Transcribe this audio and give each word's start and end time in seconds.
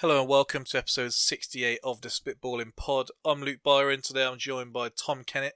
Hello 0.00 0.20
and 0.20 0.28
welcome 0.28 0.62
to 0.62 0.78
episode 0.78 1.12
68 1.12 1.80
of 1.82 2.02
the 2.02 2.08
Spitballing 2.08 2.76
Pod. 2.76 3.08
I'm 3.24 3.40
Luke 3.40 3.64
Byron. 3.64 4.00
Today 4.00 4.24
I'm 4.24 4.38
joined 4.38 4.72
by 4.72 4.90
Tom 4.90 5.24
Kennett. 5.24 5.54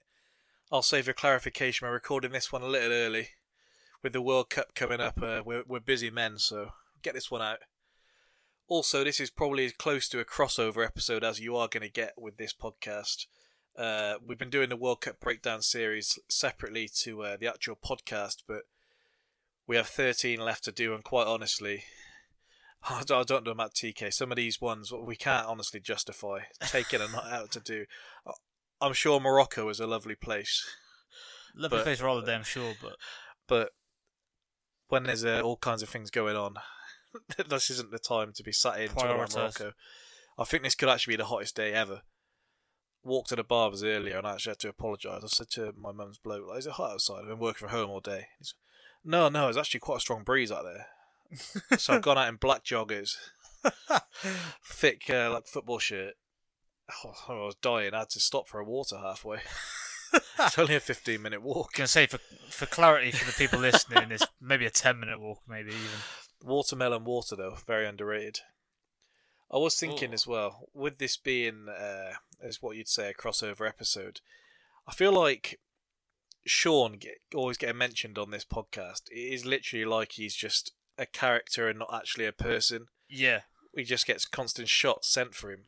I'll 0.73 0.83
say 0.83 1.01
for 1.01 1.13
clarification, 1.13 1.87
we're 1.87 1.95
recording 1.95 2.33
this 2.33 2.51
one 2.51 2.63
a 2.63 2.67
little 2.67 2.91
early. 2.91 3.29
With 4.03 4.13
the 4.13 4.21
World 4.21 4.51
Cup 4.51 4.75
coming 4.75 5.01
up, 5.01 5.23
uh, 5.23 5.43
we're, 5.47 5.63
we're 5.65 5.79
busy 5.79 6.11
men, 6.11 6.39
so 6.39 6.71
get 7.03 7.15
this 7.15 7.31
one 7.31 7.41
out. 7.41 7.59
Also, 8.67 9.05
this 9.05 9.21
is 9.21 9.31
probably 9.31 9.67
as 9.67 9.75
close 9.75 10.09
to 10.09 10.19
a 10.19 10.25
crossover 10.25 10.85
episode 10.85 11.23
as 11.23 11.39
you 11.39 11.55
are 11.55 11.69
going 11.69 11.87
to 11.87 11.89
get 11.89 12.15
with 12.19 12.37
this 12.37 12.53
podcast. 12.53 13.27
Uh, 13.79 14.15
we've 14.27 14.39
been 14.39 14.51
doing 14.51 14.71
the 14.71 14.77
World 14.77 15.03
Cup 15.03 15.21
breakdown 15.21 15.63
series 15.63 16.19
separately 16.29 16.91
to 17.03 17.23
uh, 17.23 17.37
the 17.37 17.47
actual 17.47 17.77
podcast, 17.77 18.39
but 18.49 18.63
we 19.69 19.77
have 19.77 19.87
13 19.87 20.41
left 20.41 20.65
to 20.65 20.73
do, 20.73 20.95
and 20.95 21.05
quite 21.05 21.29
honestly, 21.29 21.85
I 22.89 23.03
don't, 23.05 23.21
I 23.21 23.23
don't 23.23 23.45
know 23.47 23.53
about 23.53 23.75
TK. 23.75 24.13
Some 24.13 24.33
of 24.33 24.37
these 24.37 24.61
ones 24.61 24.93
we 24.93 25.17
can't 25.17 25.47
honestly 25.47 25.81
justify 25.81 26.41
taking 26.63 27.01
a 27.01 27.09
night 27.09 27.31
out 27.33 27.51
to 27.53 27.61
do. 27.61 27.85
I'm 28.81 28.93
sure 28.93 29.21
Morocco 29.21 29.69
is 29.69 29.79
a 29.79 29.87
lovely 29.87 30.17
place, 30.17 30.65
Lovely 31.55 31.79
But- 31.79 31.85
place 31.85 32.01
for 32.01 32.07
holiday, 32.07 32.35
I'm 32.35 32.43
sure, 32.43 32.75
but 32.83 32.97
but 33.47 33.71
when 34.89 35.05
there's 35.05 35.25
uh, 35.25 35.41
all 35.43 35.57
kinds 35.57 35.83
of 35.83 35.89
things 35.89 36.11
going 36.11 36.37
on, 36.37 36.55
this 37.49 37.71
isn't 37.71 37.91
the 37.93 37.99
time 37.99 38.33
to 38.35 38.43
be 38.43 38.53
sat 38.53 38.81
in 38.81 38.89
talking 38.89 39.11
about 39.11 39.29
Prioritise. 39.31 39.37
Morocco. 39.61 39.73
I 40.39 40.45
think 40.45 40.63
this 40.63 40.75
could 40.75 40.89
actually 40.89 41.13
be 41.13 41.19
the 41.19 41.27
hottest 41.27 41.57
day 41.57 41.73
ever. 41.73 42.03
Walked 43.05 43.29
to 43.31 43.37
the 43.37 43.45
barbers 43.45 43.83
earlier 43.85 44.19
and 44.19 44.27
I 44.27 44.35
actually 44.35 44.53
had 44.53 44.59
to 44.61 44.69
apologise. 44.71 45.23
I 45.23 45.27
said 45.27 45.51
to 45.51 45.73
my 45.77 45.93
mum's 45.93 46.19
bloke, 46.19 46.47
like, 46.49 46.59
"Is 46.61 46.67
it 46.67 46.73
hot 46.73 46.93
outside? 46.93 47.21
I've 47.23 47.29
been 47.29 47.39
working 47.39 47.69
from 47.69 47.77
home 47.77 47.91
all 47.91 48.01
day." 48.01 48.27
No, 49.05 49.29
no, 49.29 49.49
it's 49.49 49.59
actually 49.59 49.81
quite 49.81 49.97
a 49.99 50.01
strong 50.01 50.23
breeze 50.25 50.51
out 50.53 50.65
there. 50.65 50.87
So 51.79 51.95
I've 51.95 52.03
gone 52.03 52.19
out 52.19 52.29
in 52.29 52.37
black 52.37 52.65
joggers, 52.65 53.17
thick 54.65 55.09
uh, 55.11 55.31
like 55.33 55.47
football 55.47 55.79
shirt. 55.79 56.15
Oh, 57.05 57.15
I 57.29 57.33
was 57.35 57.57
dying. 57.63 57.95
I 57.95 58.01
had 58.01 58.11
to 58.11 58.21
stop 58.21 58.49
for 58.49 58.61
a 58.61 58.65
water 58.65 58.99
halfway. 58.99 59.39
it's 60.39 60.59
only 60.59 60.75
a 60.75 60.81
15 60.81 61.21
minute 61.21 61.43
walk. 61.43 61.73
gonna 61.75 61.87
say 61.87 62.07
for 62.07 62.19
for 62.51 62.67
clarity 62.67 63.11
for 63.11 63.25
the 63.25 63.33
people 63.33 63.61
listening, 63.61 64.11
it's 64.11 64.27
maybe 64.41 64.67
a 64.67 64.71
ten 64.71 65.01
minute 65.01 65.21
walk, 65.21 65.41
maybe 65.49 65.71
even. 65.71 66.01
Watermelon 66.45 67.05
water, 67.05 67.37
though, 67.37 67.57
very 67.67 67.87
underrated. 67.87 68.41
I 69.51 69.59
was 69.59 69.79
thinking 69.79 70.11
Ooh. 70.11 70.15
as 70.15 70.27
well, 70.27 70.69
with 70.75 70.99
this 70.99 71.17
being, 71.17 71.69
uh, 71.69 72.15
as 72.43 72.63
what 72.63 72.77
you'd 72.77 72.89
say, 72.89 73.11
a 73.11 73.15
crossover 73.15 73.69
episode, 73.69 74.21
I 74.89 74.93
feel 74.93 75.13
like 75.13 75.61
Sean 76.47 76.95
get, 76.95 77.19
always 77.35 77.59
getting 77.59 77.79
mentioned 77.79 78.19
on 78.19 78.31
this 78.31 78.45
podcast. 78.45 79.03
It 79.11 79.35
is 79.35 79.45
literally 79.45 79.85
like 79.85 80.13
he's 80.13 80.35
just 80.35 80.73
a 81.03 81.07
character 81.07 81.69
and 81.69 81.79
not 81.79 81.93
actually 81.93 82.27
a 82.27 82.33
person. 82.33 82.87
Yeah, 83.09 83.41
He 83.75 83.85
just 83.85 84.07
gets 84.07 84.25
constant 84.25 84.69
shots 84.69 85.13
sent 85.13 85.35
for 85.35 85.51
him. 85.51 85.65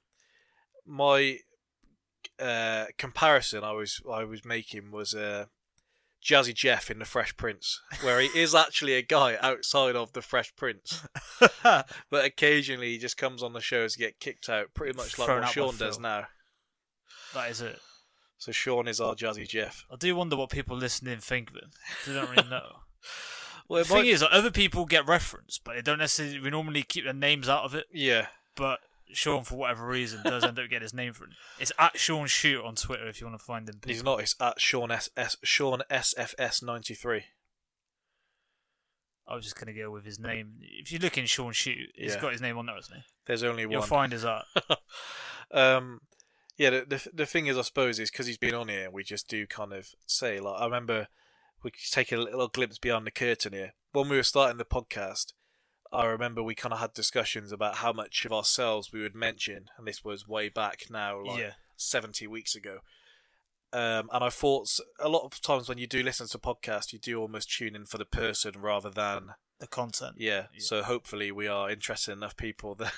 My 0.86 1.38
uh, 2.38 2.86
comparison 2.98 3.64
I 3.64 3.72
was 3.72 4.00
I 4.10 4.24
was 4.24 4.44
making 4.44 4.90
was 4.90 5.14
uh, 5.14 5.46
Jazzy 6.24 6.54
Jeff 6.54 6.90
in 6.90 6.98
The 6.98 7.04
Fresh 7.04 7.36
Prince, 7.36 7.80
where 8.02 8.20
he 8.20 8.28
is 8.28 8.54
actually 8.54 8.94
a 8.94 9.02
guy 9.02 9.36
outside 9.40 9.94
of 9.94 10.12
The 10.12 10.22
Fresh 10.22 10.56
Prince 10.56 11.06
but 11.62 12.24
occasionally 12.24 12.92
he 12.92 12.98
just 12.98 13.16
comes 13.16 13.42
on 13.42 13.52
the 13.52 13.60
shows 13.60 13.94
to 13.94 13.98
get 13.98 14.20
kicked 14.20 14.48
out, 14.48 14.72
pretty 14.74 14.96
much 14.96 15.18
like 15.18 15.26
Thrown 15.26 15.42
what 15.42 15.50
Sean 15.50 15.76
does 15.76 15.96
Phil. 15.96 16.02
now. 16.02 16.26
that 17.34 17.50
is 17.50 17.60
it. 17.60 17.78
So 18.38 18.52
Sean 18.52 18.88
is 18.88 19.00
our 19.00 19.14
Jazzy 19.14 19.48
Jeff. 19.48 19.84
I 19.90 19.96
do 19.96 20.14
wonder 20.16 20.36
what 20.36 20.50
people 20.50 20.76
listening 20.76 21.18
think 21.18 21.50
of 21.50 21.56
him. 21.56 21.70
They 22.06 22.14
don't 22.14 22.30
really 22.30 22.48
know. 22.48 22.66
Well, 23.68 23.82
the 23.82 23.88
thing 23.88 23.96
might- 23.98 24.06
is, 24.06 24.22
like, 24.22 24.32
other 24.32 24.50
people 24.50 24.84
get 24.84 25.06
referenced, 25.06 25.64
but 25.64 25.74
they 25.76 25.82
don't 25.82 25.98
necessarily. 25.98 26.38
We 26.40 26.50
normally 26.50 26.82
keep 26.82 27.04
their 27.04 27.12
names 27.14 27.48
out 27.48 27.64
of 27.64 27.74
it, 27.74 27.86
yeah, 27.92 28.28
but 28.56 28.80
Sean, 29.12 29.44
for 29.44 29.54
whatever 29.56 29.86
reason, 29.86 30.22
does 30.22 30.44
end 30.44 30.58
up 30.58 30.68
getting 30.68 30.82
his 30.82 30.92
name 30.94 31.12
for 31.12 31.24
it. 31.24 31.30
It's 31.58 31.72
at 31.78 31.98
Sean 31.98 32.26
Shoot 32.26 32.62
on 32.64 32.74
Twitter 32.74 33.06
if 33.08 33.20
you 33.20 33.26
want 33.26 33.38
to 33.38 33.44
find 33.44 33.68
him. 33.68 33.80
he's 33.86 34.02
not. 34.02 34.20
It's 34.20 34.34
at 34.40 34.60
Sean 34.60 34.90
S, 34.90 35.08
S 35.16 35.36
Sean 35.42 35.82
SFS 35.90 36.62
ninety 36.62 36.94
three. 36.94 37.24
I 39.26 39.34
was 39.34 39.44
just 39.44 39.56
gonna 39.58 39.72
go 39.72 39.90
with 39.90 40.04
his 40.04 40.18
name. 40.18 40.56
If 40.60 40.92
you 40.92 40.98
look 40.98 41.16
in 41.16 41.24
Sean 41.26 41.52
Shoot, 41.52 41.90
he's 41.94 42.14
Yeah. 42.14 42.20
got 42.20 42.32
his 42.32 42.42
name 42.42 42.58
on 42.58 42.66
there, 42.66 42.74
hasn't 42.74 42.98
he? 42.98 43.04
There's 43.26 43.42
only 43.42 43.64
one. 43.64 43.72
You'll 43.72 43.82
find 43.82 44.12
his 44.12 44.24
art. 44.24 44.44
um, 45.50 46.00
yeah. 46.58 46.70
The, 46.70 46.84
the 46.86 47.10
the 47.14 47.26
thing 47.26 47.46
is, 47.46 47.56
I 47.56 47.62
suppose, 47.62 47.98
is 47.98 48.10
because 48.10 48.26
he's 48.26 48.36
been 48.36 48.54
on 48.54 48.68
here, 48.68 48.90
we 48.90 49.02
just 49.02 49.26
do 49.28 49.46
kind 49.46 49.72
of 49.72 49.88
say 50.06 50.40
like 50.40 50.60
I 50.60 50.64
remember 50.66 51.08
we 51.64 51.70
could 51.70 51.90
take 51.90 52.12
a 52.12 52.16
little 52.16 52.48
glimpse 52.48 52.78
beyond 52.78 53.06
the 53.06 53.10
curtain 53.10 53.52
here 53.52 53.72
when 53.92 54.08
we 54.08 54.16
were 54.16 54.22
starting 54.22 54.58
the 54.58 54.64
podcast. 54.64 55.32
I 55.92 56.06
remember 56.06 56.42
we 56.42 56.54
kind 56.54 56.72
of 56.72 56.80
had 56.80 56.92
discussions 56.92 57.52
about 57.52 57.76
how 57.76 57.92
much 57.92 58.24
of 58.24 58.32
ourselves 58.32 58.92
we 58.92 59.00
would 59.00 59.14
mention, 59.14 59.66
and 59.78 59.86
this 59.86 60.04
was 60.04 60.26
way 60.26 60.48
back 60.48 60.86
now, 60.90 61.24
like 61.24 61.40
yeah. 61.40 61.50
70 61.76 62.26
weeks 62.26 62.54
ago. 62.56 62.78
Um, 63.72 64.08
and 64.12 64.22
I 64.22 64.28
thought 64.28 64.68
a 65.00 65.08
lot 65.08 65.24
of 65.24 65.40
times 65.40 65.68
when 65.68 65.78
you 65.78 65.86
do 65.86 66.02
listen 66.02 66.28
to 66.28 66.38
podcasts, 66.38 66.92
you 66.92 66.98
do 66.98 67.20
almost 67.20 67.50
tune 67.56 67.74
in 67.74 67.86
for 67.86 67.98
the 67.98 68.04
person 68.04 68.54
rather 68.60 68.90
than 68.90 69.30
The 69.58 69.66
content. 69.66 70.14
yeah. 70.18 70.46
Yeah. 70.52 70.60
So 70.60 70.82
hopefully 70.82 71.32
we 71.32 71.48
are 71.48 71.70
interested 71.70 72.12
enough 72.12 72.36
people 72.36 72.74
that 72.76 72.92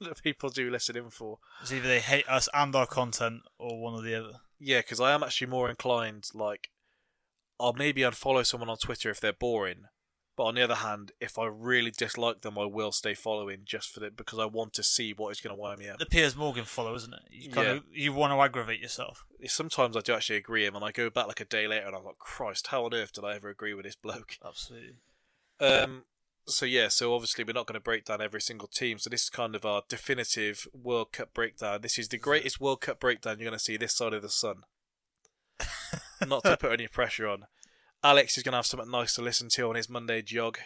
that 0.00 0.22
people 0.22 0.48
do 0.48 0.70
listen 0.70 0.96
in 0.96 1.10
for. 1.10 1.38
It's 1.62 1.72
either 1.72 1.86
they 1.86 2.00
hate 2.00 2.28
us 2.28 2.48
and 2.54 2.74
our 2.74 2.86
content, 2.86 3.42
or 3.58 3.80
one 3.80 3.94
or 3.94 4.02
the 4.02 4.14
other. 4.14 4.38
Yeah, 4.58 4.80
because 4.80 5.00
I 5.00 5.12
am 5.12 5.22
actually 5.22 5.48
more 5.48 5.68
inclined 5.68 6.28
like 6.32 6.70
I'll 7.58 7.72
maybe 7.72 8.02
unfollow 8.02 8.44
someone 8.44 8.68
on 8.70 8.76
Twitter 8.78 9.10
if 9.10 9.20
they're 9.20 9.32
boring, 9.32 9.84
but 10.36 10.44
on 10.44 10.54
the 10.56 10.62
other 10.62 10.74
hand, 10.76 11.12
if 11.20 11.38
I 11.38 11.46
really 11.46 11.90
dislike 11.90 12.42
them, 12.42 12.58
I 12.58 12.66
will 12.66 12.92
stay 12.92 13.14
following 13.14 13.60
just 13.64 13.88
for 13.90 14.04
it 14.04 14.16
because 14.16 14.38
I 14.38 14.44
want 14.44 14.74
to 14.74 14.82
see 14.82 15.12
what 15.14 15.30
is 15.30 15.40
going 15.40 15.56
to 15.56 15.60
wind 15.60 15.78
me 15.78 15.88
up. 15.88 15.98
The 15.98 16.04
Piers 16.06 16.36
Morgan 16.36 16.64
follow, 16.64 16.94
isn't 16.94 17.14
it? 17.14 17.20
You 17.30 17.50
kind 17.50 17.66
Yeah. 17.66 17.72
of 17.74 17.84
you 17.90 18.12
want 18.12 18.32
to 18.32 18.40
aggravate 18.40 18.80
yourself. 18.80 19.24
Sometimes 19.46 19.96
I 19.96 20.00
do 20.00 20.12
actually 20.12 20.36
agree 20.36 20.62
with 20.62 20.68
him, 20.68 20.76
and 20.76 20.84
I 20.84 20.92
go 20.92 21.08
back 21.08 21.26
like 21.28 21.40
a 21.40 21.46
day 21.46 21.66
later 21.66 21.86
and 21.86 21.96
I'm 21.96 22.04
like, 22.04 22.18
Christ, 22.18 22.66
how 22.66 22.84
on 22.84 22.92
earth 22.92 23.12
did 23.14 23.24
I 23.24 23.34
ever 23.34 23.48
agree 23.48 23.72
with 23.74 23.84
this 23.86 23.96
bloke? 23.96 24.36
Absolutely. 24.44 24.96
Um, 25.58 26.04
so 26.46 26.66
yeah, 26.66 26.88
so 26.88 27.14
obviously 27.14 27.42
we're 27.44 27.52
not 27.54 27.66
going 27.66 27.74
to 27.74 27.80
break 27.80 28.04
down 28.04 28.20
every 28.20 28.40
single 28.42 28.68
team. 28.68 28.98
So 28.98 29.08
this 29.10 29.22
is 29.24 29.30
kind 29.30 29.54
of 29.56 29.64
our 29.64 29.82
definitive 29.88 30.68
World 30.74 31.12
Cup 31.12 31.32
breakdown. 31.32 31.80
This 31.80 31.98
is 31.98 32.08
the 32.08 32.18
greatest 32.18 32.60
World 32.60 32.82
Cup 32.82 33.00
breakdown 33.00 33.38
you're 33.38 33.48
going 33.48 33.58
to 33.58 33.64
see 33.64 33.76
this 33.78 33.94
side 33.94 34.12
of 34.12 34.20
the 34.22 34.28
sun. 34.28 34.64
Not 36.26 36.44
to 36.44 36.56
put 36.56 36.72
any 36.72 36.88
pressure 36.88 37.28
on. 37.28 37.44
Alex 38.04 38.36
is 38.36 38.42
going 38.42 38.52
to 38.52 38.58
have 38.58 38.66
something 38.66 38.90
nice 38.90 39.14
to 39.14 39.22
listen 39.22 39.48
to 39.50 39.68
on 39.68 39.74
his 39.74 39.88
Monday 39.88 40.22
jog. 40.22 40.58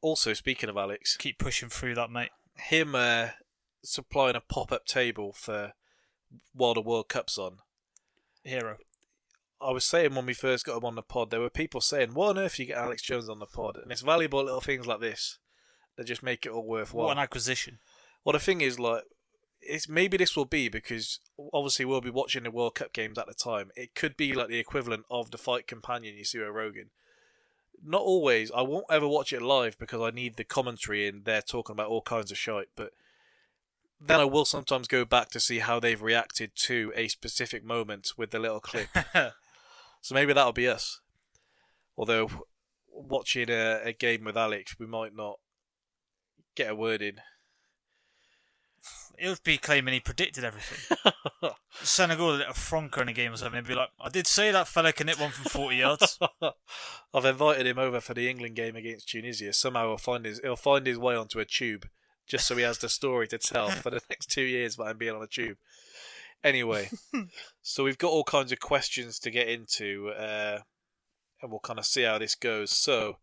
Also, 0.00 0.32
speaking 0.32 0.68
of 0.68 0.76
Alex, 0.76 1.16
Keep 1.16 1.38
pushing 1.38 1.68
through 1.68 1.94
that, 1.96 2.10
mate. 2.10 2.30
him 2.54 2.94
uh, 2.94 3.28
supplying 3.84 4.36
a 4.36 4.40
pop-up 4.40 4.86
table 4.86 5.32
for 5.32 5.72
while 6.52 6.74
the 6.74 6.80
World 6.80 7.08
Cup's 7.08 7.38
on. 7.38 7.58
Hero. 8.44 8.76
I 9.60 9.70
was 9.72 9.84
saying 9.84 10.14
when 10.14 10.26
we 10.26 10.34
first 10.34 10.66
got 10.66 10.76
him 10.76 10.84
on 10.84 10.94
the 10.96 11.02
pod, 11.02 11.30
there 11.30 11.40
were 11.40 11.50
people 11.50 11.80
saying, 11.80 12.14
"What 12.14 12.36
on 12.36 12.38
earth 12.38 12.58
you 12.58 12.66
get 12.66 12.76
Alex 12.76 13.02
Jones 13.02 13.28
on 13.28 13.38
the 13.38 13.46
pod?" 13.46 13.76
And 13.82 13.90
it's 13.90 14.02
valuable 14.02 14.44
little 14.44 14.60
things 14.60 14.86
like 14.86 15.00
this 15.00 15.38
that 15.96 16.04
just 16.06 16.22
make 16.22 16.44
it 16.44 16.52
all 16.52 16.66
worthwhile. 16.66 17.06
What 17.06 17.16
an 17.16 17.22
acquisition. 17.22 17.78
well, 18.24 18.34
the 18.34 18.38
thing 18.38 18.60
is, 18.60 18.78
like, 18.78 19.04
it's 19.60 19.88
maybe 19.88 20.16
this 20.16 20.36
will 20.36 20.44
be 20.44 20.68
because 20.68 21.20
obviously 21.52 21.84
we'll 21.84 22.00
be 22.00 22.10
watching 22.10 22.44
the 22.44 22.50
World 22.50 22.74
Cup 22.74 22.92
games 22.92 23.18
at 23.18 23.26
the 23.26 23.34
time. 23.34 23.70
It 23.76 23.94
could 23.94 24.16
be 24.16 24.32
like 24.32 24.48
the 24.48 24.58
equivalent 24.58 25.04
of 25.10 25.30
the 25.30 25.38
fight 25.38 25.66
companion 25.66 26.16
you 26.16 26.24
see 26.24 26.38
with 26.38 26.48
Rogan. 26.48 26.90
Not 27.84 28.02
always. 28.02 28.50
I 28.54 28.62
won't 28.62 28.86
ever 28.90 29.06
watch 29.06 29.32
it 29.32 29.42
live 29.42 29.78
because 29.78 30.00
I 30.00 30.10
need 30.10 30.36
the 30.36 30.44
commentary 30.44 31.06
and 31.06 31.24
they're 31.24 31.42
talking 31.42 31.74
about 31.74 31.88
all 31.88 32.02
kinds 32.02 32.30
of 32.30 32.38
shite. 32.38 32.68
But 32.74 32.92
then 34.00 34.20
I 34.20 34.24
will 34.24 34.44
sometimes 34.44 34.88
go 34.88 35.04
back 35.04 35.30
to 35.30 35.40
see 35.40 35.58
how 35.58 35.80
they've 35.80 36.00
reacted 36.00 36.52
to 36.56 36.92
a 36.94 37.08
specific 37.08 37.64
moment 37.64 38.12
with 38.16 38.30
the 38.30 38.38
little 38.38 38.60
clip. 38.60 38.88
So 40.06 40.14
maybe 40.14 40.32
that'll 40.32 40.52
be 40.52 40.68
us. 40.68 41.00
Although 41.96 42.30
watching 42.92 43.50
a, 43.50 43.80
a 43.82 43.92
game 43.92 44.22
with 44.22 44.36
Alex, 44.36 44.76
we 44.78 44.86
might 44.86 45.16
not 45.16 45.40
get 46.54 46.70
a 46.70 46.76
word 46.76 47.02
in. 47.02 47.16
He'll 49.18 49.36
be 49.42 49.58
claiming 49.58 49.94
he 49.94 50.00
predicted 50.00 50.44
everything. 50.44 50.96
Senegal 51.82 52.30
a 52.30 52.36
little 52.36 52.52
fronker 52.54 53.02
in 53.02 53.08
a 53.08 53.12
game 53.12 53.32
or 53.32 53.36
something. 53.36 53.62
He'd 53.62 53.68
be 53.68 53.74
like, 53.74 53.90
I 54.00 54.08
did 54.08 54.26
say 54.26 54.50
that 54.50 54.68
fella 54.68 54.92
can 54.92 55.08
hit 55.08 55.20
one 55.20 55.30
from 55.30 55.44
40 55.44 55.76
yards. 55.76 56.18
I've 57.14 57.24
invited 57.24 57.66
him 57.66 57.78
over 57.78 58.00
for 58.00 58.14
the 58.14 58.28
England 58.28 58.56
game 58.56 58.76
against 58.76 59.08
Tunisia. 59.08 59.52
Somehow 59.52 59.88
he'll 59.88 59.98
find 59.98 60.24
his 60.24 60.40
he'll 60.40 60.56
find 60.56 60.86
his 60.86 60.98
way 60.98 61.16
onto 61.16 61.38
a 61.38 61.44
tube, 61.44 61.88
just 62.26 62.46
so 62.46 62.56
he 62.56 62.62
has 62.62 62.78
the 62.78 62.88
story 62.88 63.28
to 63.28 63.38
tell 63.38 63.70
for 63.70 63.90
the 63.90 64.02
next 64.10 64.30
two 64.30 64.42
years 64.42 64.74
about 64.74 64.90
him 64.90 64.98
being 64.98 65.14
on 65.14 65.22
a 65.22 65.26
tube. 65.26 65.58
Anyway, 66.44 66.90
so 67.62 67.84
we've 67.84 67.98
got 67.98 68.12
all 68.12 68.24
kinds 68.24 68.52
of 68.52 68.60
questions 68.60 69.18
to 69.18 69.30
get 69.30 69.48
into, 69.48 70.10
uh, 70.10 70.60
and 71.42 71.50
we'll 71.50 71.60
kind 71.60 71.78
of 71.78 71.86
see 71.86 72.02
how 72.02 72.18
this 72.18 72.34
goes. 72.34 72.70
So, 72.70 73.16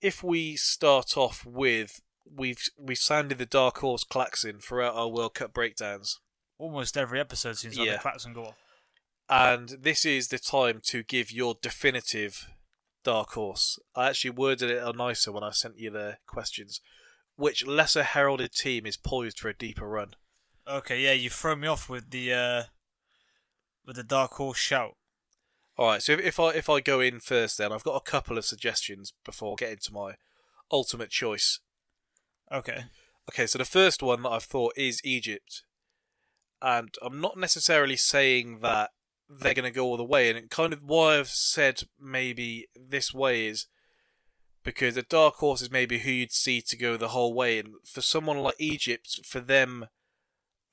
if 0.00 0.24
we 0.24 0.56
start 0.56 1.16
off 1.16 1.44
with 1.46 2.00
we've 2.34 2.62
we've 2.78 2.98
sounded 2.98 3.38
the 3.38 3.46
dark 3.46 3.78
horse 3.78 4.04
klaxon 4.04 4.58
throughout 4.60 4.94
our 4.94 5.08
World 5.08 5.34
Cup 5.34 5.52
breakdowns, 5.52 6.20
Almost 6.58 6.96
every 6.96 7.20
episode 7.20 7.56
seems 7.56 7.76
Yeah. 7.78 7.92
the 7.94 7.98
klaxon 7.98 8.32
go 8.32 8.46
off. 8.46 8.56
and 9.28 9.68
this 9.80 10.04
is 10.04 10.28
the 10.28 10.38
time 10.38 10.80
to 10.86 11.02
give 11.02 11.30
your 11.30 11.54
definitive 11.60 12.48
dark 13.04 13.30
horse. 13.30 13.78
I 13.94 14.08
actually 14.08 14.30
worded 14.30 14.70
it 14.70 14.82
a 14.82 14.92
nicer 14.92 15.30
when 15.32 15.44
I 15.44 15.50
sent 15.50 15.78
you 15.78 15.90
the 15.90 16.18
questions. 16.26 16.80
which 17.36 17.64
lesser 17.66 18.02
heralded 18.02 18.50
team 18.52 18.84
is 18.84 18.96
poised 18.96 19.38
for 19.38 19.48
a 19.48 19.54
deeper 19.56 19.88
run? 19.88 20.16
Okay, 20.66 21.00
yeah, 21.00 21.12
you 21.12 21.30
throw 21.30 21.54
me 21.54 21.68
off 21.68 21.88
with 21.88 22.10
the 22.10 22.32
uh, 22.34 22.62
with 23.86 23.94
the 23.96 24.02
dark 24.02 24.32
horse 24.32 24.58
shout. 24.58 24.96
All 25.76 25.86
right, 25.86 26.02
so 26.02 26.12
if, 26.14 26.20
if 26.20 26.40
I 26.40 26.48
if 26.50 26.68
I 26.68 26.80
go 26.80 26.98
in 27.00 27.20
first, 27.20 27.56
then 27.58 27.72
I've 27.72 27.84
got 27.84 27.94
a 27.94 28.00
couple 28.10 28.36
of 28.36 28.44
suggestions 28.44 29.12
before 29.24 29.54
getting 29.54 29.78
to 29.84 29.92
my 29.92 30.14
ultimate 30.72 31.10
choice. 31.10 31.60
Okay. 32.52 32.84
Okay, 33.30 33.46
so 33.46 33.58
the 33.58 33.64
first 33.64 34.02
one 34.02 34.22
that 34.22 34.30
I've 34.30 34.44
thought 34.44 34.72
is 34.76 35.02
Egypt, 35.04 35.62
and 36.62 36.94
I'm 37.02 37.20
not 37.20 37.36
necessarily 37.36 37.96
saying 37.96 38.60
that 38.62 38.90
they're 39.28 39.54
going 39.54 39.70
to 39.70 39.76
go 39.76 39.84
all 39.84 39.98
the 39.98 40.04
way, 40.04 40.30
and 40.30 40.48
kind 40.48 40.72
of 40.72 40.82
why 40.82 41.18
I've 41.18 41.28
said 41.28 41.82
maybe 42.00 42.68
this 42.74 43.12
way 43.12 43.46
is 43.46 43.66
because 44.64 44.94
the 44.94 45.02
dark 45.02 45.36
horse 45.36 45.60
is 45.60 45.70
maybe 45.70 45.98
who 46.00 46.10
you'd 46.10 46.32
see 46.32 46.62
to 46.62 46.76
go 46.76 46.96
the 46.96 47.08
whole 47.08 47.34
way, 47.34 47.58
and 47.58 47.74
for 47.84 48.00
someone 48.00 48.38
like 48.38 48.54
Egypt, 48.58 49.20
for 49.26 49.40
them 49.40 49.86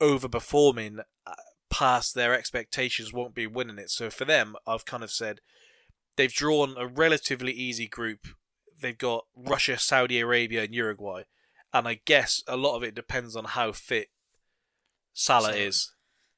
overperforming 0.00 1.00
uh, 1.26 1.34
past 1.68 2.14
their 2.14 2.34
expectations 2.34 3.12
won't 3.12 3.34
be 3.34 3.46
winning 3.46 3.78
it. 3.78 3.90
So 3.90 4.08
for 4.08 4.24
them, 4.24 4.56
I've 4.66 4.86
kind 4.86 5.02
of 5.04 5.10
said 5.10 5.40
they've 6.16 6.32
drawn 6.32 6.74
a 6.78 6.86
relatively 6.86 7.52
easy 7.52 7.86
group. 7.86 8.28
They've 8.80 8.96
got 8.96 9.26
Russia, 9.34 9.78
Saudi 9.78 10.20
Arabia, 10.20 10.64
and 10.64 10.74
Uruguay, 10.74 11.22
and 11.78 11.88
I 11.88 12.00
guess 12.04 12.42
a 12.46 12.56
lot 12.56 12.76
of 12.76 12.82
it 12.82 12.94
depends 12.94 13.36
on 13.36 13.44
how 13.44 13.72
fit 13.72 14.08
Salah 15.12 15.52
Salah. 15.52 15.56
is. 15.56 15.92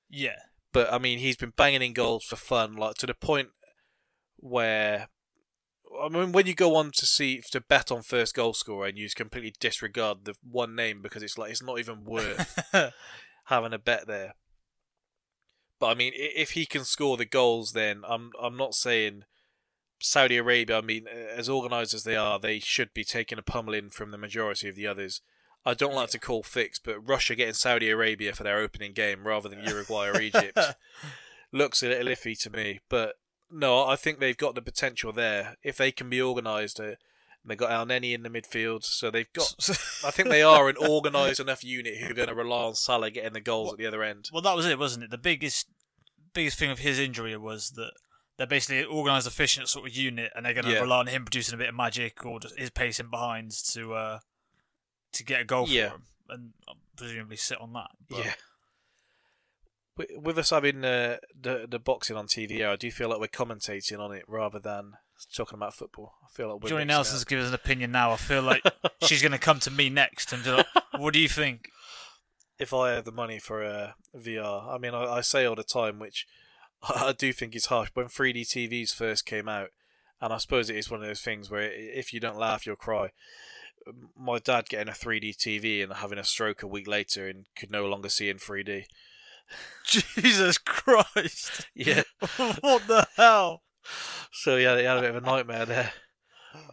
Yeah. 0.09 0.37
But 0.73 0.93
I 0.93 0.99
mean, 0.99 1.19
he's 1.19 1.37
been 1.37 1.53
banging 1.57 1.83
in 1.83 1.93
goals 1.93 2.25
for 2.25 2.37
fun, 2.37 2.77
like 2.77 2.95
to 2.97 3.07
the 3.07 3.15
point 3.15 3.49
where 4.37 5.09
I 6.01 6.09
mean, 6.09 6.33
when 6.33 6.47
you 6.47 6.55
go 6.55 6.77
on 6.77 6.91
to 6.93 7.07
see 7.07 7.41
to 7.51 7.61
bet 7.61 7.91
on 7.91 8.03
first 8.03 8.35
goal 8.35 8.55
scorer 8.55 8.87
and 8.87 8.99
you 8.99 9.07
just 9.07 9.17
completely 9.17 9.55
disregard 9.59 10.25
the 10.25 10.35
one 10.43 10.75
name 10.75 11.01
because 11.03 11.23
it's 11.23 11.39
like 11.39 11.51
it's 11.51 11.63
not 11.63 11.79
even 11.79 12.05
worth 12.05 12.63
having 13.45 13.73
a 13.73 13.79
bet 13.79 14.07
there. 14.07 14.35
But 15.81 15.89
I 15.89 15.95
mean, 15.95 16.13
if 16.15 16.51
he 16.51 16.67
can 16.67 16.85
score 16.85 17.17
the 17.17 17.25
goals, 17.25 17.73
then 17.73 18.03
I'm 18.07 18.31
I'm 18.41 18.57
not 18.57 18.75
saying 18.75 19.25
Saudi 19.99 20.37
Arabia. 20.37 20.79
I 20.79 20.81
mean, 20.81 21.07
as 21.09 21.49
organised 21.49 21.95
as 21.95 22.05
they 22.05 22.17
are, 22.17 22.39
they 22.39 22.59
should 22.59 22.95
be 22.95 23.05
taking 23.05 23.39
a 23.39 23.43
pummeling 23.43 23.91
from 23.91 24.11
the 24.11 24.19
majority 24.19 24.69
of 24.69 24.77
the 24.77 24.87
others. 24.87 25.21
I 25.67 25.75
don't 25.75 25.95
like 25.95 26.11
to 26.11 26.19
call 26.19 26.43
fix, 26.43 26.79
but 26.79 27.01
Russia 27.01 27.35
getting 27.35 27.55
Saudi 27.55 27.91
Arabia 27.91 28.33
for 28.33 28.43
their 28.43 28.59
opening 28.59 28.93
game 28.93 29.27
rather 29.27 29.49
than 29.49 29.65
Uruguay 29.65 30.09
or 30.09 30.21
Egypt 30.21 30.59
looks 31.53 31.83
a 31.83 31.89
little 31.89 32.07
iffy 32.07 32.41
to 32.43 32.51
me. 32.51 32.81
But 32.89 33.17
no, 33.51 33.85
I 33.85 33.97
think 33.97 34.19
they've 34.19 34.37
got 34.37 34.55
the 34.55 34.63
potential 34.63 35.13
there 35.13 35.57
if 35.63 35.77
they 35.77 35.91
can 35.91 36.09
be 36.09 36.23
organised. 36.23 36.81
Uh, 36.81 36.93
they've 37.45 37.59
got 37.59 37.71
Elneny 37.71 38.15
in 38.15 38.23
the 38.23 38.31
midfield, 38.31 38.85
so 38.85 39.11
they've 39.11 39.33
got. 39.33 39.55
I 40.05 40.11
think 40.11 40.29
they 40.29 40.43
are 40.43 40.69
an 40.69 40.77
organised 40.77 41.41
enough 41.41 41.65
unit 41.65 41.99
who 41.99 42.11
are 42.11 42.15
going 42.15 42.29
to 42.29 42.35
rely 42.35 42.65
on 42.65 42.75
Salah 42.75 43.11
getting 43.11 43.33
the 43.33 43.41
goals 43.41 43.73
at 43.73 43.79
the 43.79 43.87
other 43.87 44.03
end. 44.03 44.31
well, 44.33 44.43
that 44.43 44.57
was 44.57 44.67
it, 44.67 44.79
wasn't 44.79 45.05
it? 45.05 45.11
The 45.11 45.19
biggest 45.19 45.67
biggest 46.33 46.59
thing 46.59 46.71
of 46.71 46.79
his 46.79 46.99
injury 46.99 47.37
was 47.37 47.71
that 47.73 47.93
they're 48.39 48.47
basically 48.47 48.79
an 48.81 48.87
organised, 48.87 49.27
efficient 49.27 49.69
sort 49.69 49.87
of 49.89 49.95
unit, 49.95 50.33
and 50.35 50.47
they're 50.47 50.55
going 50.55 50.65
to 50.65 50.73
Yeah. 50.73 50.81
rely 50.81 50.99
on 51.01 51.07
him 51.09 51.25
producing 51.25 51.55
a 51.55 51.59
bit 51.59 51.69
of 51.69 51.75
magic 51.75 52.25
or 52.25 52.41
just 52.41 52.59
his 52.59 52.71
pace 52.71 52.99
in 53.01 53.11
behind 53.11 53.51
to 53.73 53.93
uh, 53.95 54.19
to 55.13 55.25
get 55.25 55.41
a 55.43 55.45
goal 55.45 55.67
for 55.67 55.73
him, 55.73 56.03
and 56.31 56.53
presumably 56.97 57.37
sit 57.37 57.61
on 57.61 57.73
that. 57.75 57.91
But 58.09 58.25
Yeah. 58.25 58.35
With- 60.17 60.39
us 60.39 60.51
having 60.51 60.85
uh, 60.85 61.17
the 61.41 61.67
the 61.69 61.81
boxing 61.81 62.17
on 62.17 62.27
TV, 62.29 62.65
I 62.65 62.77
do 62.77 62.89
feel 62.93 63.09
like 63.09 63.19
we're 63.19 63.27
commentating 63.27 63.99
on 63.99 64.13
it 64.13 64.23
rather 64.29 64.61
than 64.61 64.93
talking 65.35 65.57
about 65.57 65.75
football. 65.75 66.15
I 66.25 66.29
feel 66.33 66.55
like 66.57 66.65
Johnny 66.71 66.85
Nelson's 66.85 67.25
given 67.25 67.43
us 67.45 67.49
an 67.49 67.55
opinion 67.57 67.91
now. 67.91 68.13
I 68.13 68.17
feel 68.17 68.43
like 68.43 68.63
she's 69.03 69.21
going 69.23 69.33
to 69.33 69.39
come 69.39 69.59
to 69.61 69.73
me 69.73 69.91
next 69.91 70.33
and 70.33 70.45
be 70.45 70.51
like, 70.53 70.67
"What 70.97 71.15
do 71.15 71.19
you 71.19 71.29
think?" 71.29 71.71
if 72.61 72.73
I 72.75 72.93
had 72.93 73.05
the 73.05 73.13
money 73.13 73.39
for 73.39 73.63
a 73.63 73.95
VR, 74.17 74.69
I 74.73 74.79
mean, 74.79 74.93
I, 74.93 75.05
I 75.05 75.21
say 75.21 75.45
all 75.45 75.55
the 75.57 75.63
time, 75.65 75.99
which 76.01 76.27
I 76.83 77.13
do 77.17 77.33
think 77.33 77.55
it's 77.55 77.67
harsh. 77.67 77.91
When 77.95 78.07
3D 78.07 78.43
TVs 78.43 78.95
first 78.95 79.27
came 79.27 79.49
out, 79.49 79.71
and 80.21 80.33
I 80.33 80.39
suppose 80.39 80.69
it 80.71 80.77
is 80.77 80.91
one 80.91 81.01
of 81.01 81.07
those 81.07 81.21
things 81.21 81.51
where 81.51 81.71
if 81.73 82.13
you 82.13 82.21
don't 82.21 82.39
laugh, 82.39 82.67
you'll 82.67 82.77
cry. 82.77 83.11
My 84.17 84.39
dad 84.39 84.69
getting 84.69 84.89
a 84.89 84.93
3D 84.93 85.37
TV 85.37 85.83
and 85.83 85.93
having 85.93 86.19
a 86.19 86.25
stroke 86.25 86.63
a 86.63 86.67
week 86.67 86.87
later 86.87 87.29
and 87.29 87.47
could 87.57 87.71
no 87.71 87.87
longer 87.87 88.09
see 88.09 88.29
in 88.29 88.37
3D. 88.37 88.85
Jesus 89.85 90.59
Christ! 90.59 91.69
Yeah. 91.75 92.03
what 92.61 92.87
the 92.87 93.07
hell? 93.17 93.63
So 94.33 94.57
yeah, 94.57 94.77
he 94.77 94.85
had 94.85 94.99
a 94.99 95.01
bit 95.01 95.11
of 95.15 95.23
a 95.23 95.27
nightmare 95.27 95.65
there. 95.65 95.93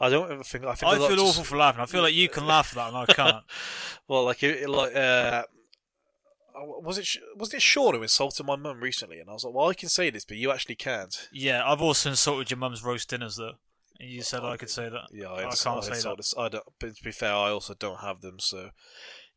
I 0.01 0.09
don't 0.09 0.31
ever 0.31 0.43
think 0.43 0.65
I 0.65 0.73
think 0.73 0.91
I 0.91 0.97
feel 0.97 1.09
just- 1.15 1.19
awful 1.23 1.43
for 1.43 1.57
laughing. 1.57 1.81
I 1.81 1.85
feel 1.85 2.01
like 2.01 2.13
you 2.13 2.27
can 2.27 2.47
laugh 2.47 2.71
at 2.71 2.75
that 2.75 2.87
and 2.89 2.97
I 2.97 3.05
can't. 3.05 3.43
Well, 4.07 4.25
like 4.25 4.43
it- 4.43 4.69
like 4.69 4.95
uh, 4.95 5.43
was 6.57 6.97
it 6.97 7.07
was 7.35 7.53
it 7.53 7.61
Sean 7.61 7.95
who 7.95 8.01
insulted 8.01 8.45
my 8.45 8.55
mum 8.55 8.81
recently? 8.81 9.19
And 9.19 9.29
I 9.29 9.33
was 9.33 9.43
like, 9.43 9.53
well, 9.53 9.69
I 9.69 9.73
can 9.73 9.89
say 9.89 10.09
this, 10.09 10.25
but 10.25 10.37
you 10.37 10.51
actually 10.51 10.75
can't. 10.75 11.27
Yeah, 11.31 11.63
I've 11.65 11.81
also 11.81 12.09
insulted 12.09 12.51
your 12.51 12.57
mum's 12.57 12.83
roast 12.83 13.09
dinners 13.09 13.35
though. 13.35 13.53
And 13.99 14.09
you 14.09 14.21
said 14.21 14.43
I 14.43 14.57
could 14.57 14.69
say 14.69 14.89
that. 14.89 15.07
Yeah, 15.11 15.27
I 15.27 15.47
I, 15.47 15.55
can't 15.55 15.83
I 15.83 15.93
say 15.93 16.09
that. 16.09 16.33
I 16.37 16.49
don't. 16.49 16.63
But 16.79 16.95
to 16.95 17.03
be 17.03 17.11
fair, 17.11 17.33
I 17.33 17.49
also 17.49 17.73
don't 17.73 17.99
have 17.99 18.21
them, 18.21 18.39
so 18.39 18.71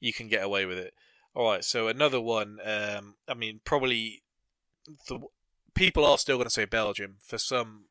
you 0.00 0.12
can 0.12 0.28
get 0.28 0.44
away 0.44 0.66
with 0.66 0.78
it. 0.78 0.94
All 1.34 1.50
right, 1.50 1.64
so 1.64 1.88
another 1.88 2.20
one. 2.20 2.58
Um, 2.64 3.16
I 3.28 3.34
mean, 3.34 3.60
probably 3.64 4.22
the 5.08 5.20
people 5.74 6.04
are 6.04 6.18
still 6.18 6.36
going 6.36 6.46
to 6.46 6.50
say 6.50 6.64
Belgium 6.64 7.16
for 7.20 7.38
some 7.38 7.84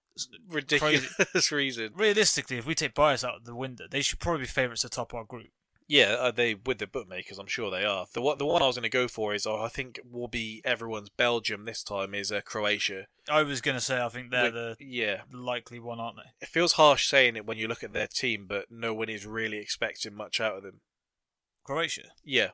ridiculous 0.50 1.52
reason. 1.52 1.92
Realistically, 1.96 2.58
if 2.58 2.66
we 2.66 2.76
take 2.76 2.94
bias 2.94 3.24
out 3.24 3.36
of 3.36 3.46
the 3.46 3.56
window, 3.56 3.86
they 3.90 4.02
should 4.02 4.20
probably 4.20 4.42
be 4.42 4.48
favourites 4.48 4.82
to 4.82 4.90
top 4.90 5.14
our 5.14 5.24
group. 5.24 5.52
Yeah, 5.90 6.16
are 6.16 6.32
they 6.34 6.54
with 6.54 6.80
the 6.80 6.88
bookmakers? 6.88 7.40
I'm 7.40 7.48
sure 7.48 7.72
they 7.72 7.86
are. 7.86 8.06
The 8.12 8.22
one, 8.22 8.38
the 8.38 8.46
one 8.46 8.62
I 8.62 8.68
was 8.68 8.76
going 8.76 8.84
to 8.84 8.90
go 8.90 9.08
for 9.08 9.34
is, 9.34 9.46
oh, 9.48 9.62
I 9.62 9.70
think 9.70 10.02
will 10.10 10.28
be 10.28 10.62
everyone's 10.66 11.08
Belgium 11.10 11.64
this 11.64 11.82
time 11.82 12.14
is 12.14 12.30
uh, 12.30 12.42
Croatia. 12.44 13.08
I 13.30 13.44
was 13.44 13.62
going 13.62 13.78
to 13.78 13.82
say 13.82 14.02
I 14.02 14.10
think 14.10 14.30
they're 14.30 14.52
the 14.52 14.76
yeah, 14.82 15.22
the 15.32 15.38
likely 15.38 15.80
one, 15.80 16.00
aren't 16.00 16.18
they? 16.18 16.46
it 16.46 16.50
feels 16.50 16.74
harsh 16.74 17.08
saying 17.08 17.38
it 17.38 17.46
when 17.46 17.58
you 17.58 17.70
look 17.70 17.84
at 17.84 17.94
their 17.94 18.08
team, 18.08 18.48
but 18.50 18.66
no 18.70 18.94
one 18.94 19.08
is 19.08 19.26
really 19.26 19.58
expecting 19.60 20.14
much 20.14 20.42
out 20.42 20.58
of 20.58 20.64
them. 20.64 20.82
Croatia. 21.64 22.10
Yeah, 22.24 22.50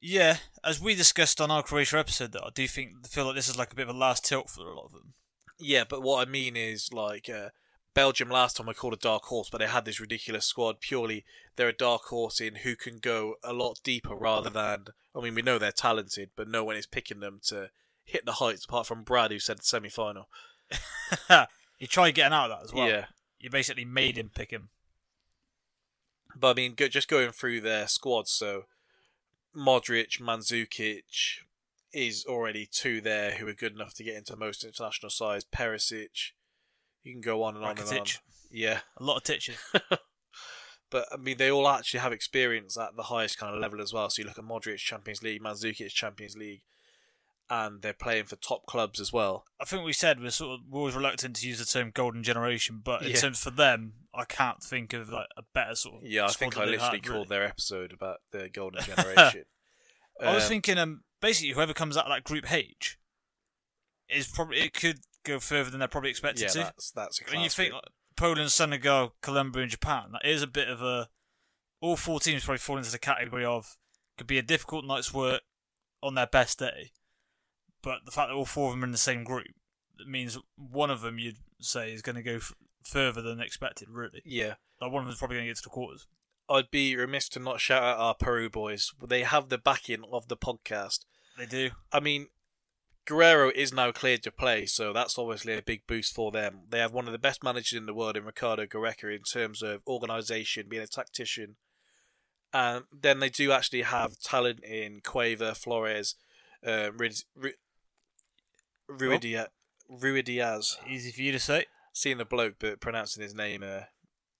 Yeah, 0.00 0.38
as 0.64 0.80
we 0.80 0.94
discussed 0.94 1.40
on 1.40 1.50
our 1.50 1.62
Croatia 1.62 1.98
episode, 1.98 2.32
though, 2.32 2.44
I 2.46 2.50
do 2.54 2.66
think 2.66 3.06
feel 3.06 3.26
like 3.26 3.34
this 3.34 3.48
is 3.48 3.58
like 3.58 3.72
a 3.72 3.76
bit 3.76 3.88
of 3.88 3.94
a 3.94 3.98
last 3.98 4.24
tilt 4.24 4.48
for 4.48 4.62
a 4.62 4.74
lot 4.74 4.86
of 4.86 4.92
them. 4.92 5.14
yeah, 5.58 5.84
but 5.88 6.02
what 6.02 6.26
I 6.26 6.30
mean 6.30 6.56
is 6.56 6.90
like 6.92 7.28
uh, 7.28 7.48
Belgium 7.94 8.28
last 8.28 8.56
time 8.56 8.68
I 8.68 8.74
called 8.74 8.94
a 8.94 8.98
dark 8.98 9.24
horse, 9.24 9.48
but 9.50 9.58
they 9.58 9.66
had 9.66 9.84
this 9.84 10.00
ridiculous 10.00 10.46
squad. 10.46 10.80
Purely, 10.80 11.24
they're 11.56 11.68
a 11.68 11.72
dark 11.72 12.02
horse 12.04 12.40
in 12.40 12.56
who 12.56 12.76
can 12.76 12.98
go 12.98 13.34
a 13.42 13.52
lot 13.52 13.80
deeper 13.82 14.14
rather 14.14 14.50
than. 14.50 14.86
I 15.16 15.20
mean, 15.20 15.34
we 15.34 15.42
know 15.42 15.58
they're 15.58 15.72
talented, 15.72 16.30
but 16.36 16.48
no 16.48 16.62
one 16.64 16.76
is 16.76 16.86
picking 16.86 17.20
them 17.20 17.40
to 17.44 17.70
hit 18.04 18.24
the 18.24 18.32
heights 18.32 18.64
apart 18.64 18.86
from 18.86 19.02
Brad, 19.02 19.30
who 19.30 19.38
said 19.38 19.64
semi 19.64 19.88
final. 19.88 20.28
you 21.78 21.86
try 21.86 22.10
getting 22.10 22.32
out 22.32 22.50
of 22.50 22.58
that 22.58 22.64
as 22.64 22.72
well. 22.72 22.88
Yeah. 22.88 23.06
You 23.38 23.50
basically 23.50 23.84
made 23.84 24.16
him 24.16 24.30
pick 24.34 24.50
him. 24.50 24.68
But 26.36 26.50
I 26.50 26.54
mean, 26.54 26.74
go, 26.74 26.88
just 26.88 27.08
going 27.08 27.32
through 27.32 27.60
their 27.62 27.88
squad, 27.88 28.28
so 28.28 28.64
Modric, 29.56 30.20
Mandzukic 30.20 31.40
is 31.92 32.24
already 32.26 32.66
two 32.70 33.00
there 33.00 33.32
who 33.32 33.48
are 33.48 33.54
good 33.54 33.74
enough 33.74 33.94
to 33.94 34.04
get 34.04 34.16
into 34.16 34.36
most 34.36 34.64
international 34.64 35.10
sides. 35.10 35.44
Perisic, 35.44 36.32
you 37.08 37.14
can 37.14 37.20
go 37.20 37.42
on 37.42 37.56
and 37.56 37.64
on 37.64 37.78
and 37.78 37.80
on. 37.88 38.06
Yeah, 38.50 38.80
A 38.96 39.02
lot 39.02 39.16
of 39.16 39.24
titches. 39.24 39.56
but 40.90 41.06
I 41.12 41.16
mean, 41.16 41.36
they 41.36 41.50
all 41.50 41.68
actually 41.68 42.00
have 42.00 42.12
experience 42.12 42.78
at 42.78 42.96
the 42.96 43.04
highest 43.04 43.38
kind 43.38 43.54
of 43.54 43.60
level 43.60 43.80
as 43.80 43.92
well. 43.92 44.08
So 44.10 44.22
you 44.22 44.28
look 44.28 44.38
at 44.38 44.44
Modric 44.44 44.78
Champions 44.78 45.22
League, 45.22 45.42
Mandzukic 45.42 45.90
Champions 45.90 46.36
League, 46.36 46.62
and 47.50 47.82
they're 47.82 47.92
playing 47.94 48.24
for 48.24 48.36
top 48.36 48.66
clubs 48.66 49.00
as 49.00 49.12
well. 49.12 49.44
I 49.60 49.64
think 49.64 49.84
we 49.84 49.92
said 49.92 50.20
we're 50.20 50.30
sort 50.30 50.60
of 50.60 50.66
we're 50.68 50.80
always 50.80 50.94
reluctant 50.94 51.36
to 51.36 51.46
use 51.48 51.58
the 51.58 51.64
term 51.64 51.90
golden 51.94 52.22
generation, 52.22 52.80
but 52.82 53.02
in 53.02 53.10
Yeah. 53.10 53.16
terms 53.16 53.42
for 53.42 53.50
them, 53.50 53.94
I 54.14 54.24
can't 54.24 54.62
think 54.62 54.92
of 54.92 55.08
like 55.10 55.28
a 55.36 55.42
better 55.54 55.74
sort 55.74 55.96
of. 56.02 56.08
Yeah, 56.08 56.26
I 56.26 56.28
think 56.28 56.56
I 56.56 56.64
literally 56.64 56.98
had, 56.98 57.02
called 57.06 57.28
really. 57.30 57.40
their 57.40 57.44
episode 57.44 57.92
about 57.92 58.18
the 58.32 58.48
golden 58.48 58.82
generation. 58.84 59.44
I 60.20 60.34
was 60.34 60.44
Um, 60.44 60.48
thinking, 60.48 60.78
um, 60.78 61.04
basically 61.20 61.52
whoever 61.52 61.72
comes 61.74 61.96
out 61.96 62.04
of 62.06 62.10
that 62.10 62.24
group 62.24 62.50
H 62.52 62.98
is 64.08 64.26
probably 64.26 64.60
it 64.60 64.72
could 64.74 65.00
go 65.28 65.40
further 65.40 65.70
than 65.70 65.78
they're 65.78 65.88
probably 65.88 66.10
expected 66.10 66.42
yeah, 66.42 66.48
to. 66.48 66.58
that's 66.58 66.90
that's 66.90 67.20
a 67.20 67.24
when 67.32 67.42
you 67.42 67.50
think 67.50 67.74
like, 67.74 67.84
Poland, 68.16 68.50
Senegal, 68.52 69.14
Colombia, 69.22 69.62
and 69.62 69.70
Japan, 69.70 70.12
that 70.12 70.28
is 70.28 70.42
a 70.42 70.46
bit 70.46 70.68
of 70.68 70.82
a. 70.82 71.08
All 71.80 71.96
four 71.96 72.18
teams 72.18 72.44
probably 72.44 72.58
fall 72.58 72.78
into 72.78 72.90
the 72.90 72.98
category 72.98 73.44
of 73.44 73.76
could 74.16 74.26
be 74.26 74.38
a 74.38 74.42
difficult 74.42 74.84
night's 74.84 75.14
work 75.14 75.42
on 76.02 76.14
their 76.14 76.26
best 76.26 76.58
day, 76.58 76.90
but 77.82 78.00
the 78.04 78.10
fact 78.10 78.30
that 78.30 78.34
all 78.34 78.44
four 78.44 78.68
of 78.68 78.72
them 78.72 78.82
are 78.82 78.86
in 78.86 78.92
the 78.92 78.98
same 78.98 79.22
group 79.22 79.46
that 79.98 80.08
means 80.08 80.38
one 80.56 80.90
of 80.90 81.02
them 81.02 81.18
you'd 81.18 81.38
say 81.60 81.92
is 81.92 82.02
going 82.02 82.16
to 82.16 82.22
go 82.22 82.36
f- 82.36 82.54
further 82.82 83.20
than 83.20 83.40
expected. 83.40 83.88
Really, 83.90 84.22
yeah. 84.24 84.54
like 84.80 84.92
one 84.92 85.02
of 85.02 85.08
them's 85.08 85.18
probably 85.18 85.36
going 85.36 85.46
to 85.46 85.50
get 85.50 85.56
to 85.58 85.62
the 85.64 85.70
quarters. 85.70 86.06
I'd 86.48 86.70
be 86.70 86.96
remiss 86.96 87.28
to 87.30 87.40
not 87.40 87.60
shout 87.60 87.82
out 87.82 87.98
our 87.98 88.14
Peru 88.14 88.48
boys. 88.48 88.92
They 89.06 89.22
have 89.22 89.48
the 89.48 89.58
backing 89.58 90.04
of 90.10 90.28
the 90.28 90.36
podcast. 90.36 91.00
They 91.36 91.46
do. 91.46 91.70
I 91.92 92.00
mean, 92.00 92.28
Guerrero 93.08 93.50
is 93.54 93.72
now 93.72 93.90
cleared 93.90 94.22
to 94.24 94.30
play, 94.30 94.66
so 94.66 94.92
that's 94.92 95.18
obviously 95.18 95.54
a 95.56 95.62
big 95.62 95.86
boost 95.86 96.14
for 96.14 96.30
them. 96.30 96.60
They 96.68 96.78
have 96.78 96.92
one 96.92 97.06
of 97.06 97.12
the 97.12 97.18
best 97.18 97.42
managers 97.42 97.76
in 97.78 97.86
the 97.86 97.94
world 97.94 98.16
in 98.18 98.24
Ricardo 98.24 98.66
Gareca 98.66 99.14
in 99.16 99.22
terms 99.22 99.62
of 99.62 99.80
organisation, 99.86 100.66
being 100.68 100.82
a 100.82 100.86
tactician, 100.86 101.56
And 102.52 102.84
then 102.92 103.20
they 103.20 103.30
do 103.30 103.50
actually 103.52 103.82
have 103.82 104.18
talent 104.20 104.60
in 104.62 105.00
Cueva, 105.00 105.54
Flores, 105.54 106.16
uh, 106.66 106.90
Ruiz, 106.92 107.24
Ru- 107.34 107.52
Ruidiaz. 109.90 110.76
Easy 110.86 111.10
for 111.10 111.22
you 111.22 111.32
to 111.32 111.38
say. 111.38 111.66
Seeing 111.92 112.18
the 112.18 112.24
bloke, 112.24 112.56
but 112.58 112.80
pronouncing 112.80 113.22
his 113.22 113.34
name 113.34 113.62
uh, 113.62 113.82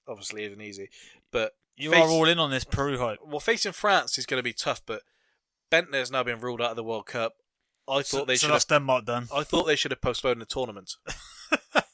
obviously 0.06 0.44
isn't 0.44 0.60
easy. 0.60 0.90
But 1.32 1.52
You 1.76 1.90
Face- 1.90 2.04
are 2.04 2.08
all 2.10 2.26
in 2.28 2.38
on 2.38 2.50
this 2.50 2.64
Peru 2.64 2.98
hype. 2.98 3.18
well, 3.24 3.40
facing 3.40 3.72
France 3.72 4.18
is 4.18 4.26
going 4.26 4.38
to 4.38 4.44
be 4.44 4.52
tough. 4.52 4.82
But 4.84 5.02
Bendtner's 5.72 6.10
now 6.10 6.22
been 6.22 6.40
ruled 6.40 6.60
out 6.60 6.70
of 6.70 6.76
the 6.76 6.84
World 6.84 7.06
Cup. 7.06 7.34
I 7.88 8.02
So, 8.02 8.18
thought 8.18 8.26
they 8.28 8.36
so 8.36 8.46
should. 8.46 8.54
that's 8.54 8.64
Have, 8.68 8.80
Denmark 8.80 9.04
done. 9.06 9.28
I 9.34 9.42
thought 9.44 9.64
they 9.66 9.76
should 9.76 9.90
have 9.92 10.00
postponed 10.00 10.40
the 10.40 10.46
tournament. 10.46 10.94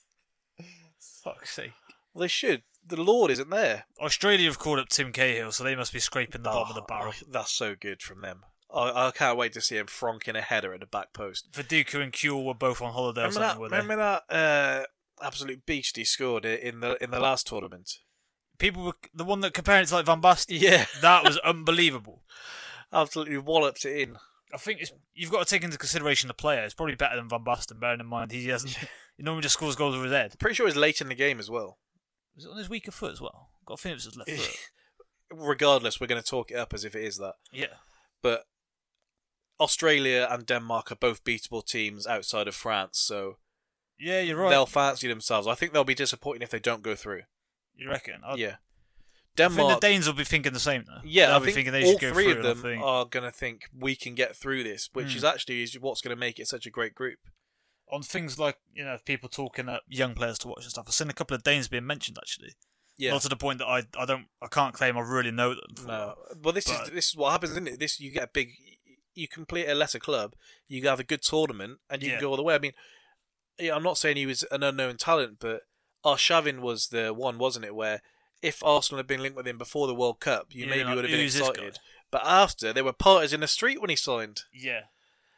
Fuck's 1.23 1.55
sake. 1.55 1.73
Well, 2.13 2.21
they 2.23 2.29
should. 2.29 2.63
The 2.87 3.01
Lord 3.01 3.31
isn't 3.31 3.49
there. 3.51 3.85
Australia 4.01 4.47
have 4.47 4.59
called 4.59 4.79
up 4.79 4.89
Tim 4.91 5.11
Cahill, 5.13 5.53
so 5.53 5.65
they 5.65 5.75
must 5.75 5.93
be 5.93 5.99
scraping 6.01 6.43
the 6.43 6.51
bottom 6.51 6.69
of 6.69 6.75
the 6.75 6.83
Oh, 6.83 6.87
barrel. 6.87 7.13
That's 7.31 7.51
so 7.53 7.75
good 7.75 8.03
from 8.03 8.21
them. 8.21 8.45
I, 8.75 9.07
I 9.07 9.11
can't 9.11 9.39
wait 9.39 9.53
to 9.55 9.61
see 9.63 9.77
him 9.79 9.87
fronking 9.87 10.37
a 10.37 10.43
header 10.43 10.75
at 10.75 10.81
the 10.81 10.87
back 10.87 11.13
post. 11.15 11.51
Viduka 11.53 12.03
and 12.03 12.13
Kewell 12.13 12.45
were 12.45 12.55
both 12.55 12.83
on 12.83 12.93
holiday 12.93 13.23
or 13.23 13.29
Remember 13.29 13.41
something, 13.41 13.49
that? 13.57 13.61
were 13.61 13.69
they? 13.71 13.77
Remember 13.79 14.21
that 14.29 14.35
uh, 14.35 15.25
absolute 15.25 15.65
beast 15.65 15.97
he 15.97 16.05
scored 16.05 16.45
in 16.45 16.81
the 16.81 17.03
in 17.03 17.11
the 17.11 17.21
last 17.21 17.47
tournament? 17.47 17.99
People 18.59 18.85
were 18.85 18.95
the 19.15 19.25
one 19.25 19.41
that 19.41 19.55
compared 19.55 19.83
it 19.85 19.87
to 19.89 19.95
like 19.95 20.07
Van 20.07 20.21
Basten. 20.21 20.61
Yeah, 20.61 20.85
That 21.01 21.25
was 21.25 21.39
unbelievable. 21.39 22.23
absolutely 22.93 23.39
walloped 23.39 23.85
it 23.85 23.97
in. 23.99 24.17
I 24.55 24.57
think 24.59 24.81
it's, 24.81 24.93
you've 25.15 25.31
got 25.33 25.47
to 25.47 25.51
take 25.51 25.65
into 25.65 25.77
consideration 25.79 26.29
the 26.29 26.35
player. 26.35 26.63
It's 26.63 26.75
probably 26.75 26.95
better 26.95 27.17
than 27.17 27.29
Van 27.29 27.45
Basten, 27.45 27.81
bearing 27.81 28.01
in 28.01 28.07
mind 28.07 28.31
he 28.31 28.47
hasn't. 28.49 28.77
he 29.17 29.23
normally 29.23 29.43
just 29.43 29.55
scores 29.55 29.75
goals 29.77 29.95
with 29.97 30.05
his 30.05 30.13
head. 30.13 30.39
Pretty 30.39 30.55
sure 30.55 30.67
was 30.67 30.77
late 30.77 31.01
in 31.01 31.09
the 31.09 31.15
game 31.15 31.39
as 31.41 31.51
well. 31.51 31.79
Was 32.37 32.45
it 32.45 32.51
on 32.51 32.57
his 32.59 32.69
weaker 32.71 32.91
foot 32.93 33.13
as 33.13 33.21
well? 33.21 33.51
Got 33.67 33.85
it 33.85 33.95
his 33.95 34.17
left 34.17 34.31
foot. 34.31 34.59
Regardless, 35.33 36.01
we're 36.01 36.07
going 36.07 36.23
to 36.23 36.27
talk 36.29 36.51
it 36.51 36.57
up 36.57 36.73
as 36.73 36.85
if 36.85 36.95
it 36.95 37.05
is 37.05 37.17
that. 37.19 37.35
Yeah. 37.53 37.67
But 38.23 38.45
Australia 39.61 40.27
and 40.31 40.47
Denmark 40.47 40.93
are 40.93 40.97
both 40.97 41.25
beatable 41.25 41.65
teams 41.65 42.07
outside 42.07 42.49
of 42.49 42.55
France, 42.55 42.99
so 42.99 43.39
Yeah, 43.99 44.21
you're 44.21 44.37
right. 44.37 44.51
they'll 44.51 44.67
fancy 44.67 45.09
themselves. 45.09 45.47
I 45.47 45.55
think 45.55 45.73
they'll 45.73 45.85
be 45.85 45.95
disappointed 45.95 46.43
if 46.43 46.51
they 46.51 46.59
don't 46.59 46.83
go 46.83 46.95
through. 46.95 47.23
You 47.77 47.89
reckon? 47.91 48.21
I, 48.25 48.35
yeah, 48.35 48.57
I 49.39 49.49
think 49.49 49.57
the 49.69 49.79
Danes 49.81 50.07
will 50.07 50.15
be 50.15 50.25
thinking 50.25 50.53
the 50.53 50.61
same 50.61 50.85
though. 50.87 51.01
Yeah, 51.05 51.27
They'll 51.29 51.37
I 51.37 51.39
be 51.41 51.45
think 51.47 51.55
thinking 51.57 51.73
they 51.73 51.85
all 51.85 51.93
should 51.93 52.01
go 52.01 52.13
three 52.13 52.33
through. 52.33 52.47
of 52.47 52.63
them 52.63 52.83
are 52.83 53.05
going 53.05 53.25
to 53.25 53.33
think 53.33 53.69
we 53.77 53.97
can 53.97 54.15
get 54.15 54.37
through 54.37 54.63
this, 54.65 54.89
which 54.93 55.09
Mm. 55.09 55.17
is 55.17 55.25
actually 55.25 55.63
is 55.63 55.79
what's 55.81 56.01
going 56.01 56.15
to 56.17 56.21
make 56.21 56.39
it 56.39 56.47
such 56.49 56.67
a 56.67 56.71
great 56.71 56.95
group. 56.95 57.19
on 57.93 58.03
things 58.03 58.39
like 58.39 58.57
you 58.73 58.83
know 58.85 58.97
people 59.05 59.29
talking 59.29 59.69
at 59.69 59.83
young 59.87 60.15
players 60.15 60.39
to 60.39 60.49
watch 60.49 60.63
and 60.63 60.71
stuff. 60.71 60.87
I've 60.89 60.95
seen 60.95 61.11
a 61.11 61.13
couple 61.13 61.35
of 61.35 61.43
Danes 61.43 61.69
being 61.69 61.87
mentioned 61.87 62.17
actually. 62.21 62.55
Yeah, 62.97 63.11
Not 63.11 63.23
to 63.23 63.29
the 63.29 63.37
point 63.37 63.59
that 63.59 63.67
I 63.67 63.83
I 63.99 64.07
don't 64.07 64.27
I 64.41 64.47
can't 64.49 64.73
claim 64.75 64.97
I 64.97 65.01
really 65.03 65.31
know 65.31 65.51
them. 65.55 65.87
no, 65.87 66.15
well, 66.43 66.53
this 66.55 66.65
But- 66.67 66.85
is 66.89 66.91
this 66.95 67.09
is 67.11 67.17
what 67.17 67.31
happens, 67.33 67.53
isn't 67.53 67.69
it? 67.69 67.79
This 67.79 68.01
you 68.01 68.11
get 68.11 68.23
a 68.25 68.31
big, 68.33 68.53
you 69.15 69.29
complete 69.29 69.67
a 69.69 69.75
lesser 69.75 69.99
club, 69.99 70.35
you 70.67 70.83
have 70.89 70.99
a 70.99 71.05
good 71.05 71.23
tournament, 71.23 71.79
and 71.91 72.03
you 72.03 72.09
Yeah. 72.09 72.15
can 72.17 72.23
go 72.23 72.31
all 72.31 72.37
the 72.37 72.43
way. 72.43 72.55
I 72.55 72.59
mean, 72.59 72.73
yeah, 73.59 73.77
I'm 73.77 73.83
not 73.83 73.99
saying 73.99 74.17
he 74.17 74.27
was 74.27 74.45
an 74.45 74.63
unknown 74.63 74.97
talent, 74.97 75.39
but 75.39 75.63
Arshavin 76.05 76.61
was 76.61 76.89
the 76.89 77.13
one, 77.13 77.39
wasn't 77.39 77.65
it? 77.67 77.75
Where 77.75 78.01
if 78.45 78.63
Arsenal 78.63 78.99
had 78.99 79.07
been 79.07 79.21
linked 79.23 79.37
with 79.37 79.47
him 79.47 79.59
before 79.59 79.87
the 79.87 79.95
World 79.95 80.21
Cup, 80.21 80.49
you 80.55 80.65
Yeah, 80.65 80.71
maybe 80.71 80.85
like, 80.85 80.95
would 80.97 81.05
have 81.05 81.11
been 81.11 81.21
who's 81.21 81.35
this 81.35 81.43
guy? 81.43 81.49
excited. 81.51 81.79
But 82.11 82.23
after, 82.25 82.73
there 82.73 82.85
were 82.85 82.93
parties 82.93 83.33
in 83.33 83.41
the 83.41 83.49
street 83.49 83.81
when 83.81 83.91
he 83.91 83.97
signed. 83.97 84.43
Yeah, 84.53 84.83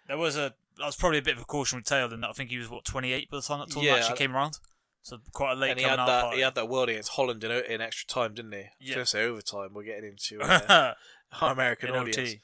there 0.09 0.19
was 0.19 0.37
a 0.37 0.55
that 0.79 0.85
was 0.87 0.97
probably 0.97 1.19
a 1.19 1.23
bit 1.23 1.37
of 1.37 1.43
a 1.43 1.47
cautionary 1.47 1.85
tale 1.85 2.13
in 2.13 2.21
that 2.21 2.29
I 2.31 2.33
think 2.33 2.51
he 2.51 2.59
was 2.59 2.69
what 2.69 2.85
28 2.85 3.31
by 3.31 3.37
the 3.39 3.43
time 3.43 3.61
that 3.61 3.71
tournament 3.71 3.87
Yeah, 3.97 3.97
actually 4.03 4.15
I- 4.15 4.19
came 4.19 4.35
around. 4.37 4.59
So 5.03 5.19
quite 5.33 5.53
a 5.53 5.55
late 5.55 5.71
and 5.71 5.79
he 5.79 5.85
coming 5.85 5.99
had 6.01 6.09
that 6.09 6.23
party. 6.23 6.37
he 6.39 6.43
had 6.43 6.55
that 6.57 6.69
world 6.69 6.89
against 6.89 7.13
Holland 7.13 7.43
in, 7.45 7.51
in 7.53 7.81
extra 7.81 8.07
time, 8.09 8.35
didn't 8.35 8.51
he? 8.53 8.59
I 8.59 8.63
was 8.63 8.71
Yeah. 8.81 8.95
going 8.97 9.05
to 9.05 9.11
say 9.11 9.25
overtime. 9.25 9.69
We're 9.73 9.85
getting 9.85 10.05
into 10.11 10.41
uh, 10.43 10.95
our 11.41 11.53
American 11.53 11.91
In 11.91 11.95
audience. 11.95 12.19
OT. 12.19 12.41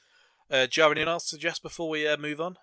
Uh, 0.49 0.65
do 0.65 0.71
you 0.79 0.83
have 0.83 0.91
anything 0.93 1.09
else 1.09 1.23
to 1.25 1.29
suggest 1.31 1.61
before 1.61 1.89
we 1.89 2.07
uh, 2.07 2.15
move 2.17 2.39
on? 2.39 2.55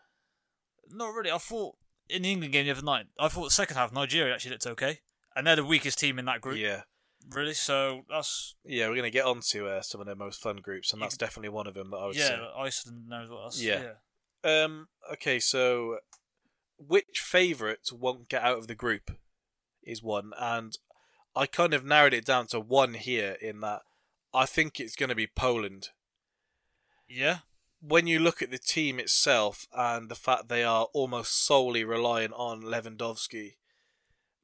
Not 0.91 1.13
really. 1.15 1.31
I 1.31 1.37
thought 1.39 1.77
in 2.09 2.23
the 2.23 2.33
England 2.33 2.53
game 2.55 2.65
the 2.65 2.73
other 2.73 2.83
night, 2.83 3.07
I 3.19 3.29
thought 3.29 3.45
the 3.45 3.51
second 3.51 3.77
half 3.77 3.93
Nigeria 3.93 4.33
actually 4.35 4.53
looked 4.53 4.67
okay, 4.67 5.01
and 5.37 5.47
they're 5.47 5.57
the 5.57 5.65
weakest 5.65 5.99
team 5.99 6.19
in 6.19 6.25
that 6.25 6.41
group. 6.41 6.57
Yeah, 6.59 6.83
Really. 7.29 7.55
So 7.55 8.03
that's 8.09 8.55
yeah. 8.65 8.89
We're 8.89 8.95
going 8.95 9.05
to 9.05 9.11
get 9.11 9.27
on 9.27 9.41
to 9.51 9.69
uh, 9.69 9.83
some 9.83 10.01
of 10.01 10.07
their 10.07 10.17
most 10.17 10.41
fun 10.41 10.57
groups, 10.57 10.93
and 10.93 11.01
that's 11.03 11.17
definitely 11.17 11.51
one 11.51 11.67
of 11.67 11.75
them 11.75 11.91
that 11.91 11.99
I 11.99 12.07
would 12.07 12.17
yeah. 12.17 12.29
say. 12.29 12.39
Iceland 12.57 13.09
knows 13.09 13.31
what 13.31 13.45
else. 13.45 13.61
Yeah. 13.61 13.93
Um. 14.43 14.89
Okay. 15.13 15.39
So, 15.39 15.99
which 16.79 17.21
favourite 17.21 17.91
won't 17.93 18.29
get 18.29 18.43
out 18.43 18.59
of 18.59 18.67
the 18.67 18.75
group 18.75 19.11
is 19.83 20.03
one, 20.03 20.33
and 20.39 20.77
I 21.37 21.47
kind 21.47 21.75
of 21.75 21.85
narrowed 21.85 22.15
it 22.15 22.25
down 22.25 22.47
to 22.49 22.61
one 22.61 22.95
here. 22.95 23.37
In 23.41 23.61
that, 23.61 23.83
I 24.35 24.47
think 24.47 24.81
it's 24.81 24.97
going 24.97 25.11
to 25.11 25.15
be 25.15 25.27
Poland. 25.29 25.91
Yeah. 27.09 27.39
when 27.81 28.07
you 28.07 28.19
look 28.19 28.43
at 28.43 28.51
the 28.51 28.59
team 28.59 29.01
itself 29.01 29.67
and 29.77 30.09
the 30.09 30.15
fact 30.15 30.49
they 30.49 30.63
are 30.63 30.87
almost 30.93 31.45
solely 31.45 31.83
reliant 31.83 32.35
on 32.35 32.63
Lewandowski, 32.63 33.55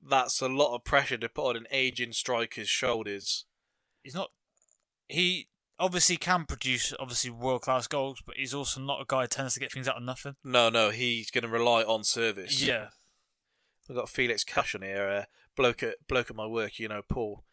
that's 0.09 0.41
a 0.41 0.49
lot 0.49 0.75
of 0.75 0.85
pressure 0.85 1.19
to 1.19 1.29
put 1.29 1.51
on 1.51 1.57
an 1.57 1.67
aging 1.71 2.13
striker's 2.13 2.69
shoulders. 2.69 3.45
He's 4.03 4.15
not. 4.15 4.31
He 5.09 5.49
obviously 5.79 6.17
can 6.17 6.45
produce 6.45 6.93
obviously 6.99 7.31
world 7.31 7.63
class 7.63 7.87
goals, 7.87 8.23
but 8.25 8.37
he's 8.37 8.55
also 8.55 8.81
not 8.81 9.01
a 9.01 9.05
guy 9.07 9.23
who 9.23 9.29
tends 9.29 9.55
to 9.55 9.61
get 9.61 9.73
things 9.73 9.89
out 9.89 9.97
of 9.97 10.03
nothing. 10.03 10.37
No, 10.45 10.69
no, 10.69 10.91
he's 10.91 11.31
going 11.31 11.43
to 11.43 11.49
rely 11.49 11.83
on 11.83 12.05
service. 12.05 12.63
Yeah. 12.63 12.89
We've 13.89 13.97
got 13.97 14.09
Felix 14.09 14.43
Cash 14.43 14.75
on 14.75 14.83
here, 14.83 15.09
uh, 15.09 15.25
bloke 15.55 15.83
at 15.83 15.97
bloke 16.09 16.31
at 16.31 16.37
my 16.37 16.47
work. 16.47 16.79
You 16.79 16.89
know, 16.89 17.03
Paul 17.09 17.45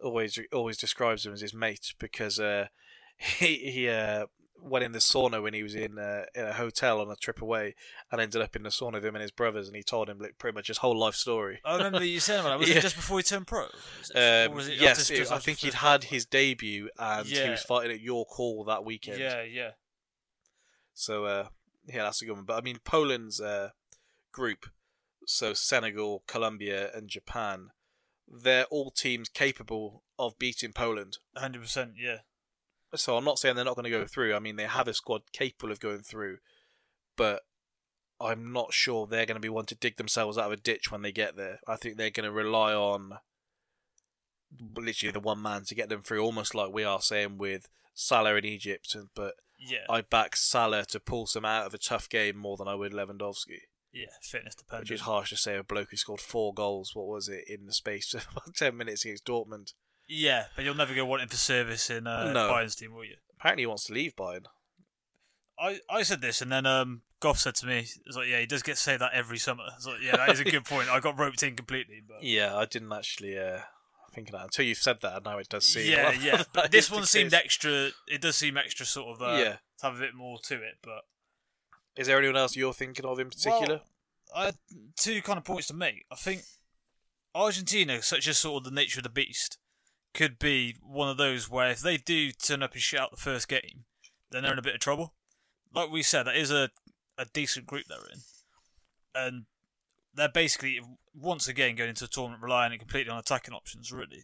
always 0.00 0.38
always 0.52 0.76
describes 0.76 1.26
him 1.26 1.32
as 1.32 1.40
his 1.40 1.54
mate 1.54 1.94
because 1.98 2.38
uh, 2.38 2.66
he 3.16 3.56
he 3.70 3.88
uh, 3.88 4.26
went 4.62 4.84
in 4.84 4.92
the 4.92 4.98
sauna 5.00 5.42
when 5.42 5.54
he 5.54 5.62
was 5.62 5.74
in, 5.74 5.98
uh, 5.98 6.24
in 6.34 6.44
a 6.46 6.52
hotel 6.52 7.00
on 7.00 7.10
a 7.10 7.16
trip 7.16 7.42
away 7.42 7.74
and 8.10 8.20
ended 8.20 8.40
up 8.40 8.54
in 8.54 8.62
the 8.62 8.68
sauna 8.70 8.94
with 8.94 9.04
him 9.04 9.14
and 9.16 9.22
his 9.22 9.30
brothers, 9.32 9.66
and 9.66 9.76
he 9.76 9.82
told 9.82 10.08
him 10.08 10.18
like, 10.18 10.38
pretty 10.38 10.54
much 10.54 10.68
his 10.68 10.78
whole 10.78 10.96
life 10.96 11.14
story. 11.14 11.60
I 11.64 11.76
remember 11.76 12.04
you 12.04 12.20
saying 12.20 12.44
that. 12.44 12.58
Was 12.58 12.68
Yeah. 12.70 12.76
it 12.78 12.82
just 12.82 12.96
before 12.96 13.18
he 13.18 13.22
turned 13.24 13.46
pro? 13.46 13.64
It- 13.64 14.50
Um, 14.50 14.58
it 14.60 14.80
yes, 14.80 15.10
it- 15.10 15.30
I 15.32 15.38
think 15.38 15.58
he'd 15.58 15.74
had 15.74 16.04
his 16.04 16.24
debut 16.24 16.88
and 16.98 17.26
he 17.26 17.50
was 17.50 17.62
fighting 17.62 17.90
at 17.92 18.00
York 18.00 18.28
Hall 18.28 18.64
that 18.64 18.84
weekend. 18.84 19.18
Yeah, 19.18 19.42
yeah. 19.42 19.70
So 20.94 21.24
uh, 21.24 21.48
yeah, 21.86 22.04
that's 22.04 22.22
a 22.22 22.26
good 22.26 22.36
one. 22.36 22.44
But 22.44 22.58
I 22.58 22.60
mean, 22.60 22.78
Poland's 22.84 23.40
uh, 23.40 23.70
group, 24.30 24.66
so 25.26 25.54
Senegal, 25.54 26.22
Colombia, 26.26 26.90
and 26.94 27.08
Japan, 27.08 27.68
they're 28.28 28.64
all 28.66 28.90
teams 28.90 29.28
capable 29.28 30.02
of 30.18 30.38
beating 30.38 30.72
Poland. 30.72 31.18
Hundred 31.36 31.62
percent. 31.62 31.92
Yeah. 31.98 32.18
So 32.94 33.16
I'm 33.16 33.24
not 33.24 33.38
saying 33.38 33.56
they're 33.56 33.64
not 33.64 33.76
going 33.76 33.84
to 33.84 33.90
go 33.90 34.06
through. 34.06 34.34
I 34.34 34.38
mean, 34.38 34.56
they 34.56 34.66
have 34.66 34.88
a 34.88 34.94
squad 34.94 35.22
capable 35.32 35.72
of 35.72 35.80
going 35.80 36.02
through, 36.02 36.38
but 37.16 37.42
I'm 38.20 38.52
not 38.52 38.72
sure 38.72 39.06
they're 39.06 39.26
going 39.26 39.36
to 39.36 39.40
be 39.40 39.48
one 39.48 39.66
to 39.66 39.74
dig 39.74 39.96
themselves 39.96 40.38
out 40.38 40.46
of 40.46 40.52
a 40.52 40.56
ditch 40.56 40.90
when 40.90 41.02
they 41.02 41.12
get 41.12 41.36
there. 41.36 41.58
I 41.66 41.76
think 41.76 41.96
they're 41.96 42.10
going 42.10 42.28
to 42.28 42.32
rely 42.32 42.74
on 42.74 43.18
literally 44.76 45.12
the 45.12 45.20
one 45.20 45.40
man 45.40 45.64
to 45.64 45.74
get 45.74 45.88
them 45.88 46.02
through, 46.02 46.22
almost 46.22 46.54
like 46.54 46.72
we 46.72 46.84
are 46.84 47.00
saying 47.00 47.38
with 47.38 47.68
Salah 47.94 48.36
in 48.36 48.44
Egypt. 48.44 48.94
But 49.14 49.34
Yeah. 49.58 49.86
I 49.88 50.02
back 50.02 50.36
Salah 50.36 50.84
to 50.86 51.00
pull 51.00 51.26
some 51.26 51.44
out 51.44 51.66
of 51.66 51.74
a 51.74 51.78
tough 51.78 52.08
game 52.08 52.36
more 52.36 52.56
than 52.56 52.68
I 52.68 52.74
would 52.74 52.92
Lewandowski, 52.92 53.60
yeah. 53.92 54.06
Fitness 54.22 54.54
which 54.54 54.66
dependent. 54.66 54.90
is 54.90 55.00
harsh 55.02 55.30
to 55.30 55.36
say. 55.36 55.56
A 55.56 55.62
bloke 55.62 55.88
who 55.90 55.96
scored 55.96 56.20
four 56.20 56.54
goals, 56.54 56.94
what 56.94 57.06
was 57.06 57.28
it, 57.28 57.44
in 57.46 57.66
the 57.66 57.72
space 57.72 58.14
of 58.14 58.26
about 58.30 58.54
ten 58.54 58.76
minutes 58.76 59.04
against 59.04 59.24
Dortmund. 59.24 59.72
Yeah, 60.14 60.44
but 60.54 60.64
you'll 60.64 60.74
never 60.74 60.94
go 60.94 61.06
wanting 61.06 61.28
for 61.28 61.36
service 61.36 61.88
in 61.88 62.06
uh, 62.06 62.32
No. 62.32 62.50
Bayern's 62.50 62.76
team, 62.76 62.92
will 62.94 63.04
you? 63.04 63.16
Apparently, 63.38 63.62
he 63.62 63.66
wants 63.66 63.84
to 63.84 63.94
leave 63.94 64.14
Bayern. 64.14 64.44
I, 65.58 65.80
I 65.88 66.02
said 66.02 66.20
this, 66.20 66.42
and 66.42 66.50
then 66.52 66.66
um, 66.66 67.02
Goff 67.20 67.38
said 67.38 67.54
to 67.56 67.66
me, 67.66 67.86
"It's 68.06 68.16
like, 68.16 68.28
yeah, 68.28 68.40
he 68.40 68.46
does 68.46 68.62
get 68.62 68.76
to 68.76 68.80
say 68.82 68.96
that 68.96 69.12
every 69.14 69.38
summer." 69.38 69.64
It's 69.76 69.86
like, 69.86 70.02
yeah, 70.02 70.16
that 70.16 70.30
is 70.30 70.40
a 70.40 70.44
good 70.44 70.64
point. 70.66 70.88
I 70.90 71.00
got 71.00 71.18
roped 71.18 71.42
in 71.42 71.56
completely, 71.56 72.02
but 72.06 72.22
Yeah, 72.22 72.56
I 72.56 72.64
didn't 72.66 72.92
actually 72.92 73.38
uh, 73.38 73.60
think 74.14 74.28
of 74.28 74.32
that 74.32 74.44
until 74.44 74.64
you've 74.66 74.78
said 74.78 74.98
that. 75.02 75.24
Now 75.24 75.38
it 75.38 75.48
does 75.48 75.64
seem. 75.66 75.90
yeah, 75.90 76.08
like 76.08 76.22
yeah. 76.22 76.42
But 76.52 76.72
this 76.72 76.90
one 76.90 77.04
seemed 77.04 77.32
extra. 77.32 77.90
It 78.08 78.20
does 78.20 78.36
seem 78.36 78.56
extra 78.56 78.84
sort 78.86 79.16
of 79.16 79.22
uh, 79.22 79.36
Yeah. 79.38 79.56
to 79.78 79.86
have 79.86 79.96
a 79.96 80.00
bit 80.00 80.14
more 80.14 80.38
to 80.44 80.54
it. 80.56 80.78
But 80.82 81.02
Is 81.96 82.06
there 82.08 82.18
anyone 82.18 82.36
else 82.36 82.54
you're 82.56 82.72
thinking 82.74 83.04
of 83.06 83.18
in 83.18 83.28
particular? 83.30 83.80
Well, 84.34 84.42
I 84.42 84.44
had 84.46 84.56
two 84.96 85.22
kind 85.22 85.38
of 85.38 85.44
points 85.44 85.68
to 85.68 85.74
make. 85.74 86.04
I 86.10 86.16
think 86.16 86.42
Argentina, 87.34 88.02
such 88.02 88.26
as 88.28 88.38
sort 88.38 88.60
of 88.60 88.64
the 88.70 88.74
nature 88.74 88.98
of 89.00 89.04
the 89.04 89.08
beast, 89.10 89.58
could 90.14 90.38
be 90.38 90.76
one 90.82 91.08
of 91.08 91.16
those 91.16 91.48
where 91.48 91.70
if 91.70 91.80
they 91.80 91.96
do 91.96 92.32
turn 92.32 92.62
up 92.62 92.72
and 92.72 92.82
shit 92.82 93.00
out 93.00 93.10
the 93.10 93.16
first 93.16 93.48
game, 93.48 93.84
then 94.30 94.42
they're 94.42 94.52
in 94.52 94.58
a 94.58 94.62
bit 94.62 94.74
of 94.74 94.80
trouble. 94.80 95.14
Like 95.74 95.90
we 95.90 96.02
said, 96.02 96.24
that 96.24 96.36
is 96.36 96.50
a, 96.50 96.70
a 97.18 97.24
decent 97.32 97.66
group 97.66 97.84
they're 97.88 97.98
in. 98.12 98.20
And 99.14 99.44
they're 100.14 100.28
basically, 100.28 100.80
once 101.14 101.48
again, 101.48 101.76
going 101.76 101.90
into 101.90 102.04
a 102.04 102.08
tournament 102.08 102.42
relying 102.42 102.78
completely 102.78 103.10
on 103.10 103.18
attacking 103.18 103.54
options, 103.54 103.92
really, 103.92 104.22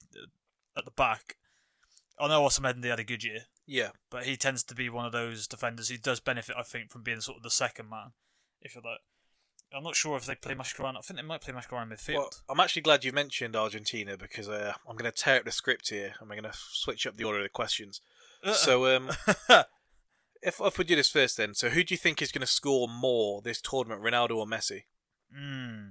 at 0.77 0.85
the 0.85 0.91
back. 0.91 1.37
I 2.21 2.29
know 2.29 2.43
Otamendi 2.43 2.87
had 2.87 2.99
a 2.99 3.05
good 3.05 3.25
year, 3.25 3.43
yeah, 3.67 3.91
but 4.11 4.25
he 4.25 4.37
tends 4.37 4.65
to 4.65 4.75
be 4.75 4.89
one 4.89 5.07
of 5.07 5.13
those 5.13 5.47
defenders 5.47 5.89
who 5.89 5.99
does 5.99 6.21
benefit, 6.21 6.57
I 6.59 6.63
think, 6.63 6.91
from 6.91 7.03
being 7.03 7.21
sort 7.21 7.37
of 7.37 7.43
the 7.43 7.51
second 7.51 7.89
man, 7.89 8.13
if 8.61 8.75
you 8.75 8.83
like. 8.85 9.01
I'm 9.75 9.83
not 9.83 9.97
sure 9.97 10.17
if 10.17 10.25
they 10.25 10.35
play 10.35 10.55
Mascherano. 10.55 10.99
I 10.99 11.01
think 11.01 11.21
they 11.21 11.27
might 11.27 11.43
play 11.43 11.53
Mascherano 11.53 11.93
midfield. 11.93 12.15
Well, 12.15 12.31
I'm 12.49 12.61
actually 12.61 12.83
glad 12.83 13.05
you 13.05 13.13
mentioned 13.13 13.55
Argentina 13.55 14.17
because 14.17 14.49
uh, 14.49 14.73
I'm 14.89 14.97
going 14.97 15.11
to 15.11 15.17
tear 15.17 15.39
up 15.39 15.45
the 15.45 15.53
script 15.53 15.91
here 15.91 16.15
and 16.19 16.29
we're 16.29 16.41
going 16.41 16.51
to 16.51 16.59
switch 16.73 17.07
up 17.07 17.17
the 17.17 17.25
order 17.25 17.39
of 17.39 17.45
the 17.45 17.51
questions. 17.51 18.01
So 18.53 18.97
um, 18.97 19.11
if 20.43 20.61
if 20.61 20.79
we 20.79 20.85
do 20.85 20.97
this 20.97 21.11
first, 21.11 21.37
then 21.37 21.55
so 21.55 21.71
who 21.71 21.85
do 21.85 21.93
you 21.93 21.99
think 21.99 22.23
is 22.23 22.33
going 22.33 22.41
to 22.41 22.47
score 22.47 22.89
more 22.89 23.43
this 23.43 23.61
tournament, 23.61 24.03
Ronaldo 24.03 24.37
or 24.37 24.47
Messi? 24.47 24.85
Hmm. 25.35 25.91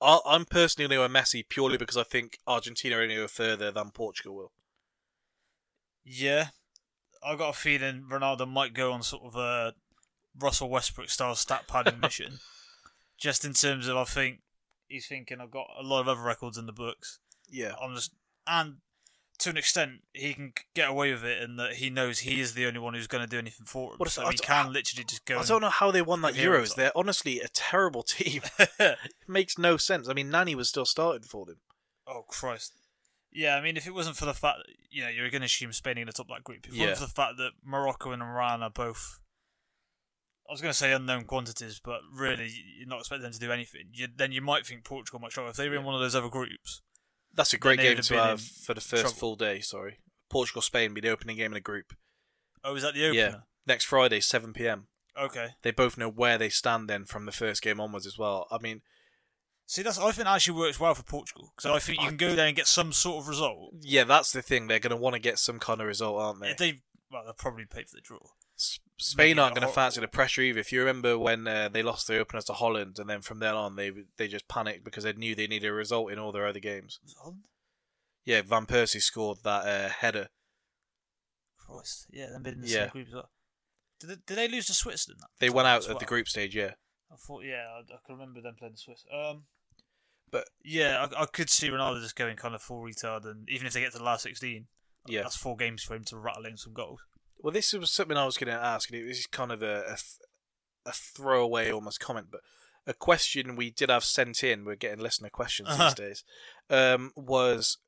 I, 0.00 0.18
I'm 0.26 0.44
personally 0.44 0.88
going 0.88 1.08
to 1.08 1.14
go 1.14 1.20
Messi 1.20 1.44
purely 1.48 1.78
because 1.78 1.96
I 1.96 2.02
think 2.02 2.38
Argentina 2.46 2.96
are 2.96 3.00
going 3.00 3.10
to 3.10 3.16
go 3.16 3.28
further 3.28 3.70
than 3.70 3.90
Portugal 3.90 4.34
will. 4.34 4.52
Yeah, 6.04 6.48
I 7.22 7.36
got 7.36 7.50
a 7.50 7.52
feeling 7.52 8.06
Ronaldo 8.10 8.48
might 8.48 8.74
go 8.74 8.92
on 8.92 9.02
sort 9.02 9.22
of 9.22 9.36
a 9.36 9.74
Russell 10.38 10.70
Westbrook 10.70 11.10
style 11.10 11.34
stat 11.34 11.64
padding 11.66 12.00
mission. 12.00 12.38
Just 13.18 13.44
in 13.44 13.52
terms 13.52 13.86
of, 13.86 13.96
I 13.96 14.04
think 14.04 14.40
he's 14.88 15.06
thinking 15.06 15.40
I've 15.40 15.50
got 15.50 15.68
a 15.78 15.82
lot 15.82 16.00
of 16.00 16.08
other 16.08 16.20
records 16.22 16.58
in 16.58 16.66
the 16.66 16.72
books. 16.72 17.20
Yeah, 17.48 17.74
I'm 17.80 17.94
just 17.94 18.12
and 18.46 18.76
to 19.38 19.50
an 19.50 19.56
extent 19.56 20.00
he 20.12 20.34
can 20.34 20.52
get 20.74 20.88
away 20.88 21.12
with 21.12 21.22
it, 21.24 21.40
and 21.40 21.56
that 21.58 21.74
he 21.74 21.88
knows 21.90 22.20
he 22.20 22.40
is 22.40 22.54
the 22.54 22.66
only 22.66 22.80
one 22.80 22.94
who's 22.94 23.06
going 23.06 23.22
to 23.22 23.30
do 23.30 23.38
anything 23.38 23.64
for 23.66 23.92
him. 23.92 23.98
What 23.98 24.10
so 24.10 24.26
I 24.26 24.32
he 24.32 24.38
can 24.38 24.72
literally 24.72 25.04
just 25.04 25.24
go. 25.24 25.38
I 25.38 25.44
don't 25.44 25.60
know 25.60 25.68
how 25.68 25.90
they 25.92 26.02
won 26.02 26.22
that 26.22 26.34
Euros. 26.34 26.74
They're 26.74 26.90
honestly 26.96 27.40
a 27.40 27.48
terrible 27.48 28.02
team. 28.02 28.42
it 28.58 28.98
makes 29.28 29.56
no 29.58 29.76
sense. 29.76 30.08
I 30.08 30.14
mean, 30.14 30.30
Nani 30.30 30.54
was 30.56 30.68
still 30.68 30.86
starting 30.86 31.22
for 31.22 31.44
them. 31.46 31.58
Oh 32.08 32.24
Christ! 32.26 32.72
Yeah, 33.30 33.56
I 33.56 33.60
mean, 33.60 33.76
if 33.76 33.86
it 33.86 33.94
wasn't 33.94 34.16
for 34.16 34.24
the 34.24 34.34
fact 34.34 34.58
that 34.66 34.74
you 34.90 35.02
know 35.02 35.08
you're 35.10 35.30
going 35.30 35.42
to 35.42 35.46
assume 35.46 35.72
Spain 35.72 35.92
are 35.92 35.94
going 35.96 36.06
to 36.06 36.12
top 36.12 36.28
that 36.28 36.42
group, 36.42 36.66
if 36.66 36.72
it 36.72 36.76
Yeah. 36.76 36.88
wasn't 36.90 36.98
for 36.98 37.04
the 37.06 37.22
fact 37.22 37.36
that 37.38 37.50
Morocco 37.64 38.10
and 38.10 38.22
Iran 38.22 38.62
are 38.62 38.70
both, 38.70 39.20
I 40.52 40.54
was 40.54 40.60
going 40.60 40.72
to 40.72 40.78
say 40.78 40.92
unknown 40.92 41.24
quantities, 41.24 41.80
but 41.82 42.00
really 42.12 42.52
you're 42.78 42.86
not 42.86 43.00
expecting 43.00 43.22
them 43.22 43.32
to 43.32 43.38
do 43.38 43.50
anything. 43.50 43.86
You, 43.92 44.06
then 44.14 44.32
you 44.32 44.42
might 44.42 44.66
think 44.66 44.84
Portugal 44.84 45.18
might 45.18 45.30
struggle 45.30 45.50
if 45.50 45.56
they 45.56 45.66
were 45.66 45.76
in 45.76 45.84
one 45.84 45.94
of 45.94 46.02
those 46.02 46.14
other 46.14 46.28
groups. 46.28 46.82
That's 47.34 47.54
a 47.54 47.58
great 47.58 47.80
game 47.80 47.96
to 47.96 48.14
have 48.16 48.42
for 48.42 48.74
the 48.74 48.82
first 48.82 49.02
trouble. 49.02 49.16
full 49.16 49.36
day. 49.36 49.60
Sorry, 49.60 50.00
Portugal 50.28 50.60
Spain 50.60 50.92
be 50.92 51.00
the 51.00 51.08
opening 51.08 51.38
game 51.38 51.46
in 51.46 51.54
the 51.54 51.60
group 51.60 51.94
Oh, 52.62 52.74
is 52.74 52.82
that 52.82 52.92
the 52.92 53.06
opener? 53.06 53.14
Yeah. 53.14 53.34
next 53.66 53.84
Friday, 53.84 54.20
seven 54.20 54.52
pm. 54.52 54.88
Okay. 55.18 55.48
They 55.62 55.70
both 55.70 55.98
know 55.98 56.10
where 56.10 56.36
they 56.36 56.48
stand 56.48 56.88
then 56.88 57.06
from 57.06 57.24
the 57.24 57.32
first 57.32 57.62
game 57.62 57.80
onwards 57.80 58.06
as 58.06 58.18
well. 58.18 58.46
I 58.50 58.58
mean, 58.58 58.82
See, 59.66 59.82
that's 59.82 59.98
I 59.98 60.10
think 60.12 60.26
that 60.26 60.34
actually 60.34 60.58
works 60.58 60.78
well 60.78 60.94
for 60.94 61.02
Portugal 61.02 61.52
because 61.56 61.70
I 61.70 61.78
think 61.78 62.02
you 62.02 62.08
can 62.08 62.16
go 62.16 62.34
there 62.34 62.46
and 62.46 62.56
get 62.56 62.66
some 62.66 62.92
sort 62.92 63.22
of 63.22 63.28
result. 63.28 63.74
yeah, 63.80 64.04
that's 64.04 64.32
the 64.32 64.42
thing. 64.42 64.66
They're 64.66 64.78
going 64.78 64.90
to 64.90 64.96
want 64.96 65.14
to 65.14 65.20
get 65.20 65.38
some 65.38 65.58
kind 65.58 65.80
of 65.80 65.86
result, 65.86 66.20
aren't 66.20 66.40
they? 66.40 66.50
If 66.50 66.58
they 66.58 66.82
well, 67.10 67.24
they'll 67.24 67.32
probably 67.32 67.64
pay 67.64 67.84
for 67.84 67.94
the 67.94 68.02
draw. 68.02 68.18
Spain 68.98 69.38
aren't 69.38 69.56
going 69.56 69.66
to 69.66 69.72
fancy 69.72 70.00
the 70.00 70.08
pressure 70.08 70.42
either. 70.42 70.60
If 70.60 70.70
you 70.72 70.80
remember 70.80 71.18
when 71.18 71.46
uh, 71.48 71.68
they 71.68 71.82
lost 71.82 72.06
their 72.06 72.20
openers 72.20 72.44
to 72.46 72.52
Holland, 72.52 72.98
and 72.98 73.08
then 73.10 73.20
from 73.20 73.40
then 73.40 73.54
on 73.54 73.76
they 73.76 73.90
they 74.16 74.28
just 74.28 74.46
panicked 74.48 74.84
because 74.84 75.04
they 75.04 75.12
knew 75.12 75.34
they 75.34 75.46
needed 75.46 75.68
a 75.68 75.72
result 75.72 76.12
in 76.12 76.18
all 76.18 76.30
their 76.32 76.46
other 76.46 76.60
games. 76.60 77.00
Holland? 77.18 77.44
Yeah, 78.24 78.42
Van 78.42 78.66
Persie 78.66 79.00
scored 79.00 79.38
that 79.42 79.66
uh, 79.66 79.88
header. 79.88 80.28
Christ, 81.58 82.06
yeah, 82.12 82.26
they've 82.32 82.42
been 82.42 82.54
in 82.54 82.60
the 82.60 82.68
Yeah. 82.68 82.84
same 82.84 82.88
group 82.90 83.08
as 83.08 83.14
well. 83.14 83.30
Did 84.00 84.10
they, 84.10 84.16
did 84.26 84.36
they 84.38 84.48
lose 84.48 84.66
to 84.66 84.74
Switzerland? 84.74 85.22
They 85.38 85.50
went 85.50 85.68
out 85.68 85.84
at 85.84 85.90
of 85.90 85.98
the 85.98 86.04
group 86.04 86.28
stage. 86.28 86.54
Yeah, 86.54 86.72
I 87.10 87.16
thought, 87.16 87.44
yeah, 87.44 87.66
I, 87.72 87.78
I 87.80 87.98
can 88.04 88.14
remember 88.16 88.40
them 88.40 88.54
playing 88.58 88.74
the 88.74 88.78
Swiss. 88.78 89.04
Um, 89.12 89.44
But- 90.30 90.48
yeah, 90.64 91.06
I, 91.16 91.22
I 91.22 91.26
could 91.26 91.50
see 91.50 91.68
Ronaldo 91.70 92.00
just 92.02 92.16
going 92.16 92.36
kind 92.36 92.54
of 92.54 92.62
full 92.62 92.82
retard, 92.82 93.24
and 93.26 93.48
even 93.48 93.66
if 93.66 93.72
they 93.72 93.80
get 93.80 93.92
to 93.92 93.98
the 93.98 94.04
last 94.04 94.22
sixteen, 94.22 94.66
yeah. 95.06 95.22
that's 95.22 95.36
four 95.36 95.56
games 95.56 95.82
for 95.82 95.94
him 95.94 96.04
to 96.04 96.16
rattle 96.18 96.46
in 96.46 96.56
some 96.56 96.72
goals. 96.72 97.00
Well, 97.42 97.52
this 97.52 97.72
was 97.72 97.90
something 97.90 98.16
I 98.16 98.24
was 98.24 98.38
going 98.38 98.54
to 98.56 98.64
ask, 98.64 98.90
and 98.90 98.98
it 98.98 99.06
was 99.06 99.26
kind 99.26 99.50
of 99.50 99.62
a, 99.62 99.82
a, 99.90 99.98
a 100.86 100.92
throwaway 100.92 101.70
almost 101.70 102.00
comment, 102.00 102.28
but 102.30 102.40
a 102.86 102.94
question 102.94 103.56
we 103.56 103.70
did 103.70 103.90
have 103.90 104.04
sent 104.04 104.42
in, 104.44 104.64
we're 104.64 104.76
getting 104.76 105.00
listener 105.00 105.28
questions 105.28 105.68
Uh-huh. 105.70 105.84
these 105.84 105.94
days, 105.94 106.24
um, 106.70 107.12
was 107.16 107.78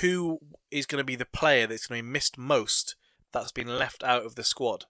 who 0.00 0.40
is 0.70 0.86
going 0.86 1.00
to 1.00 1.04
be 1.04 1.16
the 1.16 1.24
player 1.24 1.66
that's 1.66 1.86
going 1.86 2.00
to 2.00 2.04
be 2.04 2.10
missed 2.10 2.36
most 2.36 2.96
that's 3.32 3.52
been 3.52 3.78
left 3.78 4.02
out 4.02 4.24
of 4.24 4.34
the 4.34 4.44
squad? 4.44 4.84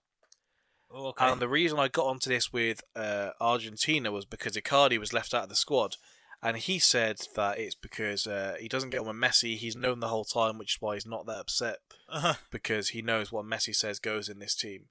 Oh, 0.89 1.07
okay. 1.07 1.29
And 1.29 1.41
the 1.41 1.49
reason 1.49 1.79
I 1.79 1.87
got 1.87 2.05
onto 2.05 2.29
this 2.29 2.51
with 2.51 2.81
uh, 2.95 3.31
Argentina 3.41 4.11
was 4.11 4.25
because 4.25 4.55
Icardi 4.55 4.97
was 4.97 5.13
left 5.13 5.33
out 5.33 5.43
of 5.43 5.49
the 5.49 5.55
squad. 5.55 5.97
And 6.41 6.57
he 6.57 6.77
said 6.79 7.17
that 7.35 7.57
it's 7.57 7.75
because 7.75 8.27
uh, 8.27 8.55
he 8.59 8.67
doesn't 8.67 8.91
get 8.91 9.01
on 9.01 9.07
with 9.07 9.15
Messi. 9.15 9.57
He's 9.57 9.75
known 9.75 9.99
the 9.99 10.07
whole 10.07 10.23
time, 10.23 10.57
which 10.57 10.75
is 10.75 10.81
why 10.81 10.93
he's 10.93 11.05
not 11.05 11.25
that 11.25 11.39
upset 11.39 11.77
Uh-huh. 12.09 12.35
because 12.51 12.89
he 12.89 13.01
knows 13.01 13.31
what 13.31 13.45
Messi 13.45 13.75
says 13.75 13.99
goes 13.99 14.29
in 14.29 14.39
this 14.39 14.55
team. 14.55 14.85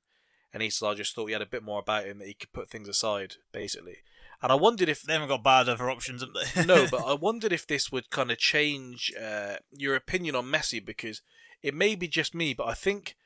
And 0.52 0.62
I 0.62 0.68
just 0.94 1.14
thought 1.14 1.26
he 1.26 1.33
had 1.33 1.42
a 1.42 1.46
bit 1.46 1.62
more 1.62 1.81
about 1.81 2.07
him 2.07 2.18
that 2.18 2.29
he 2.29 2.35
could 2.35 2.52
put 2.52 2.70
things 2.70 2.88
aside, 2.88 3.35
basically. 3.52 3.98
And 4.42 4.52
I 4.52 4.55
wondered 4.55 4.88
if 4.88 5.02
they 5.02 5.12
haven't 5.12 5.29
got 5.29 5.42
bad 5.42 5.68
other 5.68 5.90
options, 5.90 6.22
have 6.22 6.31
they? 6.33 6.64
no, 6.64 6.87
but 6.90 7.02
I 7.07 7.14
wondered 7.14 7.52
if 7.52 7.66
this 7.66 7.90
would 7.90 8.11
kind 8.11 8.31
of 8.31 8.38
change 8.38 9.12
uh, 9.20 9.57
your 9.70 9.96
opinion 9.96 10.35
on 10.35 10.46
Messi 10.46 10.85
because 10.85 11.22
it 11.62 11.74
may 11.74 11.94
be 11.94 12.09
just 12.09 12.35
me, 12.35 12.55
but 12.55 12.68
I 12.68 12.74
think 12.74 13.16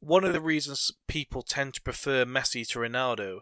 one 0.00 0.24
of 0.24 0.32
the 0.32 0.40
reasons 0.40 0.92
people 1.06 1.42
tend 1.42 1.74
to 1.74 1.82
prefer 1.82 2.24
Messi 2.24 2.66
to 2.68 2.78
Ronaldo 2.78 3.40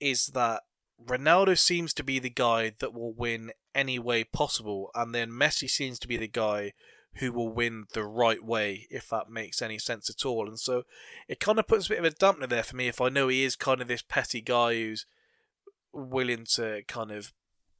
is 0.00 0.26
that 0.28 0.62
Ronaldo 1.04 1.56
seems 1.56 1.94
to 1.94 2.04
be 2.04 2.18
the 2.18 2.30
guy 2.30 2.72
that 2.80 2.92
will 2.92 3.12
win 3.12 3.52
any 3.74 3.98
way 3.98 4.24
possible, 4.24 4.90
and 4.94 5.14
then 5.14 5.30
Messi 5.30 5.70
seems 5.70 5.98
to 6.00 6.08
be 6.08 6.16
the 6.16 6.28
guy 6.28 6.72
who 7.18 7.32
will 7.32 7.48
win 7.48 7.86
the 7.94 8.04
right 8.04 8.42
way, 8.44 8.86
if 8.90 9.08
that 9.08 9.30
makes 9.30 9.60
any 9.62 9.78
sense 9.78 10.08
at 10.08 10.24
all. 10.26 10.46
And 10.48 10.58
so 10.58 10.84
it 11.26 11.40
kind 11.40 11.58
of 11.58 11.66
puts 11.66 11.86
a 11.86 11.90
bit 11.90 11.98
of 11.98 12.04
a 12.04 12.10
dampener 12.10 12.48
there 12.48 12.62
for 12.62 12.76
me 12.76 12.88
if 12.88 13.00
I 13.00 13.08
know 13.08 13.28
he 13.28 13.44
is 13.44 13.56
kind 13.56 13.80
of 13.80 13.88
this 13.88 14.02
petty 14.02 14.40
guy 14.40 14.74
who's 14.74 15.06
willing 15.92 16.44
to 16.54 16.82
kind 16.86 17.10
of 17.10 17.32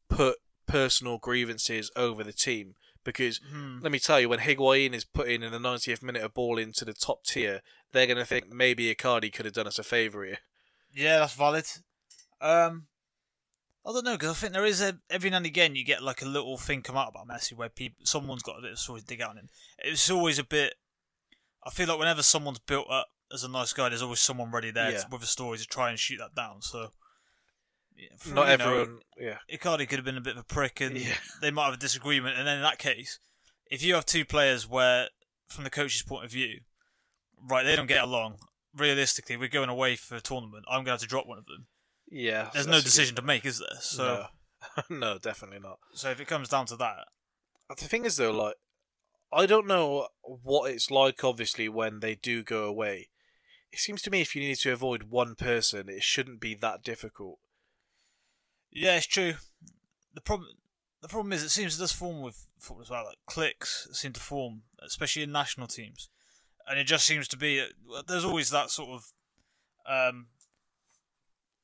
put 0.09 0.37
personal 0.67 1.19
grievances 1.19 1.91
over 1.97 2.25
the 2.25 2.33
team. 2.33 2.75
Because 3.05 3.41
Hmm. 3.51 3.79
let 3.81 3.93
me 3.93 3.99
tell 3.99 4.21
you, 4.21 4.29
when 4.29 4.41
Higuain 4.41 4.93
is 4.93 5.05
putting 5.05 5.43
in 5.43 5.53
the 5.53 5.59
90th 5.59 6.03
minute 6.03 6.23
a 6.23 6.29
ball 6.29 6.59
into 6.59 6.85
the 6.85 6.93
top 6.93 7.25
tier, 7.25 7.63
they're 7.93 8.07
going 8.07 8.19
to 8.19 8.25
think 8.27 8.53
maybe 8.53 8.93
Icardi 8.95 9.33
could 9.33 9.47
have 9.47 9.55
done 9.55 9.67
us 9.67 9.79
a 9.79 9.83
favour 9.85 10.25
here. 10.25 10.39
Yeah, 10.93 11.21
that's 11.21 11.35
valid. 11.35 11.65
Um, 12.41 12.87
I 13.87 13.93
don't 13.93 14.05
know 14.05 14.13
because 14.17 14.31
I 14.31 14.35
think 14.35 14.53
there 14.53 14.67
is 14.67 14.81
a 14.83 14.99
every 15.09 15.31
now 15.31 15.39
and 15.39 15.47
again 15.47 15.75
you 15.75 15.85
get 15.85 16.03
like 16.03 16.21
a 16.21 16.27
little 16.27 16.59
thing 16.59 16.83
come 16.83 16.97
out 16.97 17.09
about 17.15 17.29
Messi 17.29 17.55
where 17.55 17.69
people 17.71 18.05
someone's 18.05 18.43
got 18.43 18.59
a 18.59 18.63
bit 18.63 18.73
of 18.73 18.79
story 18.79 19.01
to 19.01 19.07
dig 19.07 19.23
out 19.23 19.31
on 19.31 19.39
him. 19.39 19.49
It's 19.79 20.11
always 20.11 20.39
a 20.39 20.45
bit. 20.45 20.75
I 21.65 21.71
feel 21.71 21.89
like 21.89 21.99
whenever 21.99 22.23
someone's 22.23 22.59
built 22.59 22.87
up 22.91 23.09
as 23.33 23.45
a 23.45 23.49
nice 23.49 23.73
guy, 23.73 23.89
there's 23.89 24.03
always 24.03 24.21
someone 24.21 24.51
ready 24.51 24.71
there 24.71 24.91
Yeah. 24.91 24.99
to, 24.99 25.07
with 25.11 25.23
a 25.23 25.27
story 25.27 25.59
to 25.59 25.67
try 25.67 25.91
and 25.91 25.99
shoot 25.99 26.19
that 26.19 26.35
down. 26.35 26.63
So, 26.63 26.89
yeah, 27.97 28.09
for 28.19 28.29
Not 28.31 28.51
you 28.51 28.57
know, 28.59 28.65
everyone, 28.65 28.99
yeah. 29.19 29.39
Icardi 29.51 29.89
could 29.89 29.99
have 29.99 30.05
been 30.05 30.17
a 30.17 30.21
bit 30.23 30.37
of 30.37 30.43
a 30.43 30.45
prick, 30.45 30.81
and 30.81 30.97
Yeah. 30.97 31.15
they 31.43 31.51
might 31.51 31.67
have 31.67 31.75
a 31.75 31.79
disagreement. 31.79 32.39
And 32.39 32.47
then 32.47 32.57
in 32.57 32.63
that 32.63 32.79
case, 32.79 33.19
if 33.71 33.83
you 33.83 33.95
have 33.95 34.07
two 34.07 34.25
players 34.25 34.67
where, 34.69 35.09
from 35.49 35.65
the 35.65 35.71
coach's 35.71 36.03
point 36.03 36.25
of 36.25 36.31
view, 36.31 36.61
right, 37.39 37.65
they 37.65 37.77
don't 37.77 37.87
get 37.87 38.05
along. 38.05 38.39
Realistically, 38.75 39.37
we're 39.37 39.49
going 39.49 39.69
away 39.69 39.97
for 39.97 40.15
a 40.17 40.21
tournament. 40.21 40.65
I'm 40.69 40.77
going 40.79 40.87
to 40.87 40.91
have 40.93 41.01
to 41.01 41.07
drop 41.07 41.27
one 41.27 41.39
of 41.39 41.47
them. 41.47 41.67
Yeah. 42.11 42.51
There's 42.53 42.67
no 42.67 42.75
a 42.75 42.77
good- 42.77 42.85
decision 42.85 43.17
to 43.17 43.23
make, 43.23 43.45
is 43.45 43.59
there? 43.59 43.81
So, 43.81 44.27
No. 44.91 44.97
no, 44.99 45.19
definitely 45.19 45.61
not. 45.61 45.79
so 45.95 46.11
if 46.11 46.21
it 46.21 46.27
comes 46.29 46.49
down 46.49 46.67
to 46.67 46.77
that, 46.77 47.07
The 47.69 47.77
thing 47.89 48.05
is, 48.05 48.17
though, 48.17 48.31
like, 48.33 48.57
I 49.33 49.45
don't 49.47 49.67
know 49.67 50.09
what 50.23 50.71
it's 50.71 50.91
like, 50.91 51.23
obviously, 51.23 51.69
when 51.69 52.01
they 52.01 52.15
do 52.15 52.43
go 52.43 52.65
away. 52.65 53.09
It 53.71 53.79
seems 53.79 54.01
to 54.03 54.11
me 54.11 54.23
if 54.23 54.35
you 54.35 54.41
need 54.43 54.57
to 54.61 54.73
avoid 54.73 55.05
one 55.11 55.35
person, 55.35 55.89
it 55.91 56.03
shouldn't 56.03 56.41
be 56.41 56.55
that 56.55 56.83
difficult. 56.83 57.39
yeah, 58.71 58.97
it's 58.97 59.07
true. 59.07 59.35
The 60.15 60.21
problem, 60.23 60.49
the 61.03 61.09
problem 61.09 61.33
is, 61.35 61.43
it 61.43 61.51
seems 61.51 61.77
it 61.77 61.81
does 61.81 61.93
form 61.93 62.23
with 62.23 62.47
football 62.59 62.83
as 62.83 62.91
well. 62.91 63.05
Like 63.05 63.19
cliques 63.27 63.87
seem 63.93 64.13
to 64.15 64.21
form, 64.21 64.63
especially 64.85 65.23
in 65.23 65.33
national 65.33 65.67
teams, 65.67 66.09
and 66.67 66.79
it 66.79 66.85
just 66.85 67.07
seems 67.07 67.29
to 67.29 67.37
be. 67.37 67.63
There's 68.07 68.25
always 68.25 68.49
that 68.51 68.71
sort 68.71 68.89
of, 68.91 69.13
um, 69.87 70.29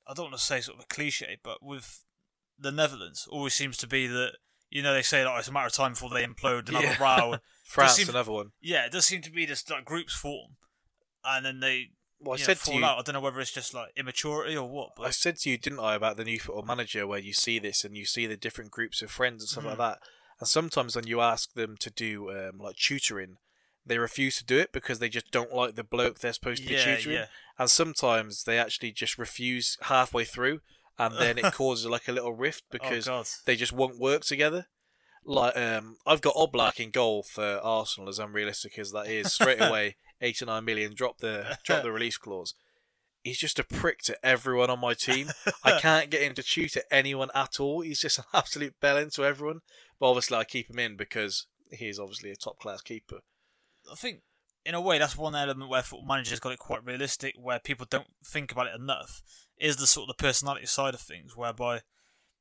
I 0.07 0.15
don't 0.15 0.27
want 0.27 0.37
to 0.37 0.43
say 0.43 0.61
sort 0.61 0.79
of 0.79 0.85
a 0.85 0.95
cliche, 0.95 1.39
but 1.43 1.63
with 1.63 2.05
the 2.59 2.71
Netherlands, 2.73 3.27
always 3.31 3.55
seems 3.55 3.77
to 3.79 3.87
be 3.87 4.07
that 4.07 4.33
you 4.71 4.83
know 4.83 4.93
they 4.95 5.03
say 5.03 5.23
that 5.23 5.39
it's 5.39 5.49
a 5.49 5.53
matter 5.53 5.67
of 5.67 5.73
time 5.73 5.93
before 5.93 6.11
they 6.11 6.25
implode 6.25 6.69
have 6.71 6.83
Yeah. 6.83 7.03
row. 7.03 7.37
France, 7.65 7.95
seems- 7.95 8.09
another 8.11 8.33
one. 8.33 8.53
yeah, 8.61 8.85
it 8.87 8.93
does 8.93 9.07
seem 9.07 9.23
to 9.23 9.31
be 9.31 9.47
this 9.47 9.69
like 9.71 9.85
groups 9.85 10.15
form, 10.15 10.57
and 11.25 11.47
then 11.47 11.61
they 11.61 11.91
Well, 12.21 12.35
I 12.35 12.37
said 12.37 12.59
to 12.59 12.63
fall 12.65 12.75
you, 12.75 12.85
out. 12.85 12.99
I 12.99 13.03
don't 13.03 13.15
know 13.15 13.21
whether 13.21 13.41
it's 13.41 13.53
just 13.53 13.73
like 13.75 13.91
immaturity 13.97 14.57
or 14.57 14.69
what. 14.69 14.91
But 14.97 15.07
I 15.07 15.11
said 15.11 15.37
to 15.39 15.51
you, 15.51 15.57
didn't 15.59 15.81
I, 15.81 15.95
about 15.95 16.17
the 16.17 16.25
new 16.25 16.39
football 16.39 16.63
manager 16.65 17.07
where 17.07 17.19
you 17.19 17.33
see 17.33 17.59
this 17.59 17.85
and 17.85 17.97
you 17.97 18.05
see 18.05 18.27
the 18.27 18.37
different 18.37 18.71
groups 18.71 19.01
of 19.03 19.11
friends 19.11 19.43
and 19.43 19.49
stuff 19.49 19.65
like 19.65 19.75
Mhm. 19.75 19.79
that. 19.79 19.99
And 20.41 20.49
sometimes 20.49 20.95
when 20.97 21.07
you 21.07 21.21
ask 21.21 21.53
them 21.55 21.77
to 21.79 21.91
do 21.91 22.31
um, 22.31 22.59
like 22.59 22.77
tutoring, 22.77 23.39
they 23.87 23.99
refuse 23.99 24.37
to 24.39 24.45
do 24.45 24.59
it 24.59 24.73
because 24.73 24.99
they 24.99 25.09
just 25.09 25.31
don't 25.31 25.53
like 25.55 25.75
the 25.75 25.85
bloke 25.85 26.19
they're 26.19 26.33
supposed 26.33 26.63
to 26.63 26.69
be 26.69 26.77
tutoring. 26.77 27.17
yeah. 27.17 27.27
And 27.59 27.71
sometimes 27.71 28.45
they 28.45 28.59
actually 28.59 28.93
just 28.93 29.19
refuse 29.19 29.77
halfway 29.83 30.25
through, 30.25 30.61
and 30.99 31.15
then 31.19 31.39
it 31.39 31.45
causes 31.53 31.87
like 31.87 32.09
a 32.09 32.13
little 32.13 32.33
rift 32.33 32.65
because 32.71 33.09
oh 33.09 33.25
they 33.47 33.57
just 33.57 33.73
won't 33.73 33.99
work 33.99 34.25
together. 34.25 34.67
Like 35.25 35.57
um, 35.57 35.97
I've 36.07 36.21
got 36.21 36.35
Oblak 36.35 36.81
in 36.81 36.91
goal 36.91 37.23
for 37.23 37.61
Arsenal, 37.63 38.09
as 38.09 38.19
unrealistic 38.19 38.79
as 38.79 38.93
that 38.93 39.07
is. 39.07 39.33
Straight 39.33 39.61
away, 39.61 39.97
eighty 40.21 40.45
nine 40.45 40.65
million. 40.65 40.95
Drop 40.95 41.19
the 41.19 41.59
drop 41.65 41.83
the 41.83 41.93
release 41.93 42.17
clause. 42.17 42.55
He's 43.23 43.39
just 43.39 43.59
a 43.59 43.65
prick 43.65 44.03
to 44.03 44.19
everyone 44.23 44.69
on 44.69 44.81
my 44.81 44.93
team. 44.93 45.29
I 45.63 45.79
can't 45.81 46.11
get 46.11 46.21
him 46.21 46.35
to 46.35 46.43
tutor 46.43 46.83
anyone 46.91 47.31
at 47.35 47.59
all. 47.59 47.81
He's 47.81 48.01
just 48.01 48.19
an 48.19 48.25
absolute 48.35 48.75
bellend 48.83 49.15
to 49.15 49.25
everyone. 49.25 49.61
But 49.99 50.11
obviously, 50.11 50.37
I 50.37 50.45
keep 50.45 50.69
him 50.69 50.79
in 50.79 50.97
because 50.97 51.47
he 51.71 51.89
is 51.89 51.99
obviously 51.99 52.31
a 52.31 52.37
top 52.37 52.59
class 52.59 52.83
keeper. 52.83 53.21
I 53.91 53.95
think 53.95 54.21
in 54.65 54.75
a 54.75 54.81
way, 54.81 54.99
that's 54.99 55.17
one 55.17 55.35
element 55.35 55.69
where 55.71 55.83
football 55.83 56.07
managers 56.07 56.41
got 56.41 56.53
it 56.53 56.59
quite 56.59 56.85
realistic, 56.85 57.35
where 57.39 57.59
people 57.59 57.87
don't 57.89 58.07
think 58.25 58.51
about 58.53 58.69
it 58.69 58.75
enough. 58.75 59.23
Is 59.59 59.77
the 59.77 59.87
sort 59.87 60.09
of 60.09 60.17
the 60.17 60.23
personality 60.23 60.67
side 60.67 60.95
of 60.95 61.01
things, 61.01 61.37
whereby 61.37 61.83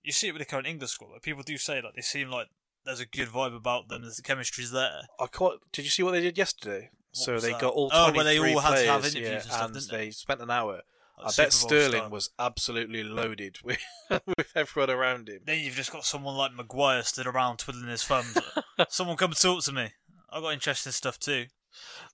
you 0.03 0.11
see 0.11 0.27
it 0.27 0.31
with 0.31 0.41
the 0.41 0.45
current 0.45 0.67
English 0.67 0.91
squad. 0.91 1.11
Like 1.11 1.21
people 1.21 1.43
do 1.43 1.57
say 1.57 1.79
that 1.81 1.91
they 1.95 2.01
seem 2.01 2.29
like 2.29 2.47
there's 2.85 2.99
a 2.99 3.05
good 3.05 3.29
vibe 3.29 3.55
about 3.55 3.87
them, 3.87 4.01
there's 4.01 4.17
the 4.17 4.23
chemistry's 4.23 4.71
there. 4.71 5.01
I 5.19 5.27
quite, 5.27 5.57
did 5.71 5.85
you 5.85 5.91
see 5.91 6.03
what 6.03 6.11
they 6.11 6.21
did 6.21 6.37
yesterday? 6.37 6.89
What 7.11 7.17
so 7.17 7.39
they 7.39 7.51
that? 7.51 7.61
got 7.61 7.73
all 7.73 7.89
Oh, 7.93 8.11
23 8.11 8.15
where 8.15 8.23
they 8.23 8.53
all 8.53 8.59
had 8.61 8.69
players, 8.71 8.85
to 8.85 8.91
have 8.91 9.05
interviews 9.05 9.27
yeah, 9.29 9.33
and 9.33 9.43
stuff, 9.43 9.65
and 9.65 9.75
they 9.75 10.05
they? 10.05 10.11
spent 10.11 10.41
an 10.41 10.49
hour. 10.49 10.81
Like 11.17 11.27
I 11.27 11.29
Super 11.29 11.45
bet 11.45 11.51
Bowl 11.51 11.69
Sterling 11.69 11.99
style. 11.99 12.09
was 12.09 12.29
absolutely 12.39 13.03
loaded 13.03 13.59
with 13.63 13.77
with 14.09 14.51
everyone 14.55 14.89
around 14.89 15.29
him. 15.29 15.41
Then 15.45 15.59
you've 15.59 15.75
just 15.75 15.91
got 15.91 16.05
someone 16.05 16.35
like 16.35 16.53
Maguire 16.53 17.03
stood 17.03 17.27
around 17.27 17.57
twiddling 17.59 17.87
his 17.87 18.03
thumbs. 18.03 18.35
someone 18.89 19.15
come 19.17 19.31
talk 19.33 19.63
to 19.65 19.71
me. 19.71 19.91
I 20.33 20.41
got 20.41 20.53
interesting 20.53 20.91
stuff 20.91 21.19
too. 21.19 21.45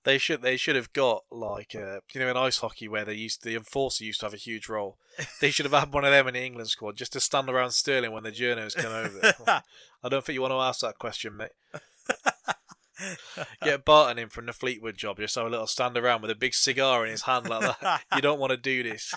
They 0.04 0.18
should 0.18 0.42
they 0.42 0.58
should 0.58 0.76
have 0.76 0.94
got 0.94 1.24
like 1.32 1.76
uh, 1.76 2.00
you 2.14 2.22
know 2.22 2.30
in 2.30 2.38
ice 2.38 2.60
hockey 2.60 2.88
where 2.88 3.06
they 3.06 3.14
used 3.14 3.44
the 3.44 3.56
enforcer 3.56 4.04
used 4.06 4.22
to 4.22 4.26
have 4.26 4.34
a 4.34 4.38
huge 4.38 4.70
role. 4.70 4.98
They 5.42 5.52
should 5.52 5.66
have 5.66 5.78
had 5.78 5.94
one 5.94 6.06
of 6.06 6.12
them 6.12 6.28
in 6.30 6.34
the 6.34 6.46
England 6.46 6.70
squad 6.70 6.96
just 6.96 7.14
to 7.14 7.20
stand 7.20 7.50
around 7.50 7.72
Sterling 7.72 8.12
when 8.12 8.24
the 8.24 8.32
journos 8.32 8.76
come 8.76 8.94
over. 8.94 9.34
I 10.04 10.10
don't 10.10 10.24
think 10.24 10.36
you 10.36 10.42
want 10.42 10.54
to 10.54 10.60
ask 10.60 10.80
that 10.82 10.98
question, 10.98 11.36
mate. 11.36 11.52
Get 13.64 13.86
Barton 13.86 14.18
in 14.18 14.30
from 14.30 14.46
the 14.46 14.54
Fleetwood 14.54 14.98
job, 14.98 15.18
just 15.18 15.36
have 15.36 15.46
a 15.48 15.50
little 15.50 15.68
stand 15.68 15.98
around 15.98 16.22
with 16.22 16.32
a 16.32 16.36
big 16.36 16.54
cigar 16.54 17.06
in 17.06 17.12
his 17.12 17.24
hand 17.24 17.50
like 17.50 17.62
that. 17.82 18.02
You 18.16 18.22
don't 18.22 18.40
want 18.40 18.52
to 18.52 18.58
do 18.58 18.84
this. 18.84 19.14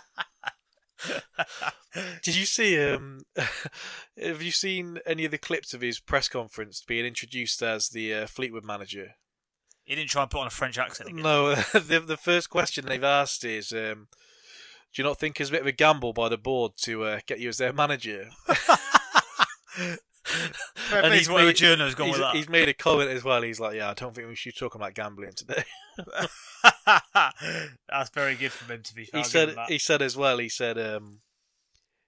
Did 2.23 2.37
you 2.37 2.47
see 2.47 2.81
um 2.81 3.23
have 3.37 4.43
you 4.43 4.51
seen 4.51 4.99
any 5.07 5.25
of 5.25 5.31
the 5.31 5.39
clips 5.39 5.75
of 5.75 5.81
his 5.81 6.01
press 6.01 6.29
conference 6.29 6.83
being 6.87 7.05
introduced 7.05 7.63
as 7.63 7.89
the 7.89 8.15
uh, 8.15 8.27
Fleetwood 8.27 8.65
manager? 8.65 9.15
He 9.85 9.95
didn't 9.95 10.11
try 10.11 10.23
and 10.23 10.31
put 10.31 10.41
on 10.41 10.47
a 10.47 10.51
French 10.51 10.79
accent 10.79 11.11
again. 11.11 11.23
No, 11.23 11.55
the 11.73 12.03
the 12.07 12.17
first 12.17 12.51
question 12.51 12.87
they've 12.87 13.03
asked 13.03 13.45
is 13.45 13.73
um 13.73 14.09
do 14.95 15.01
you 15.01 15.09
not 15.09 15.19
think 15.19 15.41
it's 15.41 15.49
a 15.49 15.53
bit 15.53 15.63
of 15.63 15.67
a 15.67 15.73
gamble 15.73 16.13
by 16.13 16.29
the 16.29 16.37
board 16.37 16.73
to 16.83 17.05
uh, 17.05 17.21
get 17.27 17.41
you 17.41 17.49
as 17.49 17.57
their 17.57 17.73
manager? 17.73 18.29
To 20.25 21.33
whatever 21.33 21.53
journo's 21.53 21.95
gone 21.95 22.09
he's, 22.09 22.19
with 22.19 22.23
that. 22.23 22.37
he's 22.37 22.49
made 22.49 22.69
a 22.69 22.75
comment 22.75 23.11
as 23.11 23.25
well. 23.25 23.43
He's 23.43 23.59
like, 23.59 23.77
"Yeah, 23.77 23.91
I 23.91 23.95
don't 23.95 24.15
think 24.15 24.29
we 24.29 24.35
should 24.35 24.57
talk 24.57 24.75
about 24.75 24.95
gambling 24.95 25.33
today." 25.35 25.65
That's 27.89 28.11
very 28.15 28.35
good 28.37 28.53
from 28.53 28.75
him 28.75 28.83
to 28.83 28.95
be 28.95 29.05
fair. 29.05 29.21
he 29.21 29.25
said 29.25 29.57
he 29.69 29.79
said 29.79 30.03
as 30.03 30.17
well 30.17 30.39
he 30.39 30.49
said 30.49 30.79
um 30.79 31.21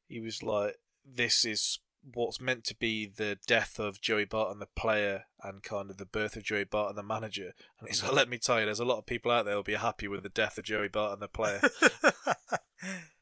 he 0.09 0.21
was 0.21 0.43
like 0.43 0.77
this 1.05 1.45
is 1.45 1.81
what's 2.13 2.41
meant 2.41 2.65
to 2.65 2.77
be 2.77 3.07
the 3.07 3.39
death 3.47 3.79
of 3.79 4.01
Joey 4.01 4.25
Barton 4.27 4.59
the 4.59 4.69
player 4.77 5.25
and 5.43 5.63
kind 5.63 5.91
of 5.91 5.97
the 5.97 6.05
birth 6.05 6.37
of 6.37 6.45
Joey 6.45 6.65
Barton 6.65 6.97
the 6.97 7.03
manager 7.03 7.53
and 7.81 7.89
he's 7.89 8.03
like 8.03 8.13
let 8.13 8.29
me 8.29 8.39
tell 8.39 8.61
you 8.61 8.67
there's 8.67 8.81
a 8.81 8.85
lot 8.85 8.99
of 8.99 9.07
people 9.07 9.31
out 9.31 9.45
there 9.45 9.55
who'll 9.55 9.63
be 9.63 9.75
happy 9.75 10.07
with 10.07 10.23
the 10.23 10.29
death 10.29 10.59
of 10.59 10.65
Joey 10.65 10.89
Barton 10.89 11.21
the 11.21 11.29
player 11.29 11.61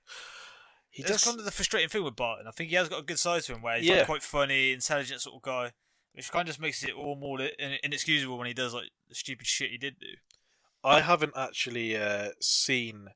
he 0.93 1.03
That's 1.03 1.15
does 1.15 1.25
kind 1.25 1.39
of 1.39 1.45
the 1.45 1.51
frustrating 1.51 1.89
thing 1.89 2.05
with 2.05 2.15
Barton. 2.17 2.47
I 2.47 2.51
think 2.53 2.71
he 2.71 2.77
has 2.77 2.89
got 2.89 3.01
a 3.01 3.05
good 3.05 3.19
side 3.19 3.43
to 3.43 3.55
him 3.55 3.63
where 3.63 3.79
he's 3.79 3.87
Yeah. 3.89 3.97
like 3.97 4.07
quite 4.07 4.23
funny, 4.23 4.73
intelligent 4.73 5.21
sort 5.23 5.37
of 5.37 5.43
guy, 5.43 5.73
which 6.13 6.31
kind 6.31 6.43
of 6.43 6.47
just 6.49 6.61
makes 6.61 6.85
it 6.85 6.93
all 6.93 7.17
more 7.17 7.41
inexcusable 7.83 8.39
when 8.39 8.47
he 8.47 8.55
does 8.55 8.73
like 8.75 8.91
the 9.09 9.15
stupid 9.15 9.47
shit 9.47 9.71
he 9.71 9.79
did 9.79 9.99
do. 9.99 10.07
I 10.85 11.01
haven't 11.01 11.33
actually 11.37 11.97
uh, 11.97 12.31
seen 12.41 13.09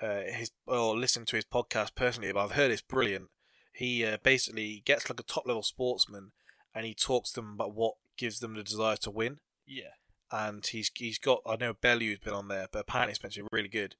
uh, 0.00 0.20
his 0.32 0.50
or 0.66 0.96
listened 0.96 1.28
to 1.28 1.36
his 1.36 1.44
podcast 1.44 1.94
personally 1.94 2.32
but 2.32 2.40
I've 2.44 2.52
heard 2.52 2.70
it's 2.72 2.82
brilliant 2.82 3.28
he 3.72 4.04
uh, 4.04 4.16
basically 4.22 4.82
gets 4.84 5.08
like 5.08 5.20
a 5.20 5.22
top 5.22 5.46
level 5.46 5.62
sportsman 5.62 6.32
and 6.74 6.84
he 6.84 6.92
talks 6.94 7.30
to 7.32 7.40
them 7.40 7.52
about 7.54 7.74
what 7.74 7.94
gives 8.18 8.40
them 8.40 8.54
the 8.54 8.62
desire 8.64 8.96
to 8.96 9.10
win 9.12 9.38
Yeah. 9.66 9.92
and 10.32 10.66
he's 10.66 10.90
he's 10.96 11.18
got 11.18 11.40
I 11.46 11.56
know 11.56 11.72
Bellew's 11.72 12.18
been 12.18 12.34
on 12.34 12.48
there, 12.48 12.66
but 12.72 12.80
apparently 12.80 13.12
it's 13.12 13.22
meant 13.22 13.34
to 13.34 13.42
be 13.42 13.48
really 13.52 13.68
good. 13.68 13.94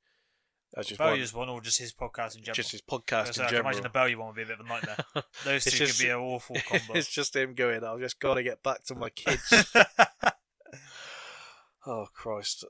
That's 0.75 0.89
just 0.89 0.99
Values 0.99 1.35
one 1.35 1.49
or 1.51 1.61
just 1.61 1.79
his 1.79 1.93
podcast 1.93 2.35
in 2.37 2.43
general. 2.43 2.55
just 2.55 2.73
his 2.73 2.81
podcast 2.81 3.37
in 3.37 3.43
I 3.45 3.47
can 3.47 3.49
general. 3.51 3.61
imagine 3.67 3.83
the 3.83 3.89
Bellew 3.91 4.17
one 4.19 4.29
would 4.29 4.37
be 4.37 4.43
a 4.43 4.47
bit 4.47 4.59
of 4.59 4.65
a 4.65 4.69
nightmare. 4.69 4.97
Those 5.45 5.65
two 5.65 5.71
just- 5.77 5.99
could 5.99 6.05
be 6.07 6.11
an 6.11 6.17
awful 6.17 6.57
combo. 6.69 6.95
it's 6.95 7.09
just 7.09 7.37
him 7.37 7.55
going. 7.55 7.85
I've 7.85 8.01
just 8.01 8.19
got 8.19 8.35
to 8.35 8.43
get 8.43 8.63
back 8.63 8.83
to 8.85 8.95
my 8.95 9.11
kids. 9.11 9.53
oh 11.87 12.07
Christ! 12.15 12.65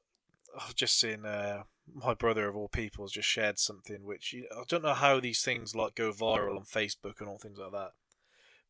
I've 0.61 0.75
just 0.75 0.99
seen 0.99 1.25
uh, 1.25 1.63
my 1.95 2.15
brother 2.15 2.49
of 2.49 2.57
all 2.57 2.69
people 2.69 3.05
has 3.05 3.13
just 3.13 3.29
shared 3.29 3.59
something 3.59 4.05
which 4.05 4.33
you 4.33 4.47
I 4.53 4.63
don't 4.69 4.83
know 4.83 4.95
how 4.95 5.21
these 5.21 5.43
things 5.43 5.75
like 5.75 5.95
go 5.95 6.13
viral 6.13 6.57
on 6.57 6.65
Facebook 6.65 7.21
and 7.21 7.29
all 7.29 7.39
things 7.39 7.59
like 7.59 7.73
that. 7.73 7.93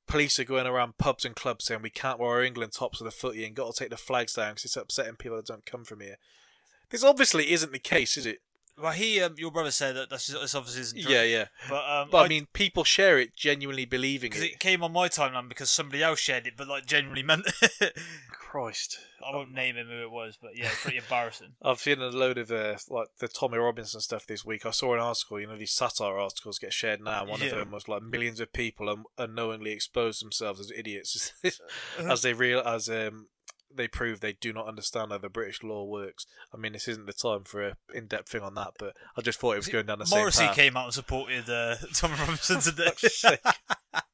Police 0.06 0.38
are 0.40 0.44
going 0.44 0.66
around 0.66 0.98
pubs 0.98 1.24
and 1.24 1.34
clubs 1.36 1.64
saying 1.64 1.80
we 1.82 1.88
can't 1.90 2.18
wear 2.18 2.30
our 2.30 2.42
England 2.42 2.72
tops 2.72 3.00
of 3.00 3.04
the 3.04 3.10
footy 3.12 3.44
and 3.44 3.54
got 3.54 3.72
to 3.72 3.78
take 3.78 3.90
the 3.90 3.96
flags 3.96 4.34
down 4.34 4.52
because 4.52 4.64
it's 4.66 4.76
upsetting 4.76 5.14
people 5.16 5.36
that 5.36 5.46
don't 5.46 5.64
come 5.64 5.84
from 5.84 6.00
here. 6.00 6.16
This 6.90 7.04
obviously 7.04 7.52
isn't 7.52 7.72
the 7.72 7.78
case, 7.78 8.16
is 8.16 8.26
it? 8.26 8.40
Well, 8.78 8.92
he, 8.92 9.20
um, 9.20 9.34
your 9.36 9.50
brother 9.50 9.70
said 9.70 9.96
that 9.96 10.10
that's, 10.10 10.28
that's 10.28 10.54
obviously 10.54 10.82
isn't 10.82 11.02
true. 11.02 11.12
Yeah, 11.12 11.22
yeah. 11.22 11.44
But 11.68 11.84
um, 11.88 12.08
But 12.10 12.24
I 12.24 12.28
mean, 12.28 12.46
people 12.52 12.84
share 12.84 13.18
it 13.18 13.36
genuinely 13.36 13.84
believing 13.84 14.30
because 14.30 14.44
it. 14.44 14.52
it 14.52 14.58
came 14.60 14.82
on 14.82 14.92
my 14.92 15.08
timeline 15.08 15.48
because 15.48 15.70
somebody 15.70 16.02
else 16.02 16.18
shared 16.20 16.46
it, 16.46 16.54
but 16.56 16.68
like 16.68 16.86
genuinely 16.86 17.22
meant. 17.22 17.46
it. 17.80 17.98
Christ. 18.30 18.98
I 19.24 19.34
won't 19.34 19.52
name 19.52 19.76
him 19.76 19.86
who 19.86 20.02
it 20.02 20.10
was, 20.10 20.36
but 20.40 20.56
yeah, 20.56 20.68
pretty 20.82 20.98
embarrassing. 20.98 21.52
I've 21.62 21.78
seen 21.78 22.00
a 22.00 22.08
load 22.08 22.38
of 22.38 22.50
uh, 22.50 22.76
like 22.90 23.08
the 23.18 23.28
Tommy 23.28 23.58
Robinson 23.58 24.00
stuff 24.00 24.26
this 24.26 24.44
week. 24.44 24.66
I 24.66 24.70
saw 24.70 24.94
an 24.94 25.00
article, 25.00 25.40
you 25.40 25.46
know, 25.46 25.56
these 25.56 25.72
satire 25.72 26.18
articles 26.18 26.58
get 26.58 26.72
shared 26.72 27.00
now. 27.00 27.24
One 27.24 27.40
of 27.40 27.50
them 27.50 27.70
was 27.70 27.88
like 27.88 28.02
millions 28.02 28.40
of 28.40 28.52
people 28.52 28.88
un- 28.88 29.04
unknowingly 29.16 29.70
expose 29.70 30.18
themselves 30.18 30.60
as 30.60 30.72
idiots 30.76 31.32
as 31.98 32.22
they 32.22 32.32
real 32.32 32.60
as 32.60 32.88
um 32.88 33.28
they 33.76 33.88
prove 33.88 34.20
they 34.20 34.34
do 34.34 34.52
not 34.52 34.66
understand 34.66 35.12
how 35.12 35.18
the 35.18 35.28
British 35.28 35.62
law 35.62 35.84
works. 35.84 36.26
I 36.52 36.56
mean, 36.56 36.72
this 36.72 36.88
isn't 36.88 37.06
the 37.06 37.12
time 37.12 37.44
for 37.44 37.62
an 37.62 37.74
in-depth 37.94 38.28
thing 38.28 38.42
on 38.42 38.54
that, 38.54 38.72
but 38.78 38.94
I 39.16 39.20
just 39.20 39.38
thought 39.38 39.52
it 39.52 39.58
was 39.58 39.68
going 39.68 39.86
down 39.86 39.98
the 39.98 40.08
Morrissey 40.10 40.38
same 40.38 40.48
path. 40.48 40.56
Morrissey 40.56 40.62
came 40.62 40.76
out 40.76 40.84
and 40.84 40.94
supported 40.94 41.50
uh, 41.50 41.76
Tom 41.94 42.12
Robinson 42.18 42.60
today. 42.60 42.90
Right, 43.02 43.38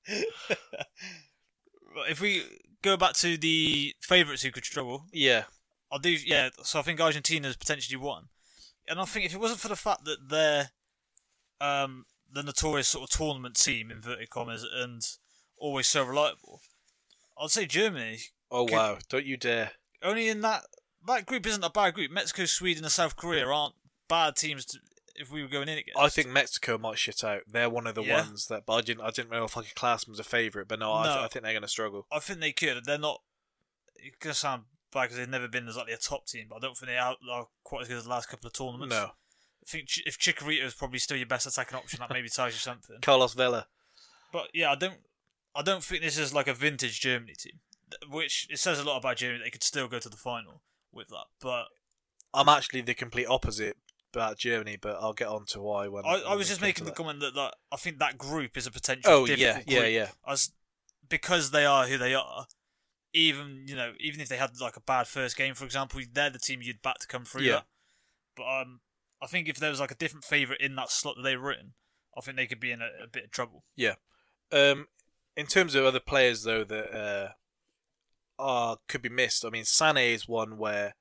if 2.10 2.20
we 2.20 2.42
go 2.82 2.96
back 2.96 3.14
to 3.14 3.36
the 3.36 3.94
favourites 4.00 4.42
who 4.42 4.50
could 4.50 4.64
struggle, 4.64 5.06
yeah, 5.12 5.44
I'll 5.90 5.98
do. 5.98 6.10
Yeah, 6.10 6.50
so 6.62 6.78
I 6.78 6.82
think 6.82 7.00
Argentina's 7.00 7.56
potentially 7.56 7.96
won, 7.96 8.28
and 8.88 9.00
I 9.00 9.04
think 9.04 9.26
if 9.26 9.34
it 9.34 9.40
wasn't 9.40 9.60
for 9.60 9.68
the 9.68 9.76
fact 9.76 10.04
that 10.04 10.28
they're 10.28 10.70
um, 11.60 12.06
the 12.32 12.42
notorious 12.42 12.88
sort 12.88 13.10
of 13.10 13.16
tournament 13.16 13.56
team 13.56 13.90
inverted 13.90 14.30
commas 14.30 14.64
and 14.64 15.02
always 15.56 15.86
so 15.86 16.04
reliable, 16.04 16.60
I'd 17.40 17.50
say 17.50 17.66
Germany. 17.66 18.18
Oh 18.50 18.66
Could- 18.66 18.74
wow! 18.74 18.98
Don't 19.08 19.26
you 19.26 19.36
dare! 19.36 19.72
Only 20.02 20.28
in 20.28 20.40
that 20.42 20.64
that 21.06 21.26
group 21.26 21.46
isn't 21.46 21.64
a 21.64 21.70
bad 21.70 21.94
group. 21.94 22.10
Mexico, 22.10 22.44
Sweden, 22.44 22.84
and 22.84 22.92
South 22.92 23.16
Korea 23.16 23.46
aren't 23.46 23.74
bad 24.08 24.36
teams 24.36 24.64
to, 24.66 24.78
if 25.16 25.30
we 25.30 25.42
were 25.42 25.48
going 25.48 25.68
in 25.68 25.78
against. 25.78 25.98
I 25.98 26.08
think 26.08 26.28
Mexico 26.28 26.78
might 26.78 26.98
shit 26.98 27.22
out. 27.24 27.42
They're 27.46 27.70
one 27.70 27.86
of 27.86 27.94
the 27.94 28.02
Yeah. 28.04 28.22
ones 28.26 28.46
that, 28.46 28.64
but 28.66 28.74
I 28.74 28.80
didn't. 28.80 29.02
I 29.04 29.10
didn't 29.10 29.30
know 29.30 29.44
if 29.44 29.56
I 29.56 29.62
could 29.62 29.74
class 29.74 30.04
them 30.04 30.14
as 30.14 30.20
a 30.20 30.24
favourite. 30.24 30.68
But 30.68 30.78
no, 30.80 30.92
I, 30.92 31.04
th- 31.04 31.16
No. 31.16 31.22
I 31.22 31.28
think 31.28 31.42
they're 31.44 31.52
going 31.52 31.62
to 31.62 31.68
struggle. 31.68 32.06
I 32.12 32.18
think 32.20 32.40
they 32.40 32.52
could. 32.52 32.84
They're 32.84 32.98
not. 32.98 33.20
It's 33.96 34.16
gonna 34.18 34.34
sound 34.34 34.64
bad 34.92 35.02
because 35.02 35.16
they've 35.18 35.28
never 35.28 35.48
been 35.48 35.66
exactly 35.66 35.92
a 35.92 35.96
top 35.98 36.26
team, 36.26 36.46
but 36.48 36.56
I 36.56 36.60
don't 36.60 36.76
think 36.76 36.88
they 36.88 36.98
are, 36.98 37.16
are 37.30 37.46
quite 37.64 37.82
as 37.82 37.88
good 37.88 37.98
as 37.98 38.04
the 38.04 38.10
last 38.10 38.28
couple 38.28 38.46
of 38.46 38.52
tournaments. 38.52 38.94
No, 38.94 39.06
I 39.06 39.66
think 39.66 39.88
Ch- 39.88 40.02
if 40.06 40.18
Chicharito 40.18 40.64
is 40.64 40.74
probably 40.74 40.98
still 41.00 41.16
your 41.16 41.26
best 41.26 41.46
attacking 41.46 41.76
option, 41.76 41.98
that 42.00 42.10
maybe 42.12 42.28
tells 42.28 42.52
you 42.54 42.58
something. 42.60 42.96
Carlos 43.02 43.34
Vela. 43.34 43.66
But 44.32 44.48
yeah, 44.54 44.70
I 44.70 44.74
don't. 44.76 44.98
I 45.54 45.62
don't 45.62 45.82
think 45.82 46.02
this 46.02 46.16
is 46.16 46.32
like 46.32 46.46
a 46.46 46.54
vintage 46.54 47.00
Germany 47.00 47.32
team, 47.36 47.58
which 48.08 48.46
it 48.50 48.58
says 48.58 48.78
a 48.78 48.84
lot 48.84 48.98
about 48.98 49.16
Germany. 49.16 49.42
They 49.44 49.50
could 49.50 49.64
still 49.64 49.88
go 49.88 49.98
to 49.98 50.08
the 50.08 50.16
final 50.16 50.62
with 50.92 51.08
that, 51.08 51.26
but 51.40 51.66
I'm 52.34 52.48
actually 52.48 52.82
the 52.82 52.94
complete 52.94 53.26
opposite 53.26 53.76
about 54.14 54.38
Germany, 54.38 54.76
but 54.80 54.98
I'll 55.00 55.12
get 55.12 55.28
on 55.28 55.44
to 55.46 55.60
why 55.60 55.88
when. 55.88 56.04
I, 56.04 56.14
when 56.14 56.22
I 56.26 56.34
was 56.34 56.48
just 56.48 56.60
making 56.60 56.84
the 56.84 56.90
that. 56.90 56.96
comment 56.96 57.20
that, 57.20 57.34
that 57.34 57.54
I 57.72 57.76
think 57.76 57.98
that 57.98 58.18
group 58.18 58.56
is 58.56 58.66
a 58.66 58.70
potential. 58.70 59.10
Oh 59.10 59.26
yeah, 59.26 59.60
yeah, 59.66 59.80
group. 59.80 59.92
yeah. 59.92 60.08
As 60.26 60.50
because 61.08 61.50
they 61.50 61.64
are 61.64 61.86
who 61.86 61.98
they 61.98 62.14
are. 62.14 62.46
Even 63.14 63.64
you 63.66 63.74
know, 63.74 63.92
even 63.98 64.20
if 64.20 64.28
they 64.28 64.36
had 64.36 64.50
like 64.60 64.76
a 64.76 64.82
bad 64.82 65.06
first 65.06 65.36
game, 65.36 65.54
for 65.54 65.64
example, 65.64 66.00
they're 66.12 66.30
the 66.30 66.38
team 66.38 66.60
you'd 66.62 66.82
back 66.82 66.98
to 66.98 67.06
come 67.06 67.24
through. 67.24 67.42
Yeah. 67.42 67.52
That. 67.52 67.64
But 68.36 68.60
um, 68.60 68.80
I 69.22 69.26
think 69.26 69.48
if 69.48 69.56
there 69.56 69.70
was 69.70 69.80
like 69.80 69.90
a 69.90 69.96
different 69.96 70.24
favourite 70.24 70.60
in 70.60 70.76
that 70.76 70.90
slot 70.90 71.16
that 71.16 71.22
they 71.22 71.36
were 71.36 71.50
in, 71.50 71.72
I 72.16 72.20
think 72.20 72.36
they 72.36 72.46
could 72.46 72.60
be 72.60 72.70
in 72.70 72.82
a, 72.82 73.04
a 73.04 73.08
bit 73.10 73.24
of 73.24 73.30
trouble. 73.30 73.64
Yeah. 73.74 73.94
Um, 74.52 74.86
in 75.36 75.46
terms 75.46 75.74
of 75.74 75.84
other 75.84 76.00
players 76.00 76.42
though 76.42 76.64
that 76.64 76.94
uh, 76.94 77.28
are 78.38 78.78
could 78.88 79.02
be 79.02 79.08
missed. 79.08 79.44
I 79.44 79.50
mean, 79.50 79.64
Sané 79.64 80.12
is 80.12 80.28
one 80.28 80.58
where 80.58 80.94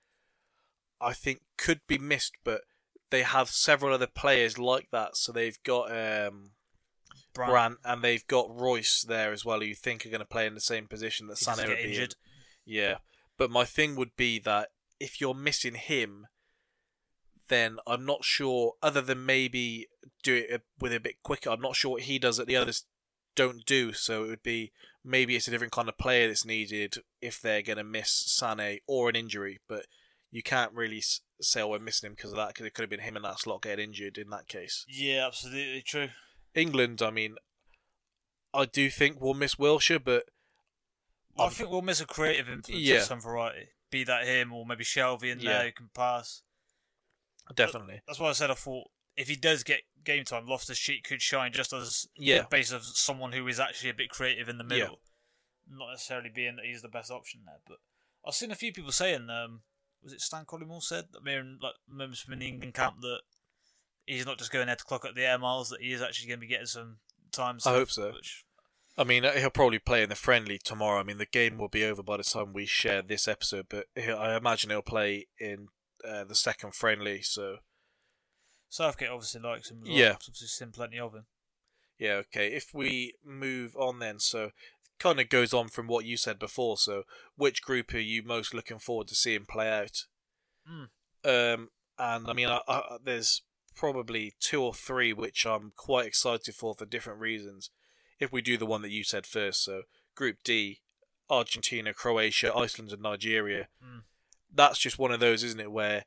I 1.00 1.14
think 1.14 1.42
could 1.58 1.82
be 1.88 1.98
missed, 1.98 2.34
but 2.44 2.62
they 3.10 3.24
have 3.24 3.50
several 3.50 3.94
other 3.94 4.08
players 4.08 4.58
like 4.58 4.90
that. 4.92 5.16
So 5.16 5.32
they've 5.32 5.62
got 5.64 5.92
um, 5.92 6.52
Brandt, 7.34 7.52
Brandt 7.52 7.78
and 7.86 8.02
they've 8.02 8.26
got 8.28 8.50
Reus 8.50 9.04
there 9.08 9.32
as 9.32 9.46
well, 9.46 9.60
who 9.60 9.66
you 9.66 9.76
think 9.76 10.06
are 10.06 10.10
going 10.10 10.20
to 10.20 10.26
play 10.26 10.48
in 10.48 10.56
the 10.56 10.62
same 10.62 10.88
position 10.88 11.28
that 11.28 11.40
he 11.40 11.46
Sané 11.46 11.68
would 11.68 11.78
be 11.78 11.98
in. 11.98 12.08
Yeah, 12.66 12.96
but 13.38 13.52
my 13.52 13.66
thing 13.66 13.96
would 13.96 14.16
be 14.18 14.40
that 14.40 14.70
if 15.00 15.22
you're 15.22 15.34
missing 15.34 15.76
him, 15.76 16.28
then 17.48 17.78
I'm 17.88 18.06
not 18.06 18.24
sure. 18.24 18.74
Other 18.82 19.02
than 19.02 19.26
maybe 19.26 19.88
do 20.24 20.36
it 20.36 20.64
with 20.80 20.94
a 20.94 21.00
bit 21.00 21.24
quicker, 21.24 21.50
I'm 21.50 21.62
not 21.62 21.76
sure 21.76 21.92
what 21.92 22.04
he 22.04 22.20
does 22.20 22.38
that 22.38 22.48
the 22.48 22.58
others 22.58 22.86
don't 23.36 23.66
do. 23.66 23.94
So 23.94 24.26
it 24.26 24.28
would 24.28 24.44
be 24.44 24.72
maybe 25.08 25.36
it's 25.36 25.48
a 25.48 25.52
different 25.52 25.74
kind 25.74 25.88
of 25.90 25.98
player 25.98 26.28
that's 26.28 26.46
needed 26.46 26.96
if 27.22 27.42
they're 27.42 27.62
going 27.62 27.78
to 27.78 27.84
miss 27.84 28.38
Sané 28.40 28.80
or 28.88 29.10
an 29.10 29.16
injury. 29.16 29.60
But 29.68 29.86
you 30.30 30.44
can't 30.44 30.74
really 30.74 31.02
say, 31.42 31.62
"Oh, 31.62 31.70
we're 31.70 31.80
missing 31.80 32.08
him 32.08 32.14
because 32.14 32.32
of 32.32 32.38
that," 32.38 32.50
because 32.50 32.66
it 32.66 32.74
could 32.74 32.84
have 32.84 32.90
been 32.90 33.00
him 33.00 33.16
in 33.16 33.24
that 33.24 33.40
slot 33.40 33.64
getting 33.64 33.86
injured 33.86 34.18
in 34.18 34.30
that 34.30 34.48
case. 34.48 34.86
Yeah, 34.88 35.26
absolutely 35.26 35.82
true. 35.82 36.10
England, 36.54 37.02
I 37.02 37.12
mean, 37.12 37.36
I 38.54 38.66
do 38.66 38.90
think 38.90 39.22
we'll 39.22 39.34
miss 39.34 39.56
Wilshere, 39.56 40.04
but 40.04 40.26
I 41.40 41.50
think 41.50 41.70
we'll 41.70 41.82
miss 41.82 42.02
a 42.02 42.06
creative 42.06 42.50
influence 42.50 42.84
yeah. 42.84 42.96
of 42.98 43.04
some 43.04 43.22
variety. 43.22 43.70
Be 43.92 44.04
that 44.04 44.26
him 44.26 44.52
or 44.52 44.66
maybe 44.66 44.84
Shelvey 44.84 45.32
in 45.32 45.40
Yeah. 45.40 45.52
there 45.52 45.66
who 45.66 45.72
can 45.72 45.90
pass. 45.94 46.42
definitely, 47.56 48.02
That's 48.06 48.20
why 48.20 48.30
I 48.30 48.34
said 48.34 48.52
I 48.52 48.56
thought 48.56 48.90
if 49.18 49.28
he 49.28 49.36
does 49.36 49.64
get 49.64 49.82
game 50.04 50.24
time, 50.24 50.46
Loftus 50.46 50.80
Cheek 50.80 51.04
could 51.04 51.22
shine 51.22 51.52
just 51.52 51.74
as 51.74 52.08
Yeah. 52.16 52.44
the 52.44 52.48
base 52.48 52.72
of 52.72 52.86
someone 52.86 53.34
who 53.34 53.46
is 53.48 53.60
actually 53.60 53.90
a 53.90 53.94
bit 53.94 54.10
creative 54.10 54.48
in 54.48 54.58
the 54.58 54.64
Yeah. 54.64 54.84
middle. 54.84 55.02
Not 55.70 55.90
necessarily 55.92 56.30
being 56.30 56.56
that 56.56 56.66
he's 56.66 56.82
the 56.82 56.88
best 56.88 57.12
option 57.12 57.44
there, 57.46 57.60
but 57.68 57.80
I've 58.26 58.36
seen 58.36 58.52
a 58.52 58.56
few 58.56 58.72
people 58.72 58.92
saying, 58.92 59.30
um, 59.30 59.64
was 60.02 60.14
it 60.14 60.22
Stan 60.22 60.46
Collymore 60.46 60.82
said, 60.82 61.12
that 61.12 61.24
mean, 61.24 61.60
like 61.62 61.76
members 61.88 62.22
from 62.22 62.40
the 62.40 62.48
England 62.48 62.74
camp, 62.74 63.02
that 63.02 63.22
he's 64.06 64.26
not 64.26 64.38
just 64.38 64.52
going 64.52 64.68
there 64.68 64.76
to 64.76 64.84
clock 64.86 65.04
up 65.04 65.16
the 65.16 65.26
air 65.26 65.38
miles, 65.38 65.70
that 65.70 65.82
he 65.82 65.92
is 65.92 66.02
actually 66.02 66.28
going 66.30 66.40
to 66.40 66.42
be 66.42 66.48
getting 66.48 66.68
some 66.68 67.00
time. 67.32 67.60
I 67.66 67.72
hope 67.72 67.90
so. 67.90 68.14
Which, 68.14 68.46
I 68.98 69.04
mean, 69.04 69.24
he'll 69.24 69.50
probably 69.50 69.80
play 69.80 70.04
in 70.04 70.10
the 70.10 70.16
friendly 70.16 70.58
tomorrow. 70.58 71.00
I 71.00 71.04
mean, 71.04 71.18
the 71.18 71.26
game 71.26 71.58
will 71.58 71.68
be 71.68 71.84
over 71.84 72.02
by 72.04 72.18
the 72.18 72.24
time 72.24 72.54
we 72.54 72.66
share 72.66 73.02
this 73.02 73.28
episode, 73.28 73.68
but 73.70 73.88
I 73.98 74.36
imagine 74.38 74.70
he'll 74.70 74.82
play 74.82 75.28
in 75.40 75.68
uh, 76.08 76.24
the 76.24 76.36
second 76.36 76.76
friendly. 76.76 77.22
So 77.22 77.58
Southgate 78.70 79.10
obviously 79.10 79.42
likes 79.42 79.72
him 79.72 79.80
as 79.84 79.90
well. 79.90 79.98
Yeah. 79.98 80.10
I've 80.10 80.16
obviously 80.16 80.48
seen 80.48 80.72
plenty 80.72 81.00
of 81.00 81.14
him. 81.14 81.26
yeah, 81.98 82.14
okay. 82.14 82.48
If 82.48 82.74
we 82.74 83.14
move 83.26 83.76
on, 83.76 84.00
then 84.00 84.20
so 84.20 84.46
it 84.46 84.54
kind 85.00 85.20
of 85.20 85.30
goes 85.30 85.54
on 85.54 85.70
from 85.70 85.88
what 85.88 86.06
you 86.06 86.18
said 86.18 86.40
before. 86.40 86.78
So, 86.78 87.04
which 87.36 87.62
group 87.62 87.94
are 87.94 88.00
you 88.00 88.24
most 88.24 88.54
looking 88.54 88.80
forward 88.80 89.08
to 89.08 89.16
seeing 89.16 89.46
play 89.46 89.70
out? 89.70 90.06
Mm. 90.70 90.90
Um, 91.24 91.70
and 91.98 92.28
I 92.28 92.34
mean, 92.34 92.48
I, 92.50 92.60
I, 92.68 92.98
there's 93.04 93.42
probably 93.76 94.34
two 94.40 94.62
or 94.62 94.74
three 94.74 95.14
which 95.14 95.46
I'm 95.46 95.72
quite 95.76 96.06
excited 96.06 96.56
for 96.56 96.74
for 96.74 96.86
different 96.86 97.20
reasons. 97.20 97.70
If 98.20 98.32
we 98.32 98.42
do 98.42 98.58
the 98.58 98.66
one 98.66 98.82
that 98.82 98.92
you 98.92 99.04
said 99.04 99.26
first, 99.26 99.64
so 99.64 99.84
Group 100.16 100.38
D, 100.44 100.82
Argentina, 101.30 101.94
Croatia, 101.94 102.54
Iceland, 102.56 102.92
and 102.92 103.02
Nigeria. 103.02 103.68
Mm. 103.84 104.02
That's 104.54 104.80
just 104.80 104.98
one 104.98 105.12
of 105.12 105.20
those, 105.20 105.44
isn't 105.44 105.60
it? 105.60 105.72
Where 105.72 106.06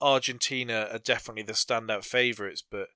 Argentina 0.00 0.88
are 0.92 0.98
definitely 0.98 1.42
the 1.42 1.52
standout 1.52 2.04
favourites, 2.04 2.62
but 2.68 2.88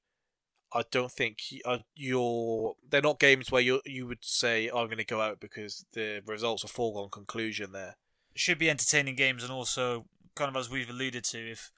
I 0.74 0.82
don't 0.90 1.12
think 1.12 1.38
uh, 1.64 1.78
you're. 1.94 2.74
They're 2.88 3.02
not 3.02 3.20
games 3.20 3.50
where 3.50 3.62
you 3.62 3.80
you 3.84 4.06
would 4.06 4.24
say 4.24 4.68
I'm 4.68 4.86
going 4.86 4.98
to 4.98 5.04
go 5.04 5.20
out 5.20 5.40
because 5.40 5.84
the 5.92 6.22
results 6.26 6.64
are 6.64 6.68
foregone 6.68 7.10
conclusion. 7.10 7.72
There, 7.72 7.96
should 8.34 8.58
be 8.58 8.70
entertaining 8.70 9.16
games, 9.16 9.42
and 9.42 9.52
also 9.52 10.06
kind 10.34 10.48
of 10.48 10.56
as 10.56 10.70
we've 10.70 10.88
alluded 10.88 11.24
to, 11.24 11.50
if 11.50 11.70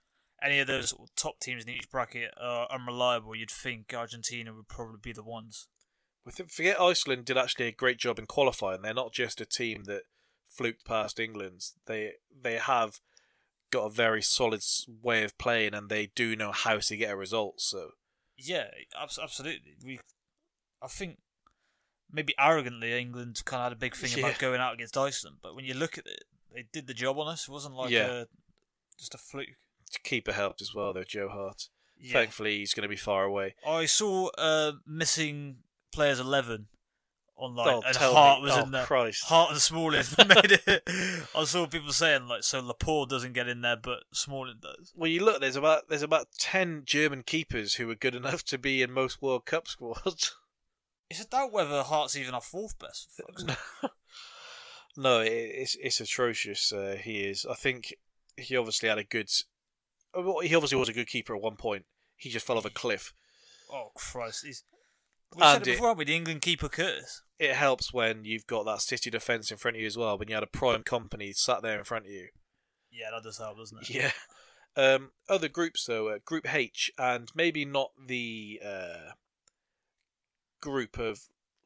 any 0.42 0.60
of 0.60 0.66
those 0.66 0.94
top 1.16 1.40
teams 1.40 1.64
in 1.64 1.70
each 1.70 1.90
bracket 1.90 2.32
are 2.40 2.68
unreliable, 2.70 3.34
you'd 3.34 3.50
think 3.50 3.92
Argentina 3.94 4.52
would 4.52 4.68
probably 4.68 4.98
be 5.02 5.12
the 5.12 5.24
ones. 5.24 5.66
With 6.24 6.40
forget 6.50 6.80
Iceland 6.80 7.24
did 7.24 7.36
actually 7.36 7.66
a 7.66 7.72
great 7.72 7.98
job 7.98 8.18
in 8.18 8.26
qualifying. 8.26 8.82
They're 8.82 8.94
not 8.94 9.12
just 9.12 9.40
a 9.40 9.46
team 9.46 9.84
that 9.84 10.02
fluked 10.48 10.84
past 10.84 11.18
England. 11.18 11.62
They 11.86 12.12
they 12.42 12.54
have 12.58 13.00
got 13.70 13.84
a 13.84 13.90
very 13.90 14.22
solid 14.22 14.62
way 15.02 15.24
of 15.24 15.36
playing, 15.38 15.74
and 15.74 15.88
they 15.88 16.06
do 16.14 16.36
know 16.36 16.52
how 16.52 16.78
to 16.78 16.96
get 16.96 17.10
a 17.10 17.16
result. 17.16 17.60
So 17.60 17.90
Yeah, 18.36 18.68
abs- 19.00 19.18
absolutely. 19.22 19.76
We, 19.84 20.00
I 20.82 20.88
think 20.88 21.18
maybe 22.10 22.34
arrogantly 22.38 22.92
England 22.98 23.42
kind 23.44 23.60
of 23.60 23.64
had 23.64 23.72
a 23.72 23.76
big 23.76 23.94
thing 23.96 24.10
Yeah. 24.16 24.26
about 24.28 24.38
going 24.38 24.60
out 24.60 24.74
against 24.74 24.96
Iceland, 24.96 25.36
but 25.42 25.54
when 25.56 25.64
you 25.64 25.74
look 25.74 25.98
at 25.98 26.06
it, 26.06 26.24
they 26.52 26.66
did 26.72 26.86
the 26.86 26.94
job 26.94 27.18
on 27.18 27.26
us. 27.28 27.48
It 27.48 27.52
wasn't 27.52 27.74
like 27.74 27.90
Yeah. 27.90 28.10
a, 28.12 28.26
just 28.98 29.14
a 29.14 29.18
fluke. 29.18 29.48
keeper 30.02 30.32
helped 30.32 30.60
as 30.60 30.74
well, 30.74 30.92
though. 30.92 31.04
Joe 31.04 31.28
Hart. 31.28 31.68
Yeah. 31.96 32.12
Thankfully, 32.12 32.58
he's 32.58 32.74
going 32.74 32.82
to 32.82 32.88
be 32.88 32.96
far 32.96 33.24
away. 33.24 33.54
I 33.66 33.86
saw 33.86 34.28
uh, 34.36 34.72
missing 34.86 35.58
players 35.92 36.18
eleven 36.20 36.66
online, 37.36 37.68
oh, 37.68 37.82
and 37.86 37.96
Hart 37.96 38.40
me. 38.40 38.44
was 38.44 38.58
oh, 38.58 38.62
in 38.62 38.70
there. 38.70 38.84
Christ. 38.84 39.24
Hart 39.24 39.50
and 39.50 39.60
Smalling 39.60 40.04
made 40.18 40.60
it. 40.66 40.82
I 41.34 41.44
saw 41.44 41.66
people 41.66 41.92
saying 41.92 42.28
like, 42.28 42.44
so 42.44 42.60
Laporte 42.60 43.10
doesn't 43.10 43.32
get 43.32 43.48
in 43.48 43.60
there, 43.60 43.76
but 43.76 44.04
Smalling 44.12 44.58
does. 44.60 44.92
Well, 44.94 45.10
you 45.10 45.24
look. 45.24 45.40
There's 45.40 45.56
about 45.56 45.88
there's 45.88 46.02
about 46.02 46.28
ten 46.38 46.82
German 46.84 47.22
keepers 47.22 47.74
who 47.74 47.90
are 47.90 47.96
good 47.96 48.14
enough 48.14 48.44
to 48.44 48.58
be 48.58 48.82
in 48.82 48.92
most 48.92 49.20
World 49.22 49.46
Cup 49.46 49.68
squads. 49.68 50.36
It's 51.10 51.20
a 51.20 51.28
doubt 51.28 51.52
whether 51.52 51.82
Hart's 51.82 52.16
even 52.16 52.34
our 52.34 52.40
fourth 52.40 52.78
best. 52.78 53.20
no, 54.96 55.20
it, 55.20 55.28
it's 55.28 55.76
it's 55.76 56.00
atrocious. 56.00 56.72
Uh, 56.72 56.96
he 57.00 57.20
is. 57.24 57.46
I 57.48 57.54
think 57.54 57.94
he 58.38 58.56
obviously 58.56 58.88
had 58.88 58.98
a 58.98 59.04
good. 59.04 59.28
well, 60.14 60.40
He 60.40 60.54
obviously 60.54 60.78
was 60.78 60.88
a 60.88 60.94
good 60.94 61.06
keeper 61.06 61.36
at 61.36 61.42
one 61.42 61.56
point. 61.56 61.84
He 62.16 62.30
just 62.30 62.46
fell 62.46 62.56
off 62.56 62.64
a 62.64 62.70
cliff. 62.70 63.12
oh 63.70 63.90
Christ! 63.94 64.46
He's... 64.46 64.64
We 65.36 65.42
And 65.42 65.52
said 65.64 65.68
it 65.68 65.76
before, 65.76 65.94
we? 65.94 66.04
The 66.04 66.14
England 66.16 66.40
keeper 66.42 66.68
Curtis. 66.68 67.22
It 67.38 67.54
helps 67.54 67.92
when 67.92 68.24
you've 68.24 68.46
got 68.46 68.64
that 68.66 68.80
City 68.80 69.10
defence 69.10 69.50
in 69.50 69.56
front 69.56 69.76
of 69.76 69.80
you 69.80 69.86
as 69.86 69.96
well. 69.96 70.16
When 70.16 70.28
you 70.28 70.34
had 70.34 70.44
a 70.44 70.48
prime 70.48 70.82
Kompany 70.84 71.34
sat 71.34 71.62
there 71.62 71.78
in 71.78 71.84
front 71.84 72.06
of 72.06 72.10
you. 72.12 72.28
Yeah, 72.92 73.10
that 73.12 73.24
does 73.24 73.38
help, 73.38 73.56
doesn't 73.58 73.82
it? 73.82 73.90
Yeah. 73.90 74.10
Um, 74.76 75.10
other 75.28 75.48
groups 75.48 75.84
though, 75.84 76.08
uh, 76.08 76.18
Group 76.24 76.52
H, 76.52 76.90
and 76.98 77.30
maybe 77.34 77.64
not 77.64 77.90
the 78.06 78.60
uh, 78.64 79.12
group 80.60 80.98
of 80.98 81.20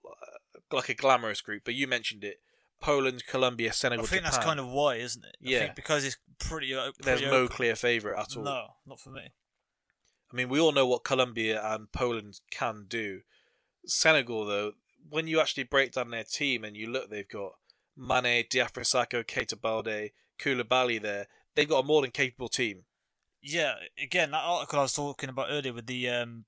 uh, 0.05 0.39
like 0.77 0.89
a 0.89 0.95
glamorous 0.95 1.41
group, 1.41 1.63
but 1.65 1.75
you 1.75 1.87
mentioned 1.87 2.25
it: 2.25 2.41
Poland, 2.81 3.25
Colombia, 3.27 3.73
Senegal. 3.73 4.05
I 4.05 4.09
think 4.09 4.23
Japan. 4.23 4.33
that's 4.33 4.45
kind 4.45 4.61
of 4.61 4.69
why, 4.69 4.97
isn't 4.97 5.25
it? 5.25 5.37
I 5.45 5.51
Yeah. 5.51 5.59
think 5.61 5.75
because 5.77 6.05
it's 6.05 6.19
pretty. 6.39 6.75
o- 6.75 6.93
There's 6.99 7.21
pretty 7.21 7.31
no 7.35 7.49
clear 7.49 7.77
favourite 7.77 8.21
at 8.21 8.37
all. 8.37 8.45
No, 8.45 8.67
not 8.87 9.01
for 9.01 9.11
me. 9.11 9.29
I 10.31 10.37
mean, 10.37 10.49
we 10.51 10.61
all 10.61 10.73
know 10.73 10.87
what 10.87 11.05
Colombia 11.05 11.63
and 11.65 11.91
Poland 11.93 12.41
can 12.51 12.85
do. 12.89 13.21
Senegal, 13.89 14.45
though, 14.45 14.73
when 15.09 15.27
you 15.27 15.41
actually 15.41 15.65
break 15.65 15.93
down 15.93 16.11
their 16.11 16.25
team 16.25 16.65
and 16.65 16.77
you 16.77 16.89
look, 16.89 17.11
they've 17.11 17.29
got 17.29 17.53
Mane, 17.97 18.45
Diafra 18.45 18.85
Sakho, 18.85 19.25
Keita 19.25 19.61
Balde, 19.61 20.11
Koulibaly 20.39 21.01
there. 21.01 21.27
They've 21.55 21.69
got 21.69 21.81
a 21.85 21.87
more 21.87 22.03
than 22.03 22.11
capable 22.11 22.49
team. 22.49 22.85
Yeah, 23.43 23.75
again, 24.01 24.31
that 24.33 24.43
article 24.45 24.79
I 24.81 24.83
was 24.83 24.93
talking 24.95 25.29
about 25.29 25.49
earlier 25.51 25.73
with 25.73 25.87
the 25.87 26.09
um, 26.09 26.45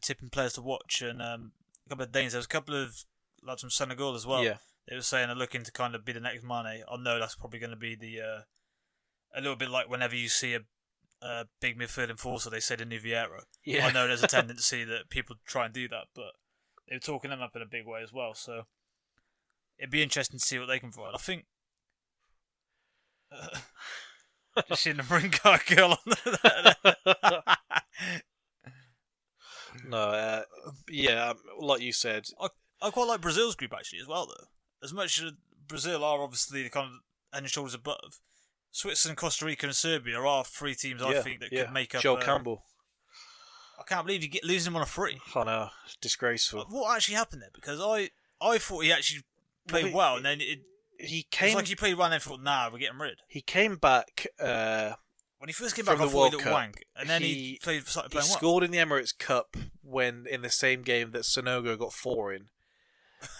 tipping 0.00 0.30
players 0.30 0.54
to 0.54 0.62
watch 0.62 1.02
and 1.02 1.20
um, 1.20 1.52
a 1.86 1.88
couple 1.90 2.04
of 2.04 2.12
Danes. 2.12 2.32
There 2.32 2.38
was 2.38 2.46
a 2.46 2.48
couple 2.48 2.74
of 2.74 3.04
lads 3.42 3.60
from 3.60 3.70
Senegal 3.70 4.14
as 4.14 4.26
well. 4.26 4.42
yeah, 4.44 4.56
They 4.88 4.96
were 4.96 5.02
saying 5.02 5.28
they're 5.28 5.36
looking 5.36 5.64
to 5.64 5.72
kind 5.72 5.94
of 5.94 6.04
be 6.04 6.12
the 6.12 6.20
next 6.20 6.44
Mane. 6.44 6.82
I 6.90 6.96
know 6.98 7.18
that's 7.18 7.34
probably 7.34 7.58
going 7.58 7.70
to 7.70 7.76
be 7.76 7.94
the 7.94 8.20
uh, 8.20 8.40
a 9.34 9.40
little 9.40 9.56
bit 9.56 9.70
like 9.70 9.90
whenever 9.90 10.16
you 10.16 10.28
see 10.28 10.54
a, 10.54 10.60
a 11.22 11.46
big 11.60 11.78
midfield 11.78 12.10
enforcer, 12.10 12.50
they 12.50 12.60
say 12.60 12.76
the 12.76 12.84
new 12.84 13.00
Vieira. 13.00 13.42
yeah. 13.64 13.86
I 13.86 13.92
know 13.92 14.06
there's 14.06 14.22
a 14.22 14.26
tendency 14.28 14.84
that 14.84 15.10
people 15.10 15.36
try 15.44 15.66
and 15.66 15.74
do 15.74 15.88
that, 15.88 16.04
but 16.14 16.32
they 16.88 16.96
were 16.96 17.00
talking 17.00 17.30
them 17.30 17.42
up 17.42 17.54
in 17.54 17.62
a 17.62 17.66
big 17.66 17.86
way 17.86 18.02
as 18.02 18.12
well. 18.12 18.34
So 18.34 18.62
it'd 19.78 19.90
be 19.90 20.02
interesting 20.02 20.38
to 20.38 20.44
see 20.44 20.58
what 20.58 20.66
they 20.66 20.78
can 20.78 20.90
provide. 20.90 21.14
I 21.14 21.18
think. 21.18 21.46
Uh, 23.30 23.58
just 24.68 24.82
seeing 24.82 24.96
the 24.96 25.02
ring 25.02 25.30
card 25.30 25.66
girl 25.66 25.92
on 25.92 25.98
the. 26.06 27.42
no, 29.88 29.98
uh, 29.98 30.42
yeah, 30.90 31.30
um, 31.30 31.36
like 31.60 31.80
you 31.80 31.92
said, 31.92 32.26
I 32.80 32.90
quite 32.90 33.08
like 33.08 33.20
Brazil's 33.20 33.54
group 33.54 33.74
actually 33.74 34.00
as 34.00 34.08
well, 34.08 34.26
though. 34.26 34.46
As 34.82 34.92
much 34.92 35.20
as 35.20 35.32
Brazil 35.66 36.04
are 36.04 36.22
obviously 36.22 36.62
the 36.62 36.70
kind 36.70 36.86
of 36.86 36.92
head 37.32 37.42
and 37.42 37.50
shoulders 37.50 37.74
above, 37.74 38.20
Switzerland, 38.70 39.18
Costa 39.18 39.44
Rica, 39.44 39.66
and 39.66 39.74
Serbia 39.74 40.18
are 40.18 40.44
three 40.44 40.74
teams 40.74 41.02
I 41.02 41.20
think 41.20 41.40
that 41.40 41.52
yeah. 41.52 41.64
could 41.64 41.74
make 41.74 41.94
up. 41.94 42.02
Joel 42.02 42.18
uh, 42.18 42.22
Campbell. 42.22 42.62
I 43.78 43.82
can't 43.84 44.04
believe 44.06 44.22
you 44.22 44.28
get 44.28 44.44
losing 44.44 44.72
him 44.72 44.76
on 44.76 44.82
a 44.82 44.86
free. 44.86 45.20
I 45.34 45.44
know, 45.44 45.68
it's 45.84 45.96
disgraceful. 45.96 46.66
What 46.68 46.96
actually 46.96 47.14
happened 47.14 47.42
there? 47.42 47.50
Because 47.54 47.80
I 47.80 48.10
I 48.40 48.58
thought 48.58 48.80
he 48.84 48.92
actually 48.92 49.22
played 49.66 49.86
Well, 49.86 49.94
well, 49.94 50.16
and 50.16 50.24
then 50.24 50.40
it, 50.40 50.60
He 50.98 51.26
came, 51.30 51.46
was 51.48 51.54
like 51.56 51.66
he 51.68 51.74
played 51.76 51.94
well, 51.94 52.06
and 52.06 52.12
then 52.14 52.20
thought, 52.20 52.42
nah, 52.42 52.70
we're 52.72 52.78
getting 52.78 52.98
rid. 52.98 53.18
he 53.28 53.40
came 53.40 53.76
back. 53.76 54.26
Uh, 54.40 54.92
When 55.38 55.48
he 55.48 55.52
first 55.52 55.76
came 55.76 55.84
back, 55.84 56.00
I 56.00 56.04
the 56.06 56.10
thought 56.10 56.24
he 56.30 56.32
looked 56.32 56.44
Cup, 56.44 56.52
wank, 56.52 56.82
and 56.96 57.08
then 57.08 57.22
he, 57.22 57.34
he- 57.34 57.58
played 57.62 57.86
started 57.86 58.10
he 58.12 58.18
playing 58.18 58.28
well. 58.30 58.38
scored 58.38 58.64
in 58.64 58.70
the 58.72 58.78
Emirates 58.78 59.16
Cup 59.16 59.56
when 59.82 60.26
in 60.28 60.42
the 60.42 60.50
same 60.50 60.82
game 60.82 61.12
that 61.12 61.22
Sanogo 61.22 61.78
got 61.78 61.92
four 61.92 62.32
in. 62.32 62.48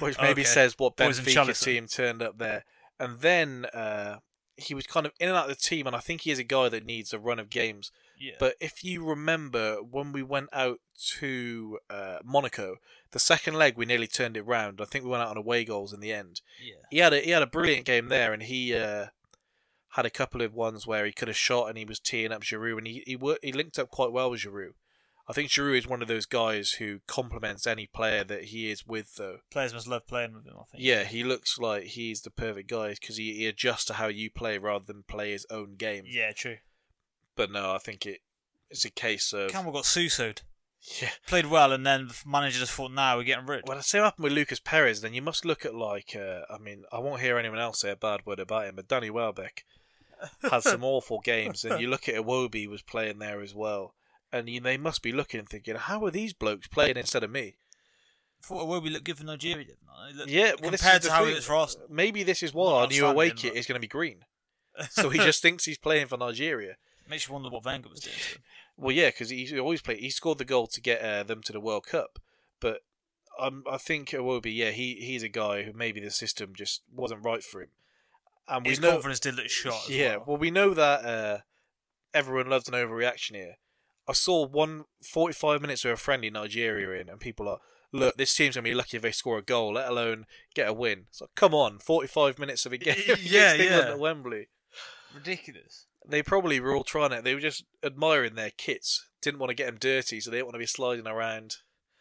which 0.00 0.18
maybe 0.20 0.42
Okay. 0.42 0.44
says 0.44 0.74
what 0.78 0.96
Benfica 0.96 1.62
team 1.62 1.86
turned 1.86 2.22
up 2.22 2.38
there. 2.38 2.64
And 2.98 3.20
then 3.20 3.66
uh, 3.72 4.16
he 4.62 4.74
was 4.74 4.86
kind 4.86 5.06
of 5.06 5.12
in 5.18 5.28
and 5.28 5.36
out 5.36 5.50
of 5.50 5.56
the 5.56 5.62
team, 5.62 5.86
and 5.86 5.96
I 5.96 6.00
think 6.00 6.22
he 6.22 6.30
is 6.30 6.38
a 6.38 6.44
guy 6.44 6.68
that 6.68 6.84
needs 6.86 7.12
a 7.12 7.18
run 7.18 7.38
of 7.38 7.50
games. 7.50 7.90
Yeah, 8.18 8.34
But 8.38 8.54
if 8.60 8.84
you 8.84 9.04
remember 9.04 9.76
when 9.76 10.12
we 10.12 10.22
went 10.22 10.50
out 10.52 10.78
to 11.18 11.78
uh, 11.88 12.18
Monaco, 12.24 12.76
the 13.12 13.18
second 13.18 13.54
leg 13.54 13.76
we 13.76 13.86
nearly 13.86 14.06
turned 14.06 14.36
it 14.36 14.42
round. 14.46 14.80
I 14.80 14.84
think 14.84 15.04
we 15.04 15.10
went 15.10 15.22
out 15.22 15.30
on 15.30 15.36
away 15.38 15.64
goals 15.64 15.92
in 15.92 16.00
the 16.00 16.12
end. 16.12 16.42
yeah, 16.62 16.74
He 16.90 16.98
had 16.98 17.12
a 17.14 17.20
he 17.20 17.30
had 17.30 17.42
a 17.42 17.46
brilliant 17.46 17.86
game 17.86 18.08
there, 18.08 18.32
and 18.32 18.42
he 18.42 18.74
uh, 18.74 19.06
had 19.94 20.04
a 20.06 20.10
couple 20.10 20.42
of 20.42 20.54
ones 20.54 20.86
where 20.86 21.04
he 21.06 21.12
could 21.12 21.28
have 21.28 21.36
shot 21.36 21.68
and 21.68 21.78
he 21.78 21.84
was 21.84 21.98
teeing 21.98 22.30
up 22.32 22.42
Giroud, 22.42 22.78
and 22.78 22.86
he 22.86 23.02
he, 23.06 23.16
wor- 23.16 23.38
he 23.42 23.52
linked 23.52 23.78
up 23.78 23.90
quite 23.90 24.12
well 24.12 24.30
with 24.30 24.40
Giroud. 24.42 24.74
I 25.30 25.32
think 25.32 25.48
Giroud 25.48 25.78
is 25.78 25.86
one 25.86 26.02
of 26.02 26.08
those 26.08 26.26
guys 26.26 26.72
who 26.72 27.00
complements 27.06 27.66
any 27.66 27.86
player 27.86 28.24
that 28.24 28.44
he 28.44 28.70
is 28.70 28.86
with, 28.86 29.14
though. 29.16 29.38
Players 29.50 29.72
must 29.72 29.86
love 29.86 30.06
playing 30.06 30.34
with 30.34 30.46
him. 30.46 30.54
I 30.60 30.64
think. 30.64 30.82
Yeah, 30.84 31.04
he 31.04 31.24
looks 31.24 31.58
like 31.58 31.84
he's 31.84 32.22
the 32.22 32.30
perfect 32.30 32.68
guy 32.68 32.90
because 33.00 33.16
he, 33.16 33.34
he 33.34 33.46
adjusts 33.46 33.84
to 33.86 33.94
how 33.94 34.08
you 34.08 34.30
play 34.30 34.58
rather 34.58 34.84
than 34.84 35.04
play 35.06 35.30
his 35.32 35.46
own 35.50 35.76
game. 35.76 36.04
Yeah, 36.06 36.32
true. 36.32 36.56
But 37.36 37.50
no, 37.50 37.72
I 37.72 37.78
think 37.78 38.04
it 38.06 38.20
it's 38.70 38.84
a 38.84 38.90
case 38.90 39.32
of 39.32 39.50
Campbell 39.50 39.72
got 39.72 39.84
susoed. 39.84 40.42
yeah. 41.00 41.10
Played 41.26 41.46
well, 41.46 41.72
and 41.72 41.86
then 41.86 42.08
the 42.08 42.16
manager 42.26 42.58
just 42.58 42.72
thought, 42.72 42.92
"Now 42.92 43.16
we're 43.16 43.24
getting 43.24 43.46
rid." 43.46 43.68
When 43.68 43.78
I 43.78 43.82
say 43.82 43.98
what 43.98 44.06
happened 44.06 44.24
with 44.24 44.32
Lucas 44.32 44.60
Perez, 44.60 45.00
then 45.00 45.14
you 45.14 45.22
must 45.22 45.44
look 45.44 45.64
at 45.64 45.74
like 45.74 46.16
uh, 46.16 46.40
I 46.52 46.58
mean 46.58 46.84
I 46.92 46.98
won't 46.98 47.20
hear 47.20 47.38
anyone 47.38 47.58
else 47.58 47.80
say 47.80 47.90
a 47.90 47.96
bad 47.96 48.26
word 48.26 48.40
about 48.40 48.66
him, 48.66 48.76
but 48.76 48.88
Danny 48.88 49.10
Welbeck 49.10 49.64
had 50.50 50.62
some 50.62 50.84
awful 50.84 51.20
games, 51.20 51.64
and 51.64 51.80
you 51.80 51.88
look 51.88 52.08
at 52.08 52.14
Iwobi 52.14 52.68
was 52.68 52.82
playing 52.82 53.18
there 53.18 53.40
as 53.40 53.54
well, 53.54 53.94
and 54.32 54.48
you, 54.48 54.60
they 54.60 54.76
must 54.76 55.02
be 55.02 55.12
looking 55.12 55.40
and 55.40 55.48
thinking, 55.48 55.74
how 55.76 56.04
are 56.04 56.10
these 56.10 56.32
blokes 56.32 56.66
playing 56.68 56.96
instead 56.96 57.22
of 57.24 57.30
me? 57.30 57.56
thought 58.42 58.66
well, 58.66 58.80
we 58.80 58.88
looked 58.88 59.04
good 59.04 59.18
for 59.18 59.24
Nigeria, 59.24 59.64
didn't 59.66 59.78
I? 59.94 60.12
They 60.12 60.18
looked- 60.18 60.30
Yeah, 60.30 60.52
well, 60.62 60.70
compared 60.70 61.02
to 61.02 61.10
how 61.12 61.20
thing. 61.24 61.32
it 61.32 61.34
looks 61.34 61.44
for 61.46 61.56
us. 61.56 61.76
Maybe 61.90 62.22
this 62.22 62.42
is 62.42 62.54
why 62.54 62.72
our 62.80 62.86
new 62.86 63.04
away 63.06 63.30
kit 63.32 63.52
but- 63.52 63.58
is 63.58 63.66
going 63.66 63.74
to 63.76 63.80
be 63.80 63.86
green. 63.88 64.24
So 64.90 65.10
he 65.10 65.18
just 65.18 65.42
thinks 65.42 65.66
he's 65.66 65.76
playing 65.76 66.06
for 66.06 66.16
Nigeria. 66.16 66.76
makes 67.08 67.26
you 67.28 67.34
wonder 67.34 67.50
what 67.50 67.64
Wenger 67.64 67.88
was 67.90 68.00
doing. 68.00 68.16
Well, 68.78 68.92
yeah, 68.96 69.08
because 69.10 69.28
he 69.28 69.58
always 69.58 69.82
played. 69.82 69.98
He 69.98 70.08
scored 70.08 70.38
the 70.38 70.44
goal 70.46 70.66
to 70.68 70.80
get 70.80 71.02
uh, 71.02 71.22
them 71.22 71.42
to 71.42 71.52
the 71.52 71.60
World 71.60 71.84
Cup, 71.84 72.18
but 72.60 72.78
um, 73.38 73.62
I 73.70 73.76
think 73.76 74.08
Iwobi, 74.08 74.54
yeah, 74.56 74.70
he 74.70 74.94
he's 74.94 75.22
a 75.22 75.28
guy 75.28 75.64
who 75.64 75.74
maybe 75.74 76.00
the 76.00 76.10
system 76.10 76.54
just 76.54 76.80
wasn't 76.90 77.22
right 77.22 77.42
for 77.42 77.60
him, 77.60 77.68
and 78.48 78.64
we 78.64 78.70
His 78.70 78.80
know, 78.80 78.92
confidence 78.92 79.20
did 79.20 79.34
look 79.34 79.50
shot. 79.50 79.86
Yeah, 79.90 80.16
well. 80.16 80.24
well, 80.28 80.36
we 80.38 80.50
know 80.50 80.72
that 80.72 81.04
uh, 81.04 81.38
everyone 82.14 82.48
loves 82.48 82.68
an 82.68 82.74
overreaction 82.74 83.34
here. 83.34 83.56
I 84.10 84.12
saw 84.12 84.46
one 84.46 84.84
45 85.02 85.60
minutes 85.62 85.84
of 85.84 85.92
a 85.92 85.96
friendly 85.96 86.30
Nigeria 86.30 87.00
in, 87.00 87.08
and 87.08 87.18
people 87.20 87.48
are, 87.48 87.58
look, 87.92 88.16
this 88.16 88.34
team's 88.34 88.56
gonna 88.56 88.64
be 88.64 88.74
lucky 88.74 88.96
if 88.96 89.02
they 89.02 89.12
score 89.12 89.38
a 89.38 89.42
goal, 89.42 89.74
let 89.74 89.88
alone 89.88 90.26
get 90.54 90.68
a 90.68 90.72
win. 90.72 91.06
It's 91.08 91.20
like, 91.20 91.30
come 91.36 91.54
on, 91.54 91.78
45 91.78 92.38
minutes 92.38 92.66
of 92.66 92.72
a 92.72 92.78
game 92.78 92.96
Yeah, 93.20 93.54
yeah. 93.54 93.78
at 93.92 93.98
Wembley. 93.98 94.48
ridiculous. 95.14 95.86
They 96.06 96.22
probably 96.22 96.58
were 96.60 96.74
all 96.74 96.84
trying 96.84 97.12
it. 97.12 97.24
They 97.24 97.34
were 97.34 97.40
just 97.40 97.64
admiring 97.84 98.34
their 98.34 98.50
kits. 98.50 99.06
Didn't 99.22 99.38
want 99.38 99.50
to 99.50 99.54
get 99.54 99.66
them 99.66 99.76
dirty, 99.78 100.20
so 100.20 100.30
they 100.30 100.38
didn't 100.38 100.46
want 100.46 100.54
to 100.54 100.58
be 100.60 100.66
sliding 100.66 101.06
around. 101.06 101.56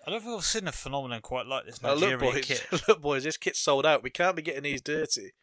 I 0.07 0.11
don't 0.11 0.21
think 0.23 0.35
I've 0.37 0.45
seen 0.45 0.67
a 0.67 0.71
phenomenon 0.71 1.21
quite 1.21 1.45
like 1.45 1.65
this 1.65 1.83
Nigeria 1.83 2.17
look, 2.17 2.33
boys, 2.33 2.45
kit. 2.45 2.65
look, 2.87 3.01
boys, 3.01 3.23
this 3.25 3.37
kit's 3.37 3.59
sold 3.59 3.85
out. 3.85 4.01
We 4.01 4.09
can't 4.09 4.35
be 4.35 4.41
getting 4.41 4.63
these 4.63 4.81
dirty. 4.81 5.33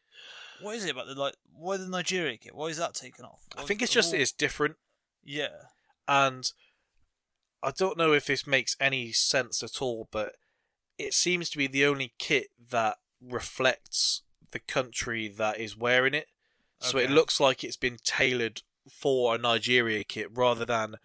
What 0.62 0.74
is 0.76 0.86
it 0.86 0.90
about 0.92 1.06
the 1.06 1.14
like? 1.14 1.34
Why 1.54 1.76
the 1.76 1.86
Nigeria 1.86 2.38
kit? 2.38 2.54
Why 2.54 2.68
is 2.68 2.78
that 2.78 2.94
taken 2.94 3.26
off? 3.26 3.42
I 3.58 3.62
think 3.62 3.82
it's 3.82 3.92
just 3.92 4.14
all- 4.14 4.20
it's 4.20 4.32
different, 4.32 4.76
Yeah, 5.22 5.48
and 6.08 6.50
I 7.62 7.72
don't 7.76 7.98
know 7.98 8.12
if 8.12 8.26
this 8.26 8.46
makes 8.46 8.76
any 8.80 9.12
sense 9.12 9.62
at 9.62 9.80
all, 9.82 10.08
but 10.10 10.32
it 10.98 11.14
seems 11.14 11.50
to 11.50 11.58
be 11.58 11.66
the 11.66 11.84
only 11.84 12.12
kit 12.18 12.48
that 12.70 12.96
reflects 13.20 14.22
the 14.52 14.58
country 14.60 15.28
that 15.28 15.58
is 15.58 15.76
wearing 15.76 16.14
it. 16.14 16.28
So 16.80 16.98
it 16.98 17.10
looks 17.14 17.40
like 17.40 17.64
it's 17.64 17.76
been 17.76 17.96
tailored 18.04 18.62
for 18.90 19.34
a 19.34 19.38
Nigeria 19.38 20.04
kit 20.04 20.28
rather 20.32 20.64
than 20.64 20.96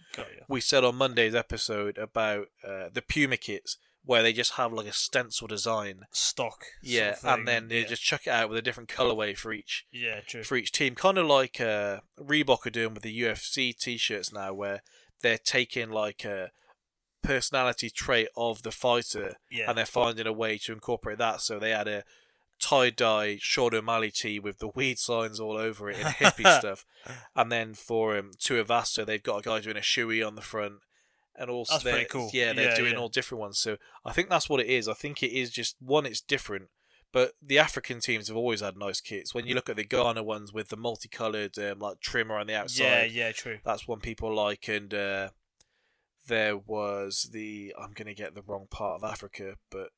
we 0.48 0.62
said 0.62 0.84
on 0.84 0.96
Monday's 0.96 1.34
episode 1.34 1.98
about 1.98 2.48
uh, 2.68 2.90
the 2.94 3.02
Puma 3.02 3.38
kits 3.38 3.78
where 4.04 4.24
they 4.24 4.34
just 4.34 4.54
have 4.54 4.74
like 4.74 4.88
a 4.88 4.94
stencil 4.94 5.48
design. 5.48 6.06
Stock. 6.12 6.64
sort 6.64 6.94
Yeah, 6.94 7.10
of 7.12 7.26
and 7.26 7.48
then 7.48 7.68
they 7.68 7.82
yeah. 7.82 7.88
just 7.88 8.02
chuck 8.04 8.26
it 8.26 8.32
out 8.32 8.50
with 8.50 8.58
a 8.58 8.62
different 8.62 8.90
colorway 8.90 9.38
for 9.38 9.54
each 9.54 9.86
yeah, 9.92 10.22
true. 10.26 10.44
for 10.44 10.56
each 10.58 10.72
team, 10.72 10.96
kind 10.96 11.18
of 11.18 11.28
like 11.28 11.62
uh, 11.62 12.00
Reebok 12.20 12.66
are 12.66 12.72
doing 12.72 12.94
with 12.94 13.04
the 13.04 13.22
UFC 13.22 13.78
t-shirts 13.78 14.34
now, 14.34 14.54
where 14.54 14.82
they're 15.22 15.38
taking 15.38 15.92
like 15.92 16.26
a 16.26 16.52
personality 17.22 17.90
trait 17.90 18.28
of 18.36 18.64
the 18.64 18.72
fighter 18.72 19.36
Yeah, 19.52 19.70
and 19.70 19.78
they're 19.78 19.86
finding 19.86 20.28
a 20.28 20.34
way 20.34 20.58
to 20.60 20.74
incorporate 20.74 21.20
that. 21.20 21.42
So 21.42 21.60
they 21.60 21.70
had 21.72 21.88
a 21.88 22.04
tie-dye 22.60 23.38
Sean 23.40 23.74
O'Malley 23.74 24.12
tee 24.12 24.40
with 24.40 24.60
the 24.60 24.68
weed 24.68 25.00
signs 25.00 25.40
all 25.40 25.58
over 25.58 25.90
it 25.90 25.98
and 25.98 26.16
hippie 26.16 26.58
stuff, 26.60 26.86
and 27.36 27.52
then 27.52 27.76
for 27.76 28.18
um, 28.18 28.32
Tuivasa 28.40 29.06
they've 29.06 29.22
got 29.22 29.38
a 29.38 29.50
guy 29.50 29.60
doing 29.60 29.78
a 29.78 29.82
shoey 29.82 30.26
on 30.26 30.36
the 30.36 30.42
front. 30.42 30.76
And 31.36 31.50
also, 31.50 31.74
That's 31.74 31.84
pretty 31.84 32.06
cool. 32.06 32.30
Yeah, 32.34 32.54
they're 32.54 32.70
Yeah, 32.70 32.76
doing 32.76 32.94
yeah. 32.94 33.00
all 33.00 33.10
different 33.10 33.39
ones. 33.41 33.58
So 33.58 33.78
I 34.06 34.12
think 34.12 34.30
that's 34.30 34.50
what 34.50 34.60
it 34.60 34.67
is. 34.67 34.88
I 34.88 34.94
think 34.94 35.24
it 35.24 35.32
is 35.32 35.50
just 35.50 35.78
one. 35.80 36.06
It's 36.06 36.22
different, 36.22 36.70
but 37.12 37.34
the 37.41 37.58
African 37.58 38.00
teams 38.02 38.28
have 38.28 38.38
always 38.38 38.62
had 38.62 38.78
nice 38.78 39.00
kits. 39.02 39.34
When 39.34 39.48
you 39.48 39.56
look 39.56 39.70
at 39.70 39.78
the 39.78 39.84
Ghana 39.86 40.24
ones 40.24 40.52
with 40.54 40.67
the 40.70 40.78
multicolored 40.78 41.58
um, 41.58 41.80
like 41.80 42.00
trim 42.02 42.32
around 42.32 42.48
the 42.48 42.56
outside, 42.56 42.84
yeah, 42.84 43.04
yeah, 43.28 43.32
true. 43.32 43.60
that's 43.63 43.88
one 43.88 44.02
people 44.02 44.34
like. 44.36 44.67
And 44.67 44.94
uh, 44.94 45.30
there 46.28 46.58
was 46.58 47.30
the 47.32 47.74
I'm 47.82 47.94
going 47.94 48.08
to 48.08 48.13
get 48.13 48.36
the 48.36 48.44
wrong 48.44 48.67
part 48.70 49.02
of 49.02 49.10
Africa, 49.10 49.56
but 49.70 49.89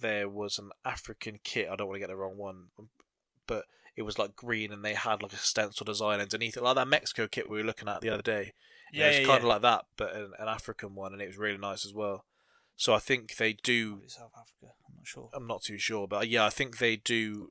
there 0.00 0.28
was 0.28 0.58
an 0.58 0.70
African 0.84 1.40
kit. 1.42 1.68
I 1.70 1.76
don't 1.76 1.88
want 1.88 1.96
to 1.96 2.00
get 2.00 2.08
the 2.08 2.16
wrong 2.16 2.36
one, 2.36 2.66
but 3.46 3.64
it 3.96 4.02
was 4.02 4.18
like 4.18 4.36
green 4.36 4.72
and 4.72 4.84
they 4.84 4.94
had 4.94 5.22
like 5.22 5.32
a 5.32 5.36
stencil 5.36 5.84
design 5.84 6.20
underneath 6.20 6.56
it, 6.56 6.62
like 6.62 6.76
that 6.76 6.86
Mexico 6.86 7.26
kit 7.26 7.50
we 7.50 7.58
were 7.58 7.64
looking 7.64 7.88
at 7.88 8.00
the 8.00 8.10
other 8.10 8.22
day. 8.22 8.52
Yeah, 8.92 9.06
it 9.06 9.08
was 9.08 9.18
yeah, 9.18 9.26
kind 9.26 9.28
yeah. 9.28 9.36
of 9.36 9.44
like 9.44 9.62
that, 9.62 9.84
but 9.96 10.14
an, 10.14 10.32
an 10.38 10.48
African 10.48 10.94
one, 10.94 11.12
and 11.12 11.22
it 11.22 11.26
was 11.26 11.38
really 11.38 11.58
nice 11.58 11.84
as 11.84 11.92
well. 11.94 12.24
So 12.76 12.94
I 12.94 12.98
think 12.98 13.36
they 13.36 13.52
do 13.54 14.02
South 14.06 14.30
Africa. 14.34 14.74
I'm 14.88 14.96
not 14.96 15.06
sure. 15.06 15.28
I'm 15.34 15.46
not 15.46 15.62
too 15.62 15.78
sure, 15.78 16.06
but 16.06 16.28
yeah, 16.28 16.44
I 16.44 16.50
think 16.50 16.78
they 16.78 16.96
do 16.96 17.50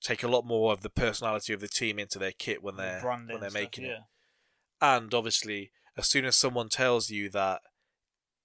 take 0.00 0.22
a 0.22 0.28
lot 0.28 0.44
more 0.44 0.72
of 0.72 0.82
the 0.82 0.90
personality 0.90 1.52
of 1.52 1.60
the 1.60 1.68
team 1.68 1.98
into 1.98 2.18
their 2.18 2.32
kit 2.32 2.62
when 2.62 2.76
they're 2.76 3.00
Branding 3.00 3.34
when 3.34 3.40
they're 3.40 3.50
stuff, 3.50 3.62
making 3.62 3.84
yeah. 3.84 3.92
it. 3.92 4.00
And 4.80 5.12
obviously, 5.14 5.70
as 5.96 6.08
soon 6.08 6.24
as 6.24 6.36
someone 6.36 6.68
tells 6.68 7.10
you 7.10 7.28
that 7.30 7.60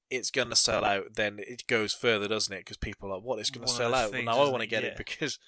it's 0.10 0.32
going 0.32 0.50
to 0.50 0.56
sell 0.56 0.86
out, 0.86 1.16
then 1.16 1.38
it 1.40 1.68
goes 1.68 1.94
further, 1.94 2.28
doesn't 2.28 2.54
it? 2.54 2.60
Because 2.60 2.78
people 2.78 3.10
are 3.10 3.16
like, 3.16 3.24
"What? 3.24 3.40
It's 3.40 3.50
going 3.50 3.66
to 3.68 3.74
sell 3.74 3.94
out." 3.94 4.12
Well, 4.12 4.24
now 4.24 4.42
I 4.42 4.50
want 4.50 4.62
to 4.62 4.68
get 4.68 4.84
Yeah. 4.84 4.90
it 4.90 4.98
because 4.98 5.40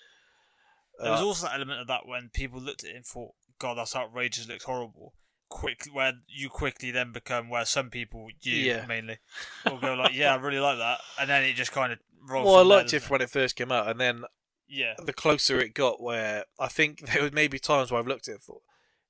There 1.01 1.11
was 1.11 1.21
uh, 1.21 1.25
also 1.25 1.47
that 1.47 1.55
element 1.55 1.81
of 1.81 1.87
that 1.87 2.05
when 2.05 2.29
people 2.33 2.59
looked 2.59 2.83
at 2.83 2.91
it 2.91 2.95
and 2.95 3.05
thought, 3.05 3.33
"God, 3.57 3.77
that's 3.77 3.95
outrageous. 3.95 4.47
Looks 4.47 4.65
horrible." 4.65 5.13
Quick, 5.49 5.87
where 5.91 6.13
you 6.27 6.47
quickly 6.49 6.91
then 6.91 7.11
become 7.11 7.49
where 7.49 7.65
some 7.65 7.89
people, 7.89 8.27
you 8.41 8.65
Yeah. 8.65 8.85
mainly, 8.87 9.17
will 9.65 9.79
go 9.79 9.95
like, 9.95 10.13
"Yeah, 10.13 10.33
I 10.33 10.37
really 10.37 10.59
like 10.59 10.77
that," 10.77 10.99
and 11.19 11.29
then 11.29 11.43
it 11.43 11.53
just 11.55 11.71
kind 11.71 11.91
of 11.91 11.99
rolls. 12.21 12.45
well, 12.45 12.55
I 12.55 12.59
there, 12.59 12.67
liked 12.67 12.93
it 12.93 12.97
doesn't 12.97 13.09
when 13.11 13.21
it 13.21 13.29
first 13.29 13.55
came 13.55 13.71
out, 13.71 13.87
and 13.87 13.99
then 13.99 14.25
Yeah, 14.67 14.93
the 15.03 15.13
closer 15.13 15.59
it 15.59 15.73
got, 15.73 16.01
where 16.01 16.45
I 16.59 16.67
think 16.67 16.99
there 17.11 17.23
was 17.23 17.31
maybe 17.31 17.57
times 17.59 17.91
where 17.91 17.99
I've 17.99 18.07
looked 18.07 18.27
at 18.27 18.33
it 18.33 18.35
and 18.35 18.43
thought, 18.43 18.61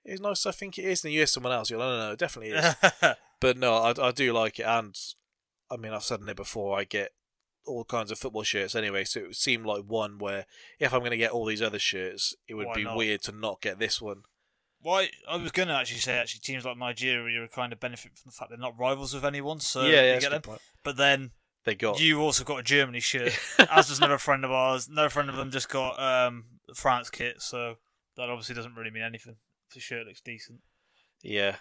"It's 0.06 0.22
nice." 0.22 0.46
I 0.46 0.52
think 0.52 0.78
it 0.80 0.86
is, 0.86 1.04
and 1.04 1.14
you 1.14 1.20
hear 1.20 1.28
someone 1.28 1.52
else, 1.54 1.70
you're 1.70 1.80
like, 1.80 1.88
"No, 1.90 1.98
no, 1.98 2.08
no, 2.08 2.12
it 2.14 2.20
definitely 2.20 2.52
is." 2.58 2.76
But 3.42 3.58
no, 3.58 3.76
I, 3.76 3.94
I 4.08 4.12
do 4.12 4.34
like 4.34 4.60
it, 4.60 4.64
and 4.66 4.94
I 5.72 5.78
mean, 5.78 5.94
I've 5.94 6.04
said 6.04 6.20
it 6.28 6.36
before. 6.36 6.78
I 6.78 6.84
get 6.84 7.12
all 7.66 7.86
kinds 7.86 8.12
of 8.12 8.20
football 8.20 8.44
shirts 8.44 8.76
anyway, 8.76 9.04
so 9.06 9.20
it 9.22 9.28
would 9.28 9.36
seem 9.36 9.64
like 9.64 9.84
one 9.86 10.18
where 10.18 10.46
if 10.80 10.94
I'm 10.94 11.00
going 11.00 11.12
to 11.12 11.18
get 11.18 11.32
all 11.32 11.46
these 11.46 11.62
other 11.62 11.80
shirts, 11.80 12.36
it 12.48 12.56
would 12.56 12.68
Why 12.68 12.74
be 12.76 12.84
not? 12.84 12.98
weird 12.98 13.22
to 13.24 13.32
not 13.32 13.62
get 13.62 13.80
this 13.80 14.02
one. 14.02 14.24
Why 14.82 15.10
I 15.28 15.36
was 15.38 15.52
going 15.52 15.68
to 15.68 15.74
actually 15.74 16.00
say 16.00 16.18
actually 16.18 16.40
teams 16.42 16.66
like 16.66 16.78
Nigeria 16.78 17.44
are 17.44 17.48
kind 17.48 17.74
of 17.74 17.80
benefit 17.80 18.12
from 18.18 18.30
the 18.30 18.32
fact 18.32 18.50
they're 18.50 18.58
not 18.58 18.80
rivals 18.80 19.14
with 19.14 19.26
anyone, 19.26 19.60
so 19.60 19.84
yeah, 19.84 20.02
yeah, 20.02 20.14
you 20.16 20.22
get 20.22 20.32
them. 20.32 20.42
point. 20.42 20.62
But 20.84 20.96
then 20.98 21.32
They 21.66 21.76
got 21.76 22.00
you 22.00 22.22
also 22.22 22.44
got 22.44 22.60
a 22.60 22.64
Germany 22.64 23.00
shirt, 23.02 23.38
as 23.70 23.88
does 23.90 23.98
another 23.98 24.18
friend 24.18 24.46
of 24.46 24.52
ours. 24.52 24.88
Another 24.88 25.10
friend 25.10 25.30
of 25.30 25.36
them 25.36 25.52
just 25.52 25.70
got 25.70 26.00
um 26.00 26.46
France 26.74 27.10
kit, 27.10 27.42
so 27.42 27.76
that 28.16 28.30
obviously 28.30 28.56
doesn't 28.56 28.76
really 28.76 28.92
mean 28.92 29.04
anything. 29.04 29.36
The 29.74 29.80
shirt 29.80 30.08
looks 30.08 30.22
decent. 30.22 30.60
yeah. 31.22 31.58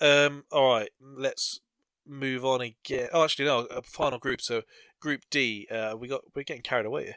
Um. 0.00 0.44
All 0.50 0.68
right, 0.74 0.90
let's 1.00 1.60
move 2.06 2.44
on 2.44 2.60
again. 2.60 3.08
Oh, 3.12 3.24
actually, 3.24 3.44
no. 3.44 3.60
A 3.66 3.80
final 3.82 4.18
group. 4.18 4.40
So 4.40 4.62
Group 5.00 5.22
D. 5.30 5.68
Uh, 5.70 5.94
we 5.98 6.08
got 6.08 6.22
we're 6.34 6.42
getting 6.42 6.62
carried 6.62 6.86
away 6.86 7.04
here. 7.04 7.16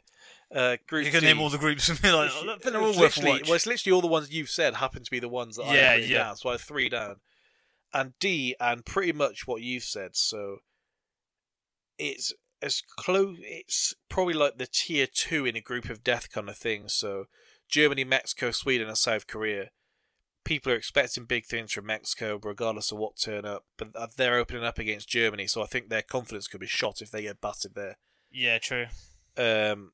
Uh, 0.54 0.78
group 0.88 1.06
You 1.06 1.12
can 1.12 1.20
D. 1.20 1.26
name 1.28 1.42
all 1.42 1.50
the 1.50 1.58
groups 1.58 1.90
and 1.90 2.02
be 2.02 2.10
like, 2.12 2.32
oh, 2.34 2.58
I 2.64 2.70
they're 2.70 2.82
all 2.82 2.98
worth 2.98 3.18
well, 3.22 3.36
it's 3.36 3.66
literally 3.66 3.94
all 3.94 4.02
the 4.02 4.08
ones 4.08 4.32
you've 4.32 4.50
said 4.50 4.76
happen 4.76 5.04
to 5.04 5.12
be 5.12 5.20
the 5.20 5.28
ones 5.28 5.58
that 5.58 5.64
I 5.64 5.76
Yeah, 5.76 5.82
have 5.82 5.96
written 5.98 6.10
yeah. 6.12 6.18
down. 6.24 6.36
So 6.38 6.50
I 6.50 6.52
have 6.54 6.62
three 6.62 6.88
down, 6.90 7.18
and 7.94 8.14
D, 8.20 8.56
and 8.60 8.86
pretty 8.86 9.12
much 9.12 9.46
what 9.46 9.62
you've 9.62 9.84
said. 9.84 10.16
So 10.16 10.60
it's 11.98 12.34
as 12.62 12.82
close. 12.98 13.38
It's 13.42 13.94
probably 14.10 14.34
like 14.36 14.58
the 14.58 14.68
tier 14.68 15.08
two 15.08 15.46
in 15.46 15.56
a 15.56 15.62
group 15.62 15.90
of 15.90 16.04
death 16.04 16.32
kind 16.32 16.50
of 16.50 16.58
thing. 16.58 16.88
So 16.88 17.26
Germany, 17.70 18.04
Mexico, 18.04 18.52
Sweden, 18.52 18.88
and 18.88 18.98
South 18.98 19.28
Korea. 19.28 19.72
People 20.46 20.72
are 20.72 20.76
expecting 20.78 21.26
big 21.26 21.46
things 21.46 21.74
from 21.74 21.88
Mexico, 21.88 22.40
regardless 22.42 22.94
of 22.94 22.98
what 23.00 23.18
turn 23.18 23.44
up. 23.44 23.66
But 23.78 24.16
they're 24.16 24.38
opening 24.38 24.64
up 24.64 24.80
against 24.80 25.10
Germany, 25.10 25.46
so 25.46 25.62
I 25.62 25.66
think 25.66 25.90
their 25.90 26.02
confidence 26.02 26.48
could 26.48 26.62
be 26.62 26.68
shot 26.68 27.02
if 27.02 27.12
they 27.12 27.24
get 27.24 27.42
battered 27.42 27.76
there. 27.76 27.98
Yeah, 28.32 28.58
true. 28.58 28.86
Um, 29.36 29.92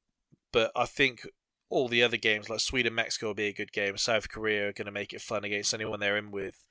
but 0.54 0.72
I 0.76 0.86
think 0.86 1.28
all 1.70 1.90
the 1.90 2.04
other 2.04 2.18
games, 2.18 2.50
like 2.50 2.62
Sweden, 2.62 2.96
Mexico, 2.96 3.28
will 3.28 3.34
be 3.34 3.48
a 3.48 3.54
good 3.54 3.74
game. 3.74 3.98
South 3.98 4.30
Korea 4.30 4.70
are 4.70 4.74
going 4.74 4.86
to 4.86 4.92
make 4.92 5.12
it 5.12 5.22
fun 5.22 5.44
against 5.44 5.74
anyone 5.74 6.00
they're 6.00 6.16
in 6.16 6.32
with. 6.32 6.64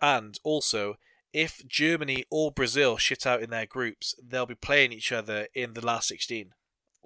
And 0.00 0.38
also, 0.42 0.96
if 1.32 1.62
Germany 1.68 2.24
or 2.30 2.50
Brazil 2.50 2.96
shit 2.96 3.26
out 3.26 3.42
in 3.42 3.50
their 3.50 3.66
groups, 3.66 4.14
they'll 4.26 4.46
be 4.46 4.54
playing 4.54 4.92
each 4.92 5.12
other 5.12 5.46
in 5.54 5.74
the 5.74 5.84
last 5.84 6.08
16. 6.08 6.50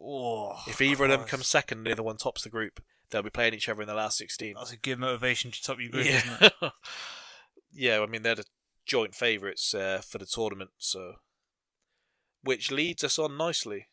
Oh, 0.02 0.62
If 0.66 0.80
either 0.80 1.04
of 1.04 1.10
them 1.10 1.24
comes 1.24 1.48
second 1.48 1.78
and 1.78 1.86
the 1.88 1.92
other 1.92 2.02
one 2.02 2.16
tops 2.16 2.42
the 2.42 2.48
group, 2.48 2.80
they'll 3.10 3.22
be 3.22 3.30
playing 3.30 3.54
each 3.54 3.68
other 3.68 3.82
in 3.82 3.88
the 3.88 3.94
last 3.94 4.16
16. 4.18 4.54
that's 4.56 4.72
a 4.72 4.76
good 4.76 4.98
motivation 4.98 5.50
to 5.50 5.62
top 5.62 5.78
your 5.80 5.90
group, 5.90 6.06
yeah. 6.06 6.22
isn't 6.22 6.42
it? 6.62 6.72
yeah, 7.72 8.00
I 8.00 8.06
mean, 8.06 8.22
they're 8.22 8.36
the 8.36 8.44
joint 8.86 9.14
favourites 9.14 9.74
uh, 9.74 10.00
for 10.06 10.18
the 10.18 10.26
tournament. 10.26 10.70
So, 10.78 11.14
which 12.42 12.70
leads 12.70 13.04
us 13.04 13.18
on 13.18 13.36
nicely. 13.36 13.88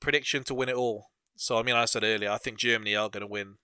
Prediction 0.00 0.44
to 0.44 0.54
win 0.54 0.68
it 0.68 0.76
all. 0.76 1.10
So 1.36 1.58
I 1.58 1.62
mean, 1.62 1.74
I 1.74 1.84
said 1.86 2.04
earlier, 2.04 2.30
I 2.30 2.38
think 2.38 2.58
Germany 2.58 2.94
are 2.94 3.08
going 3.08 3.22
to 3.22 3.26
win 3.26 3.56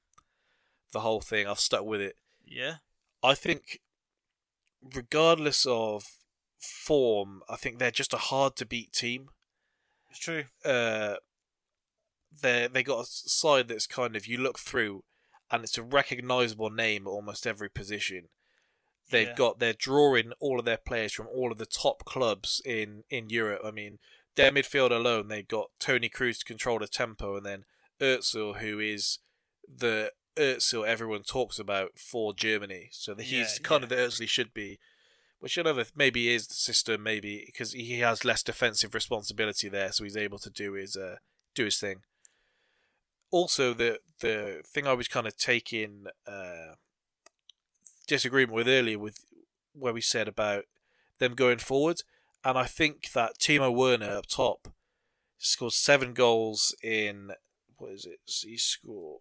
the 0.93 1.01
whole 1.01 1.21
thing. 1.21 1.47
I've 1.47 1.61
stuck 1.61 1.85
with 1.85 2.01
it. 2.01 2.17
Yeah. 2.45 2.77
I 3.23 3.35
think, 3.35 3.81
regardless 4.95 5.67
of 5.67 6.05
form, 6.59 7.43
I 7.49 7.57
think 7.57 7.79
they're 7.79 7.91
just 7.91 8.15
a 8.15 8.19
hard 8.19 8.57
to 8.57 8.67
beat 8.67 8.93
team. 8.93 9.29
It's 10.11 10.19
true. 10.21 10.45
Uh, 10.65 11.17
they 12.43 12.69
they 12.69 12.83
got 12.83 13.05
a 13.05 13.07
side 13.07 13.69
that's 13.69 13.87
kind 13.87 14.17
of 14.17 14.27
you 14.27 14.39
look 14.39 14.59
through, 14.59 15.05
and 15.51 15.65
it's 15.65 15.79
a 15.79 15.83
recognisable 15.83 16.71
name 16.71 17.07
at 17.07 17.11
almost 17.11 17.47
every 17.47 17.69
position. 17.69 18.29
They've 19.11 19.29
Yeah. 19.29 19.35
got 19.35 19.59
they're 19.59 19.73
drawing 19.73 20.33
all 20.41 20.59
of 20.59 20.65
their 20.65 20.77
players 20.79 21.13
from 21.13 21.29
all 21.29 21.53
of 21.53 21.59
the 21.59 21.67
top 21.67 22.05
clubs 22.05 22.61
in 22.65 23.05
in 23.11 23.31
Europe. 23.31 23.63
I 23.65 23.71
mean, 23.71 23.99
their 24.37 24.53
midfield 24.53 24.91
alone, 24.91 25.29
they've 25.29 25.47
got 25.47 25.71
Toni 25.81 26.09
Kroos 26.09 26.39
to 26.39 26.45
control 26.45 26.79
the 26.79 26.87
tempo, 26.87 27.37
and 27.37 27.45
then 27.45 27.65
Özil, 28.01 28.59
who 28.59 28.79
is 28.79 29.19
the 29.67 30.13
Özil 30.37 30.87
everyone 30.87 31.23
talks 31.23 31.59
about 31.59 31.99
for 31.99 32.35
Germany. 32.35 32.89
So 32.93 33.15
he's 33.17 33.33
Yeah, 33.33 33.47
kind 33.63 33.81
yeah. 33.81 33.85
of 33.85 33.89
the 33.89 33.97
Özil 33.97 34.21
he 34.21 34.27
should 34.27 34.55
be. 34.55 34.79
Which 35.39 35.59
another 35.59 35.85
maybe 35.95 36.31
is 36.31 36.47
the 36.47 36.55
system, 36.55 37.03
maybe 37.03 37.43
because 37.47 37.73
he 37.73 37.99
has 38.01 38.25
less 38.25 38.43
defensive 38.43 38.95
responsibility 38.95 39.69
there, 39.69 39.93
so 39.93 40.05
he's 40.05 40.17
able 40.17 40.39
to 40.39 40.51
do 40.51 40.73
his 40.73 40.97
uh, 40.97 41.17
do 41.55 41.67
his 41.67 41.79
thing. 41.79 42.03
Also, 43.31 43.75
the 43.75 43.99
the 44.21 44.63
thing 44.67 44.87
I 44.87 44.95
was 44.95 45.09
kind 45.09 45.27
of 45.27 45.37
taking 45.37 46.07
uh, 46.27 46.77
disagreement 48.07 48.55
with 48.55 48.69
earlier 48.69 48.99
with 48.99 49.19
where 49.75 49.93
we 49.93 50.01
said 50.01 50.27
about 50.27 50.65
them 51.19 51.35
going 51.35 51.59
forward, 51.59 52.03
and 52.47 52.57
I 52.57 52.65
think 52.65 53.11
that 53.13 53.39
Timo 53.41 53.75
Werner 53.75 54.19
up 54.19 54.27
top 54.27 54.69
scored 55.37 55.73
seven 55.73 56.15
goals 56.15 56.75
in 56.83 57.33
what 57.77 57.91
is 57.93 58.07
it? 58.07 58.21
He 58.25 58.57
scored 58.57 59.21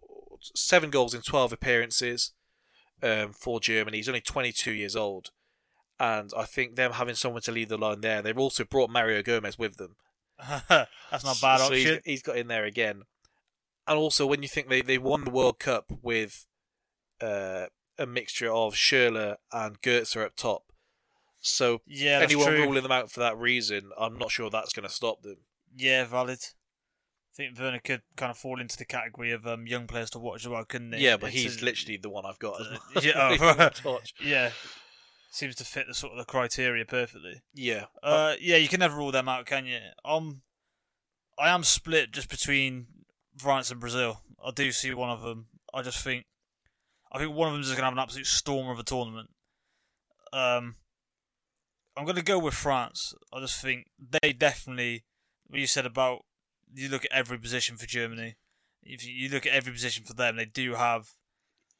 seven 0.54 0.90
goals 0.90 1.12
in 1.12 1.22
twelve 1.22 1.52
appearances 1.52 2.32
um, 3.02 3.32
for 3.32 3.60
Germany. 3.60 3.96
He's 3.98 4.08
only 4.08 4.20
twenty 4.20 4.52
two 4.52 4.72
years 4.72 4.94
old, 4.96 5.30
and 5.98 6.30
I 6.36 6.44
think 6.44 6.76
them 6.76 6.92
having 6.92 7.16
someone 7.16 7.42
to 7.42 7.52
lead 7.52 7.68
the 7.68 7.76
line 7.76 8.00
there. 8.00 8.22
They've 8.22 8.38
also 8.38 8.64
brought 8.64 8.90
Mario 8.90 9.22
Gomez 9.22 9.58
with 9.58 9.76
them. 9.76 9.96
That's 10.68 11.24
not 11.24 11.38
a 11.38 11.40
bad 11.42 11.58
So 11.60 11.72
he's- 11.72 11.86
option. 11.88 12.00
He's 12.04 12.22
got 12.22 12.36
in 12.36 12.48
there 12.48 12.64
again. 12.64 13.02
And 13.88 13.98
also, 13.98 14.26
when 14.26 14.42
you 14.42 14.48
think 14.48 14.68
they, 14.68 14.82
they 14.82 14.98
won 14.98 15.24
the 15.24 15.30
World 15.30 15.58
Cup 15.60 15.92
with 16.02 16.46
uh, 17.20 17.66
a 17.98 18.04
mixture 18.06 18.50
of 18.50 18.74
Schürrle 18.74 19.36
and 19.52 19.80
Goetze 19.80 20.16
up 20.16 20.34
top. 20.36 20.64
So 21.48 21.80
Yeah, 21.86 22.20
anyone 22.22 22.52
ruling 22.52 22.82
them 22.82 22.92
out 22.92 23.10
for 23.10 23.20
that 23.20 23.36
reason, 23.38 23.90
I'm 23.98 24.18
not 24.18 24.30
sure 24.30 24.50
that's 24.50 24.72
going 24.72 24.86
to 24.88 24.92
stop 24.94 25.22
them. 25.22 25.36
Yeah, 25.76 26.04
valid. 26.04 26.40
I 26.42 27.36
think 27.36 27.58
Werner 27.58 27.78
could 27.78 28.02
kind 28.16 28.30
of 28.30 28.38
fall 28.38 28.60
into 28.60 28.76
the 28.78 28.84
category 28.86 29.30
of 29.30 29.46
um, 29.46 29.66
young 29.66 29.86
players 29.86 30.10
to 30.10 30.18
watch 30.18 30.42
as 30.44 30.48
well, 30.48 30.64
couldn't 30.64 30.92
he? 30.94 31.04
Yeah, 31.04 31.16
but 31.18 31.26
It's 31.28 31.36
he's 31.42 31.62
a- 31.62 31.64
literally 31.64 31.98
the 31.98 32.08
one 32.10 32.24
I've 32.26 32.38
got. 32.38 32.60
yeah, 33.02 33.36
oh. 33.84 34.00
yeah. 34.24 34.50
Seems 35.30 35.54
to 35.56 35.64
fit 35.64 35.86
the 35.86 35.92
sort 35.94 36.12
of 36.14 36.18
the 36.18 36.24
criteria 36.24 36.84
perfectly. 36.86 37.42
yeah. 37.54 37.84
Uh, 38.02 38.34
yeah, 38.40 38.56
you 38.56 38.68
can 38.68 38.80
never 38.80 38.96
rule 38.96 39.12
them 39.12 39.28
out, 39.28 39.44
can 39.46 39.66
you? 39.66 39.78
Um, 40.04 40.40
I 41.38 41.50
am 41.50 41.62
split 41.62 42.10
just 42.10 42.30
between 42.30 42.86
France 43.36 43.70
and 43.70 43.78
Brazil. 43.78 44.22
I 44.44 44.50
do 44.50 44.72
see 44.72 44.94
one 44.94 45.10
of 45.10 45.20
them. 45.20 45.46
I 45.74 45.82
just 45.82 46.02
think, 46.02 46.24
I 47.12 47.18
think 47.18 47.34
one 47.34 47.48
of 47.48 47.52
them 47.54 47.60
is 47.60 47.68
going 47.68 47.78
to 47.80 47.84
have 47.84 47.92
an 47.92 47.98
absolute 47.98 48.26
storm 48.26 48.68
of 48.70 48.78
a 48.78 48.82
tournament. 48.82 49.28
Um, 50.32 50.76
I'm 51.96 52.04
going 52.04 52.16
to 52.16 52.22
go 52.22 52.38
with 52.38 52.54
France. 52.54 53.14
I 53.32 53.40
just 53.40 53.60
think 53.60 53.86
they 54.20 54.32
definitely. 54.32 55.04
What 55.48 55.60
you 55.60 55.66
said 55.66 55.86
about 55.86 56.24
you 56.74 56.88
look 56.88 57.04
at 57.04 57.12
every 57.12 57.38
position 57.38 57.76
for 57.76 57.86
Germany. 57.86 58.36
If 58.82 59.06
you 59.06 59.12
you 59.12 59.28
look 59.28 59.46
at 59.46 59.52
every 59.52 59.72
position 59.72 60.04
for 60.04 60.14
them, 60.14 60.36
they 60.36 60.44
do 60.44 60.74
have 60.74 61.10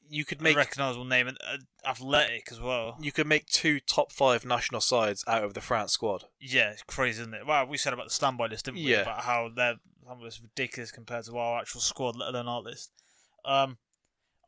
you 0.09 0.25
could 0.25 0.41
make 0.41 0.55
a 0.55 0.59
make 0.59 0.67
recognisable 0.67 1.05
name 1.05 1.29
and 1.29 1.39
uh, 1.47 1.57
athletic 1.85 2.49
as 2.51 2.61
well. 2.61 2.97
you 3.01 3.13
could 3.13 3.27
make 3.27 3.47
two 3.47 3.81
top 3.81 4.13
five 4.13 4.45
national 4.45 4.81
sides 4.81 5.25
out 5.27 5.45
of 5.45 5.55
the 5.55 5.61
France 5.61 5.93
squad. 5.93 6.25
Yeah, 6.41 6.71
it's 6.71 6.83
crazy, 6.83 7.23
isn't 7.23 7.35
it? 7.35 7.47
Well, 7.47 7.67
we 7.67 7.77
said 7.77 7.93
about 7.93 8.07
the 8.07 8.15
standby 8.15 8.47
list, 8.47 8.67
didn't 8.67 8.79
we? 8.79 8.93
Yeah. 8.93 9.03
About 9.03 9.23
how 9.23 9.51
their 9.55 9.77
standby 10.03 10.25
list 10.25 10.39
is 10.39 10.43
ridiculous 10.45 10.93
compared 10.93 11.25
to 11.25 11.37
our 11.37 11.61
actual 11.61 11.81
squad, 11.81 12.17
let 12.17 12.29
alone 12.29 12.49
our 12.49 12.63
list. 12.63 12.93
Um, 13.45 13.79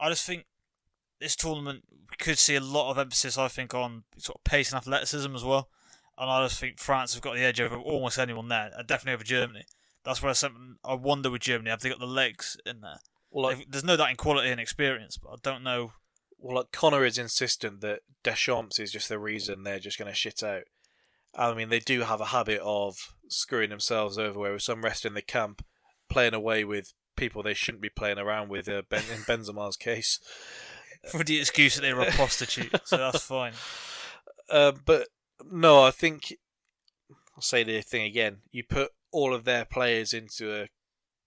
I 0.00 0.08
just 0.10 0.24
think 0.26 0.46
this 1.20 1.36
tournament 1.36 1.84
we 2.10 2.16
could 2.16 2.38
see 2.38 2.56
a 2.56 2.60
lot 2.60 2.90
of 2.90 2.98
emphasis, 2.98 3.36
I 3.36 3.48
think, 3.48 3.74
on 3.74 4.04
sort 4.16 4.38
of 4.38 4.44
pace 4.44 4.70
and 4.70 4.78
athleticism 4.78 5.34
as 5.34 5.44
well. 5.44 5.68
And 6.16 6.30
I 6.30 6.44
just 6.44 6.58
think 6.58 6.78
France 6.78 7.14
have 7.14 7.22
got 7.22 7.34
the 7.34 7.44
edge 7.44 7.60
over 7.60 7.76
almost 7.76 8.18
anyone 8.18 8.48
there, 8.48 8.70
and 8.76 8.86
definitely 8.86 9.14
over 9.14 9.24
Germany. 9.24 9.64
That's 10.04 10.22
where 10.22 10.34
something 10.34 10.76
I 10.84 10.94
wonder 10.94 11.30
with 11.30 11.42
Germany. 11.42 11.70
Have 11.70 11.80
they 11.80 11.90
got 11.90 12.00
the 12.00 12.06
legs 12.06 12.56
in 12.66 12.80
there? 12.80 13.00
Well, 13.30 13.44
like, 13.44 13.66
There's 13.68 13.84
no 13.84 13.96
doubt 13.96 14.10
in 14.10 14.16
quality 14.16 14.48
and 14.48 14.60
experience, 14.60 15.18
but 15.18 15.30
I 15.30 15.36
don't 15.42 15.62
know. 15.62 15.92
well, 16.38 16.56
like 16.56 16.72
Connor 16.72 17.04
is 17.04 17.18
insistent 17.18 17.82
that 17.82 18.00
Deschamps 18.24 18.78
is 18.80 18.90
just 18.90 19.08
the 19.08 19.18
reason 19.18 19.62
they're 19.62 19.78
just 19.78 19.98
going 19.98 20.10
to 20.10 20.16
shit 20.16 20.42
out. 20.42 20.62
I 21.34 21.52
mean, 21.54 21.68
they 21.68 21.78
do 21.78 22.00
have 22.00 22.20
a 22.20 22.26
habit 22.26 22.60
of 22.64 23.14
screwing 23.28 23.70
themselves 23.70 24.18
over, 24.18 24.38
where 24.38 24.52
with 24.54 24.62
some 24.62 24.82
rest 24.82 25.04
in 25.04 25.14
the 25.14 25.22
camp, 25.22 25.64
playing 26.08 26.34
away 26.34 26.64
with 26.64 26.94
people 27.16 27.42
they 27.42 27.54
shouldn't 27.54 27.82
be 27.82 27.90
playing 27.90 28.18
around 28.18 28.48
with. 28.48 28.68
Uh, 28.68 28.82
ben, 28.88 29.02
in 29.12 29.20
Benzema's 29.20 29.76
case, 29.76 30.18
For 31.10 31.24
the 31.24 31.38
excuse 31.38 31.76
that 31.76 31.82
they 31.82 31.94
were 31.94 32.02
a 32.02 32.10
prostitute, 32.10 32.74
so 32.84 32.96
that's 32.96 33.22
fine. 33.22 33.52
uh, 34.50 34.72
but 34.84 35.08
no, 35.50 35.82
I 35.82 35.90
think 35.90 36.34
I'll 37.36 37.42
say 37.42 37.62
the 37.62 37.80
thing 37.82 38.02
again. 38.02 38.38
You 38.50 38.64
put 38.64 38.90
all 39.12 39.32
of 39.32 39.44
their 39.44 39.64
players 39.64 40.12
into 40.12 40.54
a 40.54 40.68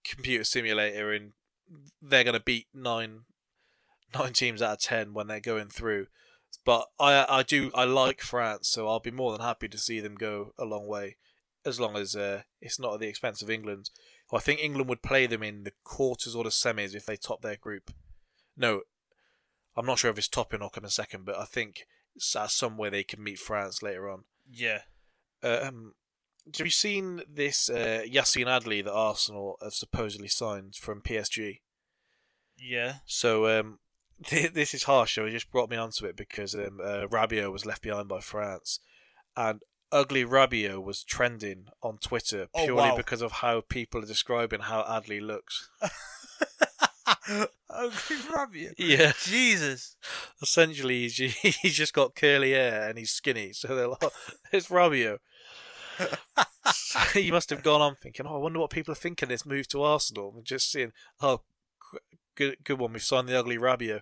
computer 0.04 0.44
simulator, 0.44 1.12
and 1.12 1.32
they're 2.02 2.24
going 2.24 2.36
to 2.36 2.44
beat 2.44 2.68
nine 2.74 3.22
nine 4.14 4.34
teams 4.34 4.62
out 4.62 4.74
of 4.74 4.80
ten 4.80 5.14
when 5.14 5.28
they're 5.28 5.40
going 5.40 5.70
through. 5.70 6.08
But 6.66 6.88
I 7.00 7.26
I 7.30 7.44
do 7.44 7.72
I 7.74 7.86
like 7.86 8.22
France, 8.22 8.70
so 8.70 8.88
I'll 8.88 9.00
be 9.00 9.12
more 9.12 9.32
than 9.32 9.42
happy 9.42 9.68
to 9.70 9.78
see 9.78 10.00
them 10.00 10.16
go 10.16 10.54
a 10.60 10.66
long 10.66 10.86
way, 10.88 11.16
as 11.66 11.80
long 11.80 11.96
as 11.96 12.16
uh, 12.16 12.42
it's 12.60 12.80
not 12.80 12.96
at 12.96 13.00
the 13.00 13.08
expense 13.08 13.42
of 13.42 13.50
England. 13.50 13.90
I 14.34 14.40
think 14.40 14.62
England 14.62 14.88
would 14.90 15.02
play 15.02 15.28
them 15.28 15.44
in 15.44 15.64
the 15.64 15.74
quarters 15.84 16.36
or 16.36 16.44
the 16.44 16.50
semis 16.50 16.96
if 16.96 17.06
they 17.06 17.18
top 17.18 17.42
their 17.42 17.58
group. 17.58 17.92
No, 18.56 18.82
I'm 19.76 19.86
not 19.86 20.00
sure 20.00 20.12
if 20.12 20.18
it's 20.18 20.28
topping 20.28 20.62
or 20.62 20.70
coming 20.70 20.90
second, 20.90 21.26
but 21.26 21.38
I 21.38 21.46
think 21.46 21.86
at 22.36 22.52
somewhere 22.52 22.90
they 22.90 23.04
can 23.04 23.24
meet 23.24 23.40
France 23.40 23.82
later 23.82 24.10
on. 24.10 24.24
Yeah. 24.50 24.80
Um, 25.44 25.94
have 26.58 26.66
you 26.66 26.72
seen 26.72 27.22
this 27.32 27.70
uh, 27.70 28.04
Yacine 28.06 28.48
Adli 28.48 28.84
that 28.84 28.94
Arsenal 28.94 29.58
have 29.62 29.74
supposedly 29.74 30.28
signed 30.28 30.76
from 30.76 31.02
PSG? 31.02 31.60
Yeah. 32.58 32.96
So 33.06 33.60
um, 33.60 33.80
th- 34.26 34.54
this 34.54 34.74
is 34.74 34.84
harsh. 34.84 35.16
So 35.16 35.26
it 35.26 35.32
just 35.32 35.52
brought 35.52 35.70
me 35.70 35.78
onto 35.78 36.06
it 36.06 36.16
because 36.18 36.54
um, 36.56 36.80
uh, 36.84 37.08
Rabiot 37.08 37.52
was 37.52 37.66
left 37.66 37.82
behind 37.82 38.08
by 38.08 38.20
France, 38.20 38.80
and 39.38 39.62
ugly 39.92 40.26
Rabiot 40.26 40.84
was 40.84 41.04
trending 41.04 41.66
on 41.82 41.98
Twitter 41.98 42.48
Oh, 42.54 42.66
purely 42.66 42.90
wow. 42.92 42.98
because 42.98 43.22
of 43.22 43.32
how 43.34 43.62
people 43.62 44.04
are 44.04 44.08
describing 44.08 44.62
how 44.62 44.84
Adli 44.84 45.22
looks. 45.22 45.70
Ugly 47.70 48.16
Rabiot. 48.32 48.74
Yeah, 48.78 49.14
Jesus. 49.24 49.96
essentially 50.42 51.02
he's 51.02 51.14
ju- 51.16 51.32
he's 51.62 51.76
just 51.76 51.94
got 51.94 52.16
curly 52.16 52.52
hair 52.52 52.90
and 52.90 52.98
he's 52.98 53.12
skinny. 53.12 53.54
So 53.54 53.76
they're 53.76 53.88
like, 53.88 54.04
it's 54.52 54.68
Rabiot. 54.70 55.18
he 57.14 57.32
must 57.32 57.50
have 57.50 57.64
gone 57.64 57.82
on 57.82 57.96
thinking, 57.96 58.26
oh, 58.28 58.36
I 58.36 58.40
wonder 58.40 58.60
what 58.60 58.70
people 58.72 58.92
are 58.92 58.96
thinking 58.96 59.30
this 59.30 59.46
move 59.46 59.68
to 59.70 59.84
Arsenal. 59.84 60.34
And 60.36 60.46
just 60.46 60.72
seeing, 60.72 60.92
oh, 61.22 61.42
good, 62.36 62.58
good 62.64 62.80
one, 62.80 62.94
we've 62.94 63.04
signed 63.04 63.28
the 63.28 63.38
ugly 63.40 63.58
Rabiot. 63.58 64.02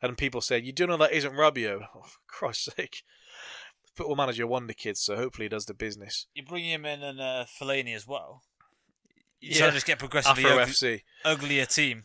and 0.00 0.18
people 0.18 0.40
said, 0.40 0.64
you 0.64 0.72
do 0.72 0.86
know 0.86 0.96
that 0.96 1.12
isn't 1.12 1.34
Rabiot. 1.34 1.86
Oh, 1.94 2.02
for 2.02 2.18
Christ's 2.26 2.74
sake. 2.76 3.02
Football 3.94 4.16
manager 4.16 4.46
wonder 4.46 4.72
kids, 4.72 5.00
so 5.00 5.16
hopefully 5.16 5.44
he 5.44 5.50
does 5.50 5.66
the 5.66 5.74
business. 5.74 6.26
You 6.34 6.44
bring 6.44 6.64
him 6.64 6.86
in 6.86 7.02
and 7.02 7.20
uh, 7.20 7.44
Fellaini 7.60 7.94
as 7.94 8.06
well. 8.06 8.42
You 9.42 9.58
Yeah. 9.58 9.70
just 9.70 9.86
get 9.86 9.98
progressively 9.98 10.44
Afro 10.46 10.64
FC. 10.64 11.02
uglier 11.24 11.66
team. 11.66 12.04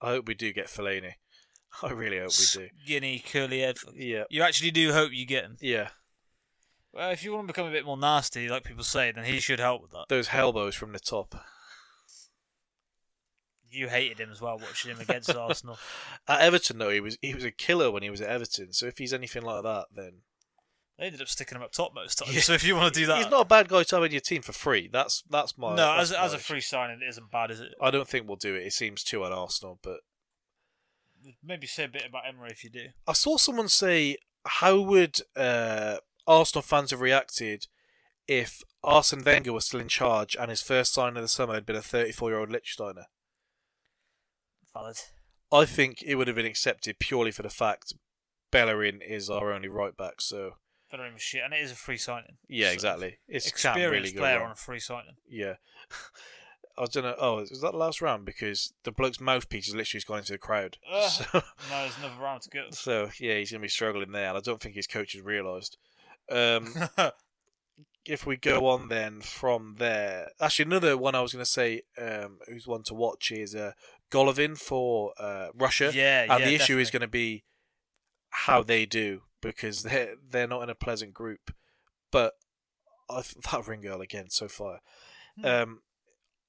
I 0.00 0.10
hope 0.10 0.26
we 0.26 0.34
do 0.34 0.52
get 0.52 0.66
Fellaini. 0.68 1.14
I 1.82 1.90
really 1.90 2.18
hope 2.18 2.30
we 2.30 2.60
do. 2.60 2.68
Skinny, 2.84 3.18
curly 3.18 3.60
head. 3.60 3.76
Yeah. 3.94 4.24
You 4.30 4.42
actually 4.42 4.70
do 4.70 4.92
hope 4.92 5.12
you 5.12 5.26
get 5.26 5.44
him. 5.44 5.56
Yeah. 5.60 5.88
Well, 6.92 7.10
if 7.10 7.24
you 7.24 7.32
want 7.32 7.48
to 7.48 7.52
become 7.52 7.66
a 7.66 7.72
bit 7.72 7.84
more 7.84 7.96
nasty, 7.96 8.48
like 8.48 8.62
people 8.62 8.84
say, 8.84 9.10
then 9.10 9.24
he 9.24 9.40
should 9.40 9.58
help 9.58 9.82
with 9.82 9.90
that. 9.90 10.04
Those 10.08 10.28
elbows 10.32 10.76
from 10.76 10.92
the 10.92 11.00
top. 11.00 11.34
You 13.68 13.88
hated 13.88 14.20
him 14.20 14.30
as 14.30 14.40
well, 14.40 14.56
watching 14.58 14.92
him 14.92 15.00
against 15.00 15.30
Arsenal. 15.34 15.76
At 16.28 16.40
Everton, 16.42 16.78
though, 16.78 16.90
he 16.90 17.00
was 17.00 17.18
he 17.20 17.34
was 17.34 17.42
a 17.42 17.50
killer 17.50 17.90
when 17.90 18.04
he 18.04 18.10
was 18.10 18.20
at 18.20 18.28
Everton. 18.30 18.72
So 18.72 18.86
if 18.86 18.98
he's 18.98 19.12
anything 19.12 19.42
like 19.42 19.64
that, 19.64 19.86
then 19.92 20.20
They 20.98 21.06
ended 21.06 21.20
up 21.20 21.28
sticking 21.28 21.56
him 21.56 21.62
up 21.62 21.72
top 21.72 21.92
most 21.92 22.18
times. 22.18 22.34
Yeah. 22.34 22.40
So 22.40 22.52
if 22.52 22.64
you 22.64 22.76
want 22.76 22.94
to 22.94 23.00
do 23.00 23.06
that, 23.06 23.18
he's 23.18 23.30
not 23.30 23.42
a 23.42 23.48
bad 23.48 23.68
guy 23.68 23.82
to 23.82 23.96
have 23.96 24.04
in 24.04 24.12
your 24.12 24.20
team 24.20 24.42
for 24.42 24.52
free. 24.52 24.88
That's 24.92 25.24
that's 25.28 25.58
my 25.58 25.74
no, 25.74 25.96
that's 25.96 26.12
as, 26.12 26.16
as 26.16 26.34
a 26.34 26.38
free 26.38 26.60
signing, 26.60 27.00
it 27.02 27.08
isn't 27.08 27.30
bad, 27.30 27.50
is 27.50 27.60
it? 27.60 27.74
I 27.80 27.90
don't 27.90 28.06
think 28.06 28.28
we'll 28.28 28.36
do 28.36 28.54
it. 28.54 28.66
It 28.66 28.72
seems 28.72 29.02
too 29.02 29.24
un 29.24 29.32
Arsenal, 29.32 29.80
but 29.82 30.00
Maybe 31.42 31.66
say 31.66 31.84
a 31.84 31.88
bit 31.88 32.04
about 32.06 32.26
Emery 32.28 32.50
if 32.50 32.64
you 32.64 32.70
do. 32.70 32.86
I 33.06 33.12
saw 33.12 33.36
someone 33.36 33.68
say 33.68 34.16
how 34.46 34.80
would 34.80 35.20
uh, 35.36 35.96
Arsenal 36.26 36.62
fans 36.62 36.90
have 36.90 37.00
reacted 37.00 37.66
if 38.28 38.62
Arsene 38.82 39.24
Wenger 39.24 39.52
was 39.52 39.66
still 39.66 39.80
in 39.80 39.88
charge 39.88 40.36
and 40.38 40.50
his 40.50 40.62
first 40.62 40.92
sign 40.92 41.16
of 41.16 41.22
the 41.22 41.28
summer 41.28 41.54
had 41.54 41.66
been 41.66 41.76
a 41.76 41.82
34 41.82 42.30
year 42.30 42.40
old 42.40 42.50
Lichtsteiner? 42.50 43.04
Valid. 44.74 44.98
I 45.52 45.64
think 45.64 46.02
it 46.02 46.16
would 46.16 46.26
have 46.26 46.36
been 46.36 46.46
accepted 46.46 46.98
purely 46.98 47.30
for 47.30 47.42
the 47.42 47.50
fact 47.50 47.94
Bellerin 48.50 49.00
is 49.00 49.30
our 49.30 49.52
only 49.52 49.68
right 49.68 49.96
back. 49.96 50.20
So 50.20 50.54
Bellerin 50.94 51.14
was 51.14 51.22
shit, 51.22 51.42
and 51.44 51.52
it 51.52 51.60
is 51.60 51.72
a 51.72 51.74
free 51.74 51.96
signing. 51.96 52.36
yeah, 52.48 52.68
So, 52.68 52.74
exactly. 52.74 53.18
It's 53.26 53.48
Experienced 53.48 54.14
really 54.14 54.18
player 54.18 54.44
on 54.44 54.52
a 54.52 54.54
free 54.54 54.78
signing. 54.78 55.16
Yeah. 55.28 55.54
I 56.78 56.86
don't 56.86 57.02
know. 57.02 57.16
Oh, 57.18 57.36
was 57.36 57.60
that 57.62 57.72
the 57.72 57.78
last 57.78 58.00
round? 58.00 58.24
Because 58.24 58.72
the 58.84 58.92
bloke's 58.92 59.20
mouthpiece 59.20 59.66
has 59.66 59.74
literally 59.74 59.98
just 59.98 60.06
gone 60.06 60.18
into 60.18 60.32
the 60.32 60.38
crowd. 60.38 60.78
Ugh. 60.92 61.10
So, 61.10 61.24
No, 61.34 61.42
there's 61.70 61.98
another 61.98 62.20
round 62.22 62.42
to 62.42 62.50
go. 62.50 62.66
so, 62.70 63.10
yeah, 63.18 63.36
he's 63.38 63.50
going 63.50 63.60
to 63.60 63.64
be 63.64 63.68
struggling 63.68 64.12
there, 64.12 64.28
and 64.28 64.36
I 64.36 64.40
don't 64.40 64.60
think 64.60 64.76
his 64.76 64.86
coach 64.86 65.14
has 65.14 65.22
realised. 65.22 65.78
Um, 66.30 66.74
if 68.06 68.24
we 68.24 68.36
go 68.36 68.66
on 68.68 68.88
then 68.88 69.20
from 69.20 69.76
there, 69.78 70.30
actually 70.40 70.66
another 70.66 70.96
one 70.96 71.14
I 71.16 71.22
was 71.22 71.32
going 71.32 71.44
to 71.44 71.50
say, 71.50 71.82
um, 72.00 72.38
who's 72.46 72.66
one 72.66 72.82
to 72.84 72.94
watch 72.94 73.32
is 73.32 73.54
uh, 73.54 73.72
Golovin 74.10 74.56
for 74.56 75.12
uh, 75.18 75.48
Russia, 75.54 75.90
yeah, 75.92 76.22
and 76.22 76.40
yeah, 76.40 76.46
the 76.46 76.54
issue 76.54 76.78
is 76.78 76.90
going 76.90 77.02
to 77.02 77.08
be 77.08 77.44
how 78.30 78.62
they 78.62 78.84
do 78.84 79.22
because 79.44 79.82
they're 79.82 80.14
they're 80.30 80.48
not 80.48 80.62
in 80.62 80.70
a 80.70 80.74
pleasant 80.74 81.14
group. 81.14 81.52
But 82.10 82.34
I 83.08 83.22
th- 83.22 83.44
that 83.50 83.66
ring 83.66 83.82
girl 83.82 84.00
again 84.00 84.30
so 84.30 84.48
far. 84.48 84.80
Hmm. 85.38 85.46
Um, 85.46 85.82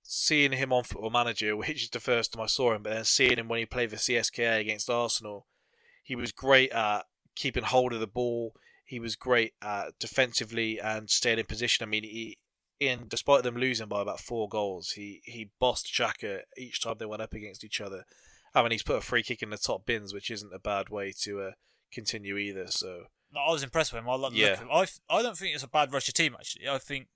seeing 0.03 0.53
him 0.53 0.71
on 0.71 0.83
Football 0.83 1.09
Manager, 1.09 1.55
which 1.57 1.83
is 1.83 1.89
the 1.89 1.99
first 1.99 2.33
time 2.33 2.43
I 2.43 2.47
saw 2.47 2.73
him, 2.73 2.83
but 2.83 2.93
then 2.93 3.05
seeing 3.05 3.37
him 3.37 3.47
when 3.47 3.59
he 3.59 3.65
played 3.65 3.91
for 3.91 3.97
CSKA 3.97 4.59
against 4.59 4.89
Arsenal, 4.89 5.47
he 6.03 6.15
was 6.15 6.31
great 6.31 6.71
at 6.71 7.05
keeping 7.35 7.63
hold 7.63 7.93
of 7.93 7.99
the 7.99 8.07
ball. 8.07 8.53
He 8.85 8.99
was 8.99 9.15
great 9.15 9.53
at 9.61 9.97
defensively 9.99 10.79
and 10.79 11.09
staying 11.09 11.39
in 11.39 11.45
position. 11.45 11.83
I 11.83 11.89
mean, 11.89 12.03
he 12.03 12.37
in 12.79 13.07
despite 13.07 13.43
them 13.43 13.55
losing 13.55 13.87
by 13.87 14.01
about 14.01 14.19
four 14.19 14.47
goals, 14.47 14.91
he 14.91 15.21
he 15.23 15.49
bossed 15.59 15.91
Xhaka 15.91 16.41
each 16.57 16.81
time 16.81 16.95
they 16.99 17.05
went 17.05 17.21
up 17.21 17.33
against 17.33 17.63
each 17.63 17.81
other. 17.81 18.05
I 18.53 18.61
mean, 18.61 18.71
he's 18.71 18.83
put 18.83 18.97
a 18.97 19.01
free 19.01 19.23
kick 19.23 19.41
in 19.41 19.49
the 19.49 19.57
top 19.57 19.85
bins, 19.85 20.13
which 20.13 20.31
isn't 20.31 20.53
a 20.53 20.59
bad 20.59 20.89
way 20.89 21.13
to 21.23 21.41
uh, 21.41 21.51
continue 21.95 22.37
either. 22.37 22.67
So 22.67 23.05
I 23.35 23.51
was 23.51 23.63
impressed 23.63 23.91
with 23.93 24.01
him. 24.03 24.09
I 24.09 24.15
like 24.15 24.33
Yeah. 24.35 24.57
him. 24.57 24.67
I, 24.71 24.85
I 25.09 25.21
don't 25.23 25.37
think 25.37 25.55
it's 25.55 25.63
a 25.63 25.67
bad 25.67 25.91
Russia 25.91 26.11
team 26.13 26.35
actually. 26.37 26.69
I 26.69 26.77
think, 26.77 27.07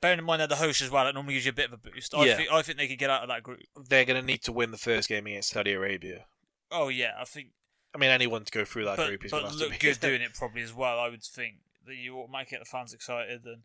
bearing 0.00 0.18
in 0.18 0.24
mind 0.24 0.40
they're 0.40 0.48
the 0.48 0.56
host 0.56 0.82
as 0.82 0.90
well, 0.90 1.06
it 1.06 1.12
normally 1.14 1.34
gives 1.34 1.46
you 1.46 1.50
a 1.50 1.54
bit 1.54 1.66
of 1.66 1.72
a 1.74 1.76
boost. 1.76 2.14
I 2.14 2.24
Yeah. 2.26 2.36
think 2.36 2.50
I 2.50 2.62
think 2.62 2.78
they 2.78 2.88
could 2.88 2.98
get 2.98 3.10
out 3.10 3.22
of 3.22 3.28
that 3.28 3.42
group. 3.42 3.60
they're 3.88 4.04
going 4.04 4.20
to 4.20 4.26
need 4.26 4.42
to 4.42 4.52
win 4.52 4.70
the 4.72 4.78
first 4.78 5.08
game 5.08 5.26
against 5.26 5.50
Saudi 5.50 5.72
Arabia. 5.72 6.26
Oh 6.70 6.88
yeah, 6.88 7.12
I 7.18 7.24
think. 7.24 7.48
I 7.94 7.98
mean, 7.98 8.10
anyone 8.10 8.44
to 8.44 8.50
go 8.50 8.64
through 8.64 8.86
that 8.86 8.96
but 8.96 9.06
group 9.06 9.24
is 9.24 9.30
going 9.30 9.44
to 9.44 9.48
have 9.50 9.56
to 9.58 9.62
look 9.64 9.72
be 9.72 9.78
good 9.78 10.00
doing 10.00 10.20
it 10.20 10.34
probably 10.34 10.62
as 10.62 10.74
well. 10.74 10.98
I 10.98 11.08
would 11.08 11.22
think 11.22 11.58
that 11.86 11.94
you 11.94 12.26
might 12.28 12.48
get 12.50 12.58
the 12.58 12.64
fans 12.64 12.92
excited. 12.92 13.44
And 13.44 13.62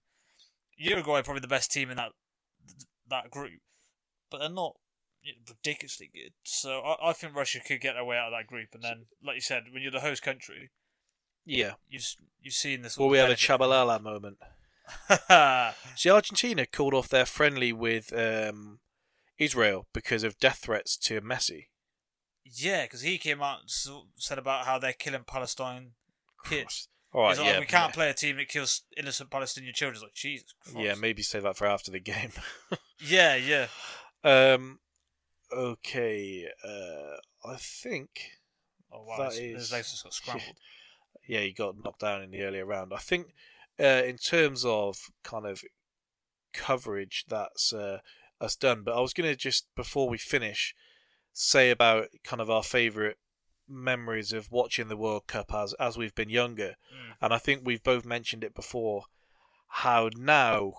Uruguay 0.78 1.22
probably 1.24 1.42
the 1.42 1.48
best 1.48 1.72
team 1.72 1.90
in 1.90 1.98
that 1.98 2.12
that 3.10 3.32
group, 3.32 3.60
but 4.30 4.38
they're 4.38 4.50
not 4.50 4.76
ridiculously 5.48 6.10
good. 6.14 6.34
So 6.44 6.82
I, 6.82 7.10
I 7.10 7.14
think 7.14 7.36
Russia 7.36 7.60
could 7.60 7.82
get 7.82 7.94
their 7.94 8.06
way 8.06 8.18
out 8.18 8.34
of 8.34 8.40
that 8.40 8.48
group. 8.48 8.70
And 8.74 8.84
then, 8.84 9.06
like 9.24 9.36
you 9.36 9.42
said, 9.42 9.64
when 9.72 9.82
you're 9.82 9.92
the 9.92 10.00
host 10.00 10.22
country, 10.22 10.72
yeah. 11.46 11.74
you've 11.90 12.16
you've 12.42 12.54
seen 12.54 12.82
this. 12.82 12.98
Will 12.98 13.10
we 13.10 13.18
have 13.18 13.30
a 13.30 13.36
Tshabalala 13.36 14.02
moment? 14.02 14.38
See, 15.96 16.10
Argentina 16.10 16.66
called 16.66 16.94
off 16.94 17.10
their 17.10 17.26
friendly 17.26 17.72
with 17.74 18.12
um, 18.14 18.80
Israel 19.38 19.88
because 19.94 20.24
of 20.24 20.40
death 20.40 20.60
threats 20.64 20.98
to 20.98 21.22
Messi. 21.22 21.68
Yeah, 22.44 22.84
because 22.84 23.02
he 23.02 23.18
came 23.18 23.42
out 23.42 23.60
and 23.62 23.70
said 24.16 24.40
about 24.40 24.66
how 24.66 24.80
they're 24.80 24.94
killing 24.94 25.24
Palestine 25.26 25.92
kids. 26.46 26.88
All 27.12 27.24
right, 27.24 27.38
like, 27.38 27.48
yeah, 27.48 27.60
we 27.60 27.66
can't 27.66 27.94
play 27.94 28.10
a 28.10 28.14
team 28.14 28.38
that 28.38 28.50
kills 28.50 28.84
innocent 28.96 29.32
Palestinian 29.32 29.74
children. 29.74 29.96
It's 29.96 30.04
like 30.04 30.14
Jesus 30.14 30.54
Christ. 30.62 30.78
yeah, 30.78 30.94
maybe 30.94 31.24
save 31.24 31.44
that 31.44 31.58
for 31.58 31.66
after 31.66 31.90
the 31.92 32.00
game. 32.00 32.32
yeah, 33.00 33.36
yeah. 33.36 33.68
um, 34.24 34.80
okay, 35.52 36.48
uh, 36.64 37.18
I 37.50 37.56
think 37.58 38.10
Oh 38.92 39.04
wow, 39.04 39.18
That 39.18 39.34
his, 39.34 39.56
his 39.56 39.72
legs 39.72 39.92
just 39.92 40.04
got 40.04 40.14
scrambled. 40.20 40.58
yeah, 41.28 41.42
he 41.42 41.52
got 41.54 41.76
knocked 41.84 42.00
down 42.02 42.22
in 42.22 42.32
the 42.32 42.42
earlier 42.42 42.66
round. 42.66 42.92
I 42.94 42.98
think 42.98 43.34
uh, 43.80 44.04
in 44.06 44.18
terms 44.18 44.66
of 44.66 44.98
kind 45.24 45.46
of 45.46 45.62
coverage, 46.54 47.26
that's 47.28 47.72
uh, 47.74 48.00
us 48.42 48.56
done. 48.56 48.84
But 48.84 48.98
I 48.98 49.02
was 49.02 49.14
gonna 49.14 49.36
just 49.36 49.68
before 49.76 50.10
we 50.10 50.18
finish 50.18 50.74
say 51.34 51.70
about 51.70 52.08
kind 52.24 52.42
of 52.42 52.50
our 52.50 52.64
favourite 52.64 53.18
memories 53.68 54.34
of 54.34 54.52
watching 54.52 54.88
the 54.88 54.98
World 54.98 55.28
Cup 55.28 55.54
as 55.54 55.74
as 55.74 55.98
we've 55.98 56.16
been 56.16 56.30
younger, 56.30 56.76
Mm. 56.94 57.14
and 57.22 57.34
I 57.34 57.38
think 57.38 57.62
we've 57.64 57.84
both 57.84 58.06
mentioned 58.06 58.44
it 58.44 58.56
before. 58.56 59.04
How 59.84 60.10
now, 60.16 60.74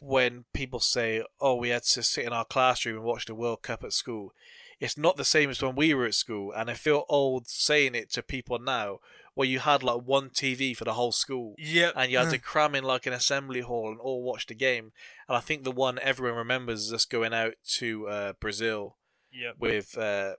when 0.00 0.44
people 0.52 0.80
say, 0.80 1.22
"Oh, 1.40 1.54
we 1.56 1.70
had 1.70 1.82
to 1.84 2.02
sit 2.02 2.24
in 2.24 2.32
our 2.32 2.44
classroom 2.44 2.96
and 2.96 3.04
watch 3.04 3.26
the 3.26 3.34
World 3.34 3.62
Cup 3.62 3.82
at 3.84 3.92
school," 3.92 4.32
it's 4.80 4.98
not 4.98 5.16
the 5.16 5.24
same 5.24 5.50
as 5.50 5.62
when 5.62 5.74
we 5.74 5.94
were 5.94 6.06
at 6.06 6.14
school, 6.14 6.52
and 6.52 6.70
I 6.70 6.74
feel 6.74 7.04
old 7.08 7.48
saying 7.48 7.94
it 7.94 8.10
to 8.12 8.22
people 8.22 8.58
now, 8.58 8.98
where 9.34 9.48
you 9.48 9.58
had 9.60 9.82
like 9.82 10.02
one 10.02 10.28
TV 10.30 10.76
for 10.76 10.84
the 10.84 10.92
whole 10.94 11.12
school, 11.12 11.54
Yep. 11.58 11.94
and 11.96 12.10
you 12.12 12.18
had 12.18 12.30
to 12.30 12.38
cram 12.52 12.74
in 12.74 12.84
like 12.84 13.06
an 13.06 13.12
assembly 13.14 13.60
hall 13.60 13.88
and 13.90 14.00
all 14.00 14.22
watch 14.22 14.46
the 14.46 14.54
game. 14.54 14.92
And 15.28 15.36
I 15.36 15.40
think 15.40 15.64
the 15.64 15.70
one 15.72 15.98
everyone 16.00 16.36
remembers 16.38 16.84
is 16.86 16.92
us 16.92 17.04
going 17.06 17.32
out 17.32 17.54
to 17.78 18.08
uh, 18.08 18.32
Brazil 18.40 18.96
Yep. 19.32 19.54
with 19.58 19.96
uh, 19.98 20.34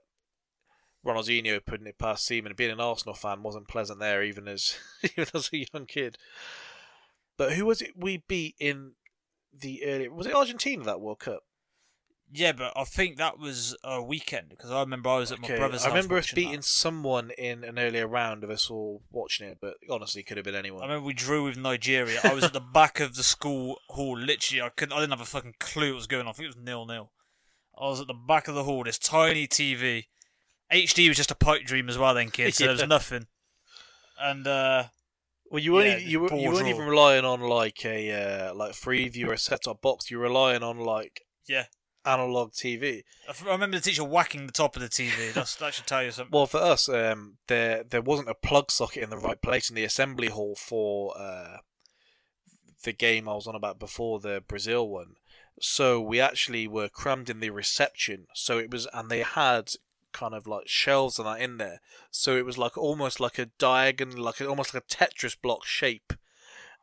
Ronaldinho 1.04 1.64
putting 1.64 1.86
it 1.86 1.98
past 1.98 2.24
Seaman. 2.26 2.54
Being 2.56 2.72
an 2.72 2.80
Arsenal 2.80 3.14
fan 3.14 3.42
wasn't 3.42 3.68
pleasant 3.68 4.00
there, 4.00 4.22
even 4.22 4.46
as 4.48 4.76
even 5.02 5.26
as 5.34 5.50
a 5.52 5.66
young 5.72 5.86
kid. 5.86 6.18
But 7.36 7.52
who 7.52 7.66
was 7.66 7.80
it 7.82 7.92
we 7.96 8.22
beat 8.28 8.56
in 8.58 8.92
the 9.52 9.84
early? 9.84 10.08
Was 10.08 10.26
it 10.26 10.34
Argentina 10.34 10.84
that 10.84 11.00
World 11.00 11.20
Cup? 11.20 11.42
Yeah, 12.30 12.52
but 12.52 12.74
I 12.76 12.84
think 12.84 13.16
that 13.16 13.38
was 13.38 13.74
a 13.82 14.02
weekend 14.02 14.50
because 14.50 14.70
I 14.70 14.80
remember 14.80 15.08
I 15.08 15.16
was 15.16 15.32
at 15.32 15.40
my 15.40 15.56
brother's. 15.56 15.86
I 15.86 15.88
remember 15.88 16.18
us 16.18 16.30
beating 16.30 16.56
that. 16.56 16.64
someone 16.64 17.30
in 17.38 17.64
an 17.64 17.78
earlier 17.78 18.06
round 18.06 18.44
of 18.44 18.50
us 18.50 18.70
all 18.70 19.02
watching 19.10 19.48
it, 19.48 19.58
but 19.62 19.74
honestly, 19.88 20.22
could 20.22 20.36
have 20.36 20.44
been 20.44 20.54
anyone. 20.54 20.82
I 20.82 20.86
remember 20.86 21.06
we 21.06 21.14
drew 21.14 21.44
with 21.44 21.56
Nigeria. 21.56 22.20
I 22.22 22.34
was 22.34 22.44
at 22.44 22.52
the 22.52 22.60
back 22.74 23.00
of 23.00 23.14
the 23.14 23.22
school 23.22 23.78
hall. 23.88 24.18
Literally, 24.18 24.60
I 24.60 24.68
couldn't. 24.68 24.92
I 24.92 25.00
didn't 25.00 25.12
have 25.12 25.22
a 25.22 25.24
fucking 25.24 25.54
clue 25.58 25.92
what 25.92 25.96
was 25.96 26.06
going 26.06 26.26
on. 26.26 26.28
I 26.28 26.32
think 26.32 26.44
it 26.44 26.56
was 26.56 26.64
nil 26.64 26.84
nil. 26.84 27.12
I 27.80 27.88
was 27.88 28.00
at 28.00 28.08
the 28.08 28.14
back 28.14 28.46
of 28.46 28.54
the 28.54 28.64
hall. 28.64 28.84
This 28.84 28.98
tiny 28.98 29.46
TV. 29.46 30.04
HD 30.70 31.08
was 31.08 31.16
just 31.16 31.30
a 31.30 31.34
pipe 31.34 31.64
dream 31.64 31.88
as 31.88 31.96
well, 31.96 32.12
then, 32.12 32.30
kids, 32.30 32.58
So 32.58 32.64
there 32.64 32.72
was 32.72 32.86
nothing. 32.88 33.26
And 34.20 34.46
uh, 34.46 34.84
Well, 35.50 35.62
you 35.62 35.72
weren't 35.72 35.86
Yeah, 35.86 35.96
even, 35.98 36.08
you, 36.08 36.38
you 36.42 36.50
weren't 36.50 36.68
even 36.68 36.84
relying 36.86 37.24
on 37.24 37.40
like 37.40 37.84
a 37.84 38.50
uh, 38.50 38.54
like 38.54 38.72
Freeview 38.72 39.28
or 39.28 39.32
a 39.32 39.38
set 39.38 39.62
top 39.64 39.80
box. 39.80 40.10
You're 40.10 40.20
relying 40.20 40.62
on 40.62 40.78
like 40.78 41.22
Yeah. 41.46 41.66
analog 42.04 42.52
TV. 42.52 43.02
I 43.28 43.50
remember 43.50 43.78
the 43.78 43.82
teacher 43.82 44.04
whacking 44.04 44.46
the 44.46 44.52
top 44.52 44.76
of 44.76 44.82
the 44.82 44.88
TV. 44.88 45.32
That's, 45.32 45.54
that 45.56 45.74
should 45.74 45.86
tell 45.86 46.02
you 46.02 46.10
something. 46.10 46.32
Well, 46.36 46.46
for 46.46 46.58
us, 46.58 46.88
um, 46.88 47.38
there 47.46 47.82
there 47.82 48.02
wasn't 48.02 48.28
a 48.28 48.34
plug 48.34 48.70
socket 48.70 49.02
in 49.02 49.10
the 49.10 49.16
right 49.18 49.40
place 49.40 49.70
in 49.70 49.76
the 49.76 49.84
assembly 49.84 50.28
hall 50.28 50.54
for 50.54 51.14
uh, 51.18 51.58
the 52.84 52.92
game 52.92 53.28
I 53.28 53.34
was 53.34 53.46
on 53.46 53.54
about 53.54 53.78
before 53.78 54.20
the 54.20 54.42
Brazil 54.46 54.88
one. 54.88 55.14
So 55.60 56.00
we 56.00 56.20
actually 56.20 56.68
were 56.68 56.88
crammed 56.88 57.28
in 57.28 57.40
the 57.40 57.50
reception. 57.50 58.26
So 58.34 58.58
it 58.58 58.70
was, 58.70 58.86
and 58.92 59.10
they 59.10 59.22
had 59.22 59.72
kind 60.18 60.34
of 60.34 60.46
like 60.46 60.68
shelves 60.68 61.18
and 61.18 61.26
that 61.26 61.40
in 61.40 61.58
there. 61.58 61.80
So 62.10 62.36
it 62.36 62.44
was 62.44 62.58
like 62.58 62.76
almost 62.76 63.20
like 63.20 63.38
a 63.38 63.46
diagonal, 63.58 64.22
like 64.22 64.40
a, 64.40 64.46
almost 64.46 64.74
like 64.74 64.82
a 64.82 64.86
Tetris 64.86 65.36
block 65.40 65.64
shape 65.64 66.12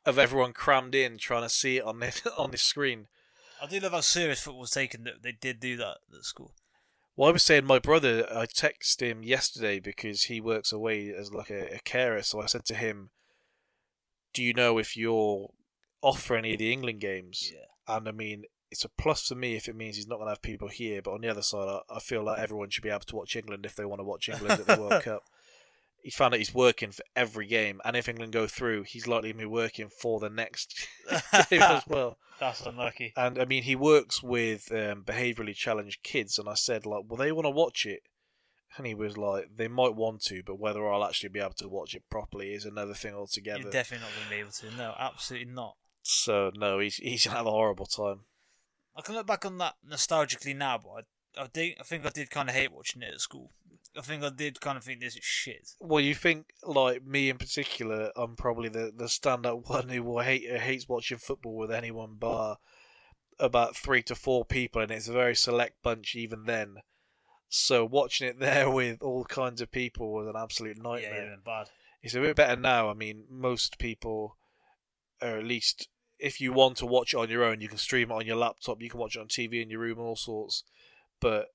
of 0.06 0.18
everyone 0.18 0.54
crammed 0.54 0.96
in 0.96 1.18
trying 1.18 1.44
to 1.44 1.50
see 1.50 1.78
it 1.78 1.84
on 1.84 2.00
this 2.00 2.26
on 2.38 2.52
the 2.52 2.58
screen. 2.58 3.08
I 3.62 3.68
do 3.68 3.80
love 3.80 3.94
how 3.94 4.02
serious 4.02 4.42
football 4.42 4.62
was 4.62 4.72
taken 4.72 5.04
that 5.06 5.24
they 5.24 5.32
did 5.32 5.60
do 5.60 5.78
that 5.78 5.98
at 6.16 6.24
school. 6.24 6.54
Well, 7.16 7.30
I 7.30 7.34
was 7.34 7.44
saying 7.44 7.66
my 7.66 7.80
brother. 7.80 8.26
I 8.30 8.46
texted 8.46 9.02
him 9.02 9.24
yesterday 9.24 9.80
because 9.80 10.24
he 10.24 10.42
works 10.42 10.72
away 10.72 11.14
as 11.14 11.34
like 11.34 11.50
a, 11.50 11.76
a 11.76 11.80
carer. 11.80 12.22
So 12.22 12.42
I 12.42 12.46
said 12.46 12.66
to 12.66 12.76
him, 12.76 13.10
"Do 14.34 14.44
you 14.44 14.54
know 14.54 14.78
if 14.78 14.98
you're 14.98 15.50
off 16.02 16.22
for 16.22 16.36
any 16.36 16.54
of 16.54 16.60
the 16.60 16.72
England 16.72 17.02
games?" 17.02 17.52
Yeah. 17.54 17.96
And 17.96 18.08
I 18.08 18.12
mean, 18.12 18.46
it's 18.76 18.84
a 18.86 18.90
plus 18.90 19.28
for 19.28 19.36
me 19.36 19.56
if 19.56 19.70
it 19.70 19.76
means 19.76 19.96
he's 19.96 20.08
not 20.08 20.18
going 20.18 20.28
to 20.28 20.32
have 20.32 20.42
people 20.42 20.68
here. 20.68 21.02
But 21.02 21.14
on 21.14 21.22
the 21.22 21.30
other 21.30 21.42
side, 21.42 21.68
I, 21.90 21.96
I 21.96 22.00
feel 22.00 22.24
like 22.24 22.40
everyone 22.40 22.70
should 22.70 22.84
be 22.84 22.90
able 22.90 23.00
to 23.06 23.16
watch 23.16 23.36
England 23.36 23.66
if 23.66 23.76
they 23.76 23.86
want 23.86 24.00
to 24.00 24.04
watch 24.04 24.28
England 24.28 24.60
at 24.60 24.68
the 24.68 24.82
World 24.82 25.04
Cup. 25.10 25.24
He 26.04 26.12
found 26.12 26.34
out 26.34 26.40
he's 26.40 26.54
working 26.54 26.92
for 26.92 27.04
every 27.16 27.48
game, 27.48 27.80
and 27.84 27.96
if 27.96 28.08
England 28.10 28.32
go 28.34 28.46
through, 28.48 28.84
he's 28.84 29.08
likely 29.08 29.32
to 29.32 29.38
be 29.38 29.46
working 29.46 29.90
for 29.90 30.20
the 30.20 30.30
next 30.30 30.88
game 31.50 31.62
as 31.62 31.84
well. 31.88 32.18
That's 32.40 32.62
unlucky. 32.66 33.14
And 33.16 33.40
I 33.40 33.46
mean, 33.46 33.64
he 33.64 33.76
works 33.76 34.22
with 34.22 34.70
um, 34.72 35.04
behaviorally 35.04 35.56
challenged 35.56 36.04
kids, 36.04 36.38
and 36.38 36.48
I 36.50 36.54
said 36.56 36.86
like, 36.86 37.06
"Well, 37.08 37.18
they 37.18 37.32
want 37.32 37.46
to 37.46 37.50
watch 37.50 37.86
it," 37.88 38.02
and 38.78 38.86
he 38.86 38.94
was 38.94 39.18
like, 39.18 39.56
"They 39.56 39.68
might 39.70 39.96
want 39.96 40.22
to, 40.26 40.44
but 40.46 40.60
whether 40.60 40.86
I'll 40.88 41.04
actually 41.06 41.30
be 41.30 41.40
able 41.40 41.54
to 41.54 41.70
watch 41.70 41.96
it 41.96 42.04
properly 42.12 42.54
is 42.54 42.66
another 42.66 42.94
thing 42.94 43.16
altogether." 43.16 43.62
You're 43.62 43.72
definitely 43.72 44.06
not 44.06 44.14
going 44.16 44.26
to 44.26 44.30
be 44.30 44.42
able 44.42 44.52
to. 44.52 44.78
No, 44.78 44.94
absolutely 45.00 45.52
not. 45.54 45.76
so 46.04 46.52
no, 46.56 46.78
he's 46.78 46.98
he's 46.98 47.26
gonna 47.26 47.38
have 47.38 47.48
a 47.48 47.52
horrible 47.52 47.88
time. 47.88 48.26
I 48.96 49.02
can 49.02 49.16
look 49.16 49.28
back 49.28 49.46
on 49.46 49.58
that 49.58 49.76
nostalgically 49.88 50.56
now, 50.56 50.78
but 50.78 51.06
I, 51.38 51.44
I, 51.44 51.48
did, 51.52 51.76
I 51.80 51.84
think 51.84 52.06
I 52.06 52.10
did 52.10 52.30
kind 52.30 52.50
of 52.50 52.56
hate 52.56 52.72
watching 52.72 53.02
it 53.02 53.14
at 53.14 53.22
school. 53.22 53.52
I 53.98 54.02
think 54.02 54.24
I 54.24 54.30
did 54.30 54.60
kind 54.62 54.78
of 54.78 54.84
think 54.84 55.00
this 55.00 55.16
is 55.16 55.24
shit. 55.24 55.70
Well, 55.80 56.02
you 56.02 56.16
think 56.16 56.48
like 56.64 57.06
me 57.06 57.30
in 57.30 57.38
particular, 57.38 58.12
I'm 58.16 58.36
probably 58.36 58.70
the 58.70 58.92
the 58.96 59.08
stand-up 59.08 59.70
one 59.70 59.90
who 59.90 60.04
will 60.04 60.20
hate 60.20 60.50
hates 60.60 60.88
watching 60.88 61.18
football 61.18 61.56
with 61.56 61.72
anyone 61.72 62.16
but 62.20 62.56
about 63.40 63.76
three 63.76 64.04
to 64.04 64.16
four 64.16 64.46
people, 64.46 64.82
and 64.82 64.92
it's 64.92 65.08
a 65.08 65.14
very 65.14 65.36
select 65.36 65.82
bunch 65.82 66.16
even 66.16 66.46
then. 66.46 66.78
So 67.48 67.86
watching 67.86 68.28
it 68.28 68.40
there 68.40 68.70
with 68.70 69.02
all 69.02 69.26
kinds 69.26 69.62
of 69.62 69.72
people 69.72 70.14
was 70.14 70.28
an 70.28 70.36
absolute 70.38 70.78
nightmare. 70.78 71.14
yeah, 71.14 71.26
even 71.28 71.40
bad. 71.46 71.70
It's 72.02 72.16
a 72.16 72.22
bit 72.22 72.36
better 72.36 72.60
now. 72.60 72.90
I 72.90 72.94
mean, 72.94 73.26
most 73.30 73.80
people, 73.80 74.38
or 75.22 75.38
at 75.38 75.46
least 75.46 75.88
if 76.20 76.40
you 76.40 76.54
want 76.54 76.78
to 76.78 76.86
watch 76.86 77.14
it 77.14 77.18
on 77.18 77.30
your 77.30 77.44
own, 77.44 77.62
you 77.62 77.68
can 77.68 77.78
stream 77.78 78.12
it 78.12 78.16
on 78.16 78.26
your 78.26 78.38
laptop. 78.38 78.82
You 78.82 78.90
can 78.90 79.00
watch 79.00 79.16
it 79.16 79.20
on 79.20 79.28
TV 79.28 79.62
in 79.62 79.70
your 79.70 79.82
room, 79.82 80.00
all 80.00 80.16
sorts. 80.16 80.64
But 81.20 81.48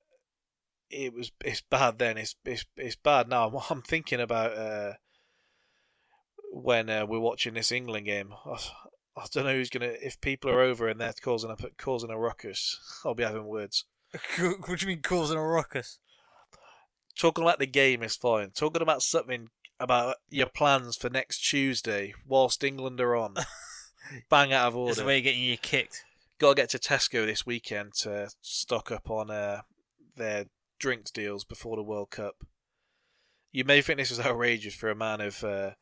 it 0.90 1.14
was 1.14 1.30
it's 1.44 1.62
bad 1.62 1.98
then. 1.98 2.18
It's 2.18 2.36
it's 2.44 2.64
it's 2.76 2.96
bad 2.96 3.28
now. 3.28 3.48
I'm, 3.48 3.62
I'm 3.70 3.82
thinking 3.82 4.20
about 4.20 4.56
uh, 4.56 4.92
when 6.52 6.90
uh, 6.90 7.06
we're 7.06 7.20
watching 7.20 7.54
this 7.54 7.72
England 7.72 8.06
game. 8.06 8.34
I, 8.44 8.56
I 9.16 9.26
don't 9.32 9.44
know 9.44 9.54
who's 9.54 9.70
gonna. 9.70 9.92
If 10.02 10.20
people 10.20 10.50
are 10.50 10.60
over 10.60 10.88
and 10.88 11.00
they're 11.00 11.12
causing 11.20 11.50
a 11.50 11.56
causing 11.76 12.10
a 12.10 12.18
ruckus, 12.18 12.78
I'll 13.04 13.14
be 13.14 13.24
having 13.24 13.46
words. 13.46 13.84
what 14.38 14.66
do 14.66 14.76
you 14.80 14.86
mean 14.86 15.02
causing 15.02 15.36
a 15.36 15.42
ruckus? 15.42 15.98
Talking 17.18 17.44
about 17.44 17.58
the 17.58 17.66
game 17.66 18.02
is 18.02 18.16
fine. 18.16 18.50
Talking 18.50 18.82
about 18.82 19.02
something 19.02 19.48
about 19.78 20.16
your 20.30 20.46
plans 20.46 20.96
for 20.96 21.10
next 21.10 21.38
Tuesday 21.38 22.14
whilst 22.26 22.64
England 22.64 23.00
are 23.00 23.16
on. 23.16 23.34
Bang 24.28 24.52
out 24.52 24.68
of 24.68 24.74
the 24.74 24.78
order. 24.80 25.04
way 25.04 25.16
you're 25.16 25.24
getting 25.24 25.42
you 25.42 25.56
kicked. 25.56 26.04
Got 26.38 26.56
to 26.56 26.62
get 26.62 26.70
to 26.70 26.78
Tesco 26.78 27.26
this 27.26 27.44
weekend 27.44 27.94
to 28.00 28.30
stock 28.40 28.90
up 28.90 29.10
on 29.10 29.30
uh, 29.30 29.62
their 30.16 30.46
drinks 30.78 31.10
deals 31.10 31.44
before 31.44 31.76
the 31.76 31.82
World 31.82 32.10
Cup. 32.10 32.36
You 33.52 33.64
may 33.64 33.82
think 33.82 33.98
this 33.98 34.10
is 34.10 34.20
outrageous 34.20 34.74
for 34.74 34.90
a 34.90 34.94
man 34.94 35.20
of 35.20 35.44
uh, 35.44 35.72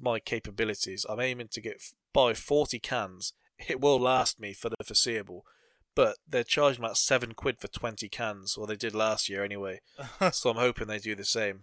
my 0.00 0.18
capabilities. 0.20 1.04
I'm 1.08 1.20
aiming 1.20 1.48
to 1.52 1.60
get 1.60 1.82
buy 2.12 2.34
40 2.34 2.78
cans. 2.78 3.32
It 3.68 3.80
will 3.80 3.98
last 3.98 4.38
me 4.38 4.52
for 4.52 4.68
the 4.68 4.76
foreseeable, 4.84 5.44
but 5.94 6.16
they're 6.28 6.44
charging 6.44 6.84
about 6.84 6.98
seven 6.98 7.32
quid 7.32 7.58
for 7.58 7.68
20 7.68 8.08
cans, 8.10 8.56
or 8.56 8.66
they 8.66 8.76
did 8.76 8.94
last 8.94 9.28
year 9.30 9.42
anyway. 9.42 9.80
so 10.32 10.50
I'm 10.50 10.56
hoping 10.56 10.88
they 10.88 10.98
do 10.98 11.14
the 11.14 11.24
same. 11.24 11.62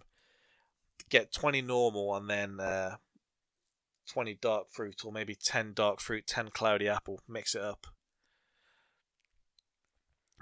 Get 1.08 1.32
20 1.32 1.62
normal 1.62 2.14
and 2.16 2.28
then 2.28 2.58
uh, 2.58 2.96
20 4.10 4.38
dark 4.40 4.70
fruit, 4.70 5.02
or 5.04 5.12
maybe 5.12 5.34
10 5.34 5.72
dark 5.74 6.00
fruit, 6.00 6.26
10 6.26 6.50
cloudy 6.50 6.88
apple. 6.88 7.20
Mix 7.28 7.54
it 7.54 7.62
up. 7.62 7.86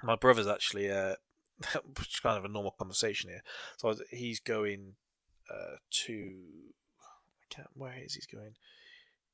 My 0.01 0.15
brother's 0.15 0.47
actually, 0.47 0.91
uh, 0.91 1.15
which 1.97 2.15
is 2.15 2.19
kind 2.19 2.37
of 2.37 2.45
a 2.45 2.53
normal 2.53 2.75
conversation 2.77 3.29
here. 3.29 3.43
So 3.77 3.95
he's 4.09 4.39
going 4.39 4.95
uh, 5.49 5.77
to, 6.05 6.33
I 7.01 7.55
can't, 7.55 7.69
where 7.73 7.95
is 8.03 8.15
he 8.15 8.35
going? 8.35 8.55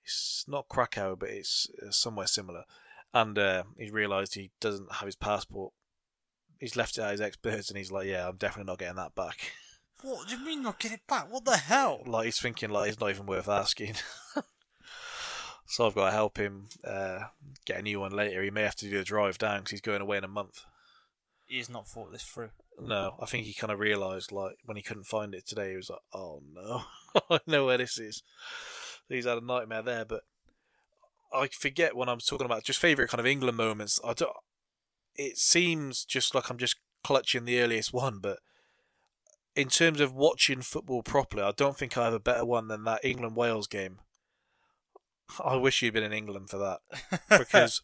It's 0.03 0.45
not 0.47 0.67
Krakow, 0.69 1.15
but 1.15 1.29
it's 1.29 1.67
uh, 1.85 1.91
somewhere 1.91 2.27
similar. 2.27 2.63
And 3.13 3.37
uh, 3.37 3.63
he 3.77 3.89
realised 3.89 4.35
he 4.35 4.51
doesn't 4.59 4.93
have 4.93 5.07
his 5.07 5.15
passport. 5.15 5.73
He's 6.59 6.75
left 6.75 6.97
it 6.97 7.01
at 7.01 7.11
his 7.11 7.21
ex-birds, 7.21 7.69
and 7.69 7.77
he's 7.77 7.91
like, 7.91 8.05
"Yeah, 8.05 8.27
I'm 8.27 8.35
definitely 8.35 8.69
not 8.69 8.79
getting 8.79 8.97
that 8.97 9.15
back." 9.15 9.53
What 10.01 10.27
do 10.27 10.37
you 10.37 10.45
mean 10.45 10.63
not 10.63 10.79
get 10.79 10.93
it 10.93 11.07
back? 11.07 11.31
What 11.31 11.45
the 11.45 11.57
hell? 11.57 12.01
like 12.05 12.25
he's 12.25 12.39
thinking 12.39 12.69
like 12.69 12.89
it's 12.89 12.99
not 12.99 13.09
even 13.09 13.25
worth 13.25 13.49
asking. 13.49 13.95
so 15.65 15.87
I've 15.87 15.95
got 15.95 16.05
to 16.05 16.11
help 16.11 16.37
him 16.37 16.69
uh, 16.85 17.19
get 17.65 17.79
a 17.79 17.81
new 17.81 17.99
one 17.99 18.13
later. 18.13 18.41
He 18.41 18.51
may 18.51 18.63
have 18.63 18.75
to 18.77 18.89
do 18.89 18.97
the 18.97 19.03
drive 19.03 19.37
down 19.37 19.59
because 19.59 19.71
he's 19.71 19.81
going 19.81 20.01
away 20.01 20.17
in 20.17 20.23
a 20.23 20.29
month. 20.29 20.61
He's 21.47 21.69
not 21.69 21.87
thought 21.87 22.11
this 22.11 22.23
through. 22.23 22.51
No, 22.81 23.15
I 23.19 23.25
think 23.25 23.45
he 23.45 23.53
kind 23.53 23.73
of 23.73 23.79
realised 23.79 24.31
like 24.31 24.55
when 24.63 24.77
he 24.77 24.83
couldn't 24.83 25.05
find 25.05 25.33
it 25.33 25.45
today, 25.45 25.71
he 25.71 25.75
was 25.75 25.89
like, 25.89 25.99
"Oh 26.13 26.41
no, 26.53 26.83
I 27.29 27.39
know 27.45 27.65
where 27.65 27.77
this 27.77 27.97
is." 27.97 28.23
He's 29.09 29.25
had 29.25 29.39
a 29.39 29.45
nightmare 29.45 29.81
there, 29.81 30.05
but 30.05 30.21
I 31.33 31.47
forget 31.47 31.95
when 31.95 32.07
I'm 32.07 32.19
talking 32.19 32.45
about 32.45 32.63
just 32.63 32.79
favourite 32.79 33.09
kind 33.09 33.19
of 33.19 33.25
England 33.25 33.57
moments. 33.57 33.99
I 34.05 34.13
don't. 34.13 34.31
It 35.15 35.37
seems 35.37 36.05
just 36.05 36.33
like 36.33 36.49
I'm 36.49 36.57
just 36.57 36.77
clutching 37.03 37.45
the 37.45 37.59
earliest 37.59 37.91
one, 37.91 38.19
but 38.19 38.39
in 39.55 39.67
terms 39.67 39.99
of 39.99 40.13
watching 40.13 40.61
football 40.61 41.03
properly, 41.03 41.43
I 41.43 41.51
don't 41.51 41.77
think 41.77 41.97
I 41.97 42.05
have 42.05 42.13
a 42.13 42.19
better 42.19 42.45
one 42.45 42.67
than 42.67 42.83
that 42.85 43.03
England 43.03 43.35
Wales 43.35 43.67
game. 43.67 43.99
I 45.43 45.55
wish 45.55 45.81
you'd 45.81 45.93
been 45.93 46.03
in 46.03 46.13
England 46.13 46.49
for 46.49 46.57
that 46.57 47.21
because, 47.29 47.81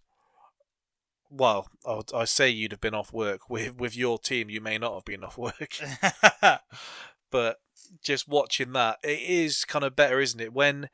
well, 1.30 1.68
I, 1.86 2.02
I 2.14 2.26
say 2.26 2.50
you'd 2.50 2.72
have 2.72 2.82
been 2.82 2.96
off 2.96 3.14
work 3.14 3.50
with 3.50 3.76
with 3.76 3.96
your 3.96 4.18
team. 4.18 4.50
You 4.50 4.62
may 4.62 4.78
not 4.78 4.96
have 4.96 5.06
been 5.06 5.24
off 5.24 5.38
work, 5.38 5.78
but 7.32 7.58
just 8.02 8.28
watching 8.28 8.74
that, 8.74 8.98
it 9.04 9.22
is 9.22 9.64
kind 9.66 9.86
of 9.86 9.96
better, 9.96 10.20
isn't 10.20 10.40
it? 10.40 10.54
When 10.54 10.90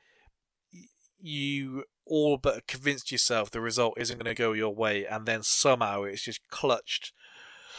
you 1.19 1.85
all 2.05 2.37
but 2.37 2.67
convinced 2.67 3.11
yourself 3.11 3.51
the 3.51 3.61
result 3.61 3.93
isn't 3.97 4.17
going 4.17 4.35
to 4.35 4.39
go 4.39 4.51
your 4.51 4.75
way, 4.75 5.05
and 5.05 5.25
then 5.25 5.43
somehow 5.43 6.03
it's 6.03 6.23
just 6.23 6.47
clutched 6.49 7.13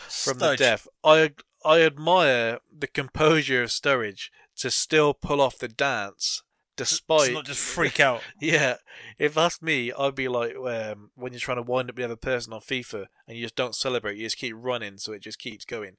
from 0.09 0.39
the 0.39 0.57
death. 0.57 0.89
I 1.05 1.33
I 1.65 1.83
admire 1.83 2.59
the 2.77 2.87
composure 2.87 3.63
of 3.63 3.71
Sturridge 3.71 4.31
to 4.57 4.71
still 4.71 5.15
pull 5.15 5.41
off 5.41 5.59
the 5.59 5.69
dance 5.69 6.43
despite 6.77 7.29
To 7.29 7.35
not 7.35 7.45
just 7.45 7.61
freak 7.61 8.01
out. 8.01 8.23
yeah, 8.41 8.77
if 9.19 9.35
that's 9.35 9.63
me, 9.63 9.93
I'd 9.93 10.15
be 10.15 10.29
like 10.29 10.57
um, 10.57 11.11
when 11.15 11.33
you're 11.33 11.41
trying 11.41 11.59
to 11.59 11.63
wind 11.63 11.91
up 11.91 11.97
the 11.97 12.05
other 12.05 12.17
person 12.17 12.53
on 12.53 12.61
FIFA 12.61 13.07
and 13.27 13.37
you 13.37 13.45
just 13.45 13.57
don't 13.57 13.75
celebrate, 13.75 14.17
you 14.17 14.25
just 14.25 14.39
keep 14.39 14.55
running, 14.57 14.99
so 14.99 15.13
it 15.13 15.23
just 15.23 15.39
keeps 15.39 15.65
going. 15.65 15.97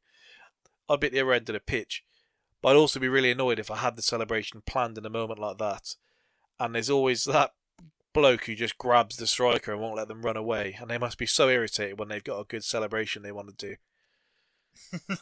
I'd 0.90 1.00
be 1.00 1.08
at 1.08 1.14
the 1.14 1.22
other 1.22 1.34
end 1.34 1.50
of 1.50 1.54
the 1.54 1.60
pitch, 1.60 2.04
but 2.62 2.70
I'd 2.70 2.78
also 2.78 3.00
be 3.00 3.08
really 3.08 3.32
annoyed 3.32 3.60
if 3.60 3.72
I 3.72 3.78
had 3.78 3.96
the 3.96 4.02
celebration 4.02 4.62
planned 4.66 4.98
in 4.98 5.06
a 5.06 5.10
moment 5.10 5.40
like 5.40 5.58
that, 5.60 5.96
and 6.60 6.76
there's 6.76 6.90
always 6.90 7.24
that 7.26 7.52
bloke 8.14 8.46
who 8.46 8.56
just 8.56 8.78
grabs 8.78 9.18
the 9.18 9.26
striker 9.28 9.72
and 9.72 9.82
won't 9.82 9.96
let 9.96 10.08
them 10.08 10.22
run 10.22 10.38
away, 10.38 10.78
and 10.80 10.90
they 10.90 10.98
must 10.98 11.18
be 11.18 11.26
so 11.26 11.50
irritated 11.50 12.00
when 12.00 12.10
they've 12.10 12.24
got 12.24 12.40
a 12.40 12.46
good 12.46 12.64
celebration 12.64 13.22
they 13.22 13.32
want 13.32 13.58
to 13.58 13.68
do. 13.68 13.76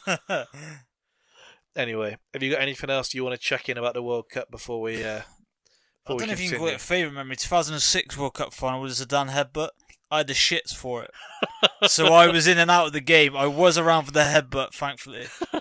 Anyway, 1.74 2.18
have 2.34 2.42
you 2.42 2.52
got 2.52 2.60
anything 2.60 2.90
else 2.90 3.14
you 3.14 3.24
want 3.24 3.34
to 3.34 3.40
check 3.40 3.68
in 3.68 3.78
about 3.78 3.94
the 3.94 4.02
World 4.02 4.28
Cup 4.28 4.50
before 4.50 4.80
we? 4.80 5.02
Uh, 5.02 5.22
I 6.06 6.08
don't 6.08 6.20
we 6.20 6.26
know 6.26 6.32
if 6.32 6.40
you 6.40 6.50
can 6.50 6.58
call 6.58 6.68
it 6.68 6.74
a 6.74 6.78
favourite 6.78 7.14
memory. 7.14 7.36
2006 7.36 8.18
World 8.18 8.34
Cup 8.34 8.52
final 8.52 8.82
with 8.82 9.00
a 9.00 9.06
Zidane 9.06 9.30
headbutt. 9.30 9.70
I 10.10 10.18
had 10.18 10.26
the 10.26 10.34
shits 10.34 10.74
for 10.74 11.04
it. 11.04 11.10
so 11.90 12.12
I 12.12 12.26
was 12.26 12.46
in 12.46 12.58
and 12.58 12.70
out 12.70 12.88
of 12.88 12.92
the 12.92 13.00
game. 13.00 13.34
I 13.34 13.46
was 13.46 13.78
around 13.78 14.04
for 14.04 14.12
the 14.12 14.20
headbutt, 14.20 14.74
thankfully. 14.74 15.26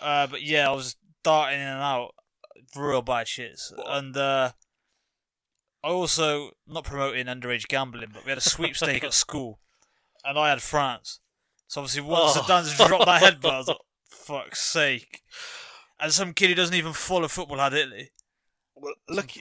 Uh, 0.00 0.28
but 0.28 0.42
yeah, 0.42 0.70
I 0.70 0.72
was 0.72 0.94
darting 1.24 1.58
in 1.58 1.66
and 1.66 1.82
out. 1.82 2.14
Real 2.76 3.02
bad 3.02 3.26
shits. 3.26 3.72
And 3.88 4.16
uh, 4.16 4.52
I 5.82 5.88
also, 5.88 6.52
not 6.68 6.84
promoting 6.84 7.26
underage 7.26 7.66
gambling, 7.66 8.10
but 8.12 8.24
we 8.24 8.28
had 8.28 8.38
a 8.38 8.40
sweepstake 8.40 9.02
at 9.02 9.12
school. 9.12 9.58
And 10.24 10.38
I 10.38 10.50
had 10.50 10.62
France. 10.62 11.18
So 11.68 11.80
obviously 11.82 12.02
once 12.02 12.36
Oh. 12.36 12.40
Zidane's 12.42 12.76
dropped 12.76 13.06
that 13.06 13.22
headbutt, 13.22 13.50
I 13.52 13.58
was 13.58 13.68
like, 13.68 13.76
fuck's 14.08 14.60
sake. 14.60 15.22
And 16.00 16.12
some 16.12 16.32
kid 16.34 16.48
who 16.48 16.54
doesn't 16.56 16.74
even 16.74 16.92
follow 16.92 17.28
football 17.28 17.58
had 17.58 17.74
Italy. 17.74 18.10
Well, 18.74 18.94
look, 19.08 19.32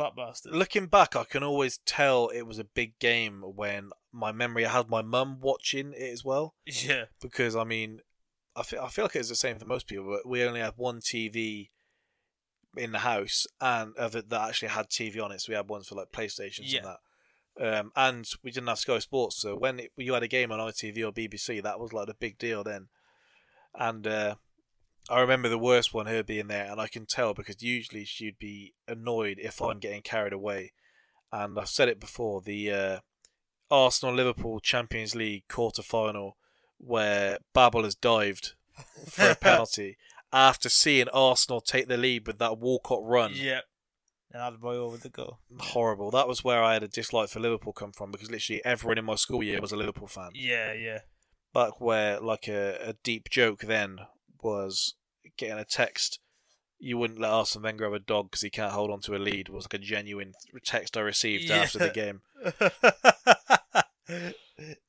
looking 0.45 0.88
back, 0.88 1.15
I 1.15 1.23
can 1.23 1.43
always 1.43 1.78
tell 1.86 2.30
it 2.30 2.41
was 2.43 2.57
a 2.57 2.63
big 2.63 2.97
game 2.99 3.43
when 3.55 3.91
my 4.11 4.32
memory 4.32 4.65
I 4.65 4.71
had 4.71 4.89
my 4.89 5.03
mum 5.03 5.38
watching 5.41 5.93
it 5.93 6.11
as 6.11 6.25
well. 6.25 6.55
Yeah. 6.65 7.05
Because 7.21 7.55
I 7.55 7.63
mean, 7.63 7.99
I 8.55 8.63
feel 8.63 8.82
I 8.82 8.89
feel 8.89 9.05
like 9.05 9.15
it's 9.15 9.30
the 9.30 9.36
same 9.36 9.59
for 9.59 9.65
most 9.65 9.86
people, 9.88 10.05
but 10.09 10.28
we 10.28 10.43
only 10.43 10.59
had 10.61 10.73
one 10.75 10.99
TV 11.01 11.69
in 12.75 12.91
the 12.91 12.99
house 12.99 13.45
and 13.61 13.93
uh, 13.97 14.01
of 14.05 14.15
it 14.15 14.30
that 14.30 14.49
actually 14.49 14.69
had 14.69 14.89
TV 14.89 15.23
on 15.23 15.32
it. 15.32 15.41
So 15.41 15.51
we 15.51 15.55
had 15.55 15.69
ones 15.69 15.88
for 15.88 15.95
like 15.95 16.11
PlayStations 16.11 16.61
Yeah. 16.63 16.80
and 16.80 16.88
that. 16.88 16.97
Um, 17.60 17.91
and 17.95 18.30
we 18.43 18.51
didn't 18.51 18.68
have 18.68 18.80
Sky 18.80 18.99
Sports, 18.99 19.41
so 19.41 19.55
when 19.55 19.80
it, 19.80 19.91
you 19.97 20.14
had 20.14 20.24
a 20.24 20.28
game 20.28 20.51
on 20.51 20.60
ITV 20.60 20.97
or 21.03 21.12
BBC, 21.12 21.62
that 21.64 21.80
was 21.80 21.91
like 21.91 22.08
a 22.08 22.14
big 22.14 22.38
deal 22.38 22.64
then. 22.64 22.88
And 23.74 24.05
uh, 24.05 24.36
I 25.10 25.22
remember 25.22 25.49
the 25.49 25.58
worst 25.58 25.93
one, 25.93 26.05
her 26.05 26.24
being 26.24 26.47
there, 26.47 26.70
and 26.70 26.80
I 26.80 26.88
can 26.88 27.05
tell 27.05 27.34
because 27.34 27.64
usually 27.64 28.05
she'd 28.05 28.38
be 28.38 28.74
annoyed 28.88 29.39
if 29.39 29.62
I'm 29.62 29.80
getting 29.80 30.01
carried 30.01 30.34
away. 30.34 30.74
And 31.32 31.58
I've 31.58 31.70
said 31.70 31.89
it 31.89 31.99
before: 31.99 32.41
the 32.41 32.72
uh, 32.72 32.99
Arsenal 33.72 34.14
Liverpool 34.14 34.60
Champions 34.60 35.16
League 35.16 35.47
quarter 35.47 35.82
final, 35.82 36.38
where 36.78 37.39
Babel 37.53 37.84
has 37.84 37.95
dived 37.95 38.53
for 39.08 39.32
a 39.32 39.36
penalty 39.41 39.97
after 40.32 40.70
seeing 40.70 41.08
Arsenal 41.10 41.62
take 41.62 41.88
the 41.88 41.97
lead 41.97 42.28
with 42.28 42.38
that 42.39 42.60
Walcott 42.60 43.01
run. 43.03 43.32
Yeah. 43.34 43.62
And 44.39 44.63
over 44.63 44.97
the 44.97 45.09
goal. 45.09 45.39
Horrible. 45.59 46.11
That 46.11 46.27
was 46.27 46.43
where 46.43 46.63
I 46.63 46.73
had 46.73 46.83
a 46.83 46.88
dislike 46.88 47.29
for 47.29 47.39
Liverpool 47.39 47.73
come 47.73 47.91
from 47.91 48.11
because 48.11 48.29
literally 48.31 48.63
everyone 48.63 48.97
in 48.97 49.05
my 49.05 49.15
school 49.15 49.41
year 49.43 49.59
was 49.61 49.71
a 49.71 49.77
Liverpool 49.77 50.07
fan. 50.07 50.31
Yeah, 50.33 50.73
yeah. 50.73 50.99
Back 51.53 51.79
where 51.81 52.19
like 52.19 52.47
a, 52.47 52.77
a 52.89 52.93
deep 53.03 53.29
joke 53.29 53.61
then 53.61 53.99
was 54.41 54.95
getting 55.38 55.57
a 55.57 55.65
text. 55.65 56.19
You 56.79 56.97
wouldn't 56.97 57.19
let 57.19 57.31
Arsene 57.31 57.63
Wenger 57.63 57.85
have 57.85 57.93
a 57.93 57.99
dog 57.99 58.29
because 58.29 58.41
he 58.41 58.49
can't 58.51 58.73
hold 58.73 58.91
on 58.91 58.99
to 59.01 59.15
a 59.15 59.17
lead. 59.17 59.49
Was 59.49 59.65
like 59.65 59.73
a 59.73 59.77
genuine 59.83 60.33
text 60.63 60.95
I 60.95 61.01
received 61.01 61.45
Yeah. 61.45 61.57
after 61.57 61.79
the 61.79 61.89
game. 61.89 62.21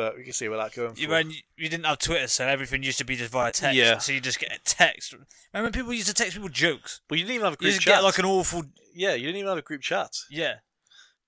But 0.00 0.16
we 0.16 0.24
can 0.24 0.32
see 0.32 0.48
where 0.48 0.58
that 0.58 0.72
going. 0.74 0.94
You, 0.96 1.08
when 1.08 1.30
you, 1.30 1.36
you 1.56 1.68
didn't 1.68 1.84
have 1.86 1.98
Twitter, 1.98 2.26
so 2.28 2.46
everything 2.46 2.82
used 2.82 2.98
to 2.98 3.04
be 3.04 3.16
just 3.16 3.30
via 3.32 3.52
text. 3.52 3.76
Yeah. 3.76 3.98
So 3.98 4.12
you 4.12 4.20
just 4.20 4.38
get 4.40 4.50
a 4.52 4.58
text. 4.64 5.12
Remember 5.12 5.66
when 5.66 5.72
people 5.72 5.92
used 5.92 6.08
to 6.08 6.14
text 6.14 6.34
people 6.34 6.48
jokes? 6.48 7.00
Well, 7.10 7.18
you 7.18 7.24
didn't 7.24 7.34
even 7.36 7.44
have 7.44 7.52
a 7.54 7.56
You 7.60 7.66
group 7.68 7.74
just 7.74 7.82
chat. 7.86 7.96
get 7.96 8.04
like 8.04 8.18
an 8.18 8.24
awful 8.24 8.62
Yeah, 8.94 9.12
you 9.14 9.26
didn't 9.26 9.36
even 9.36 9.48
have 9.48 9.58
a 9.58 9.62
group 9.62 9.82
chat. 9.82 10.10
yeah. 10.30 10.54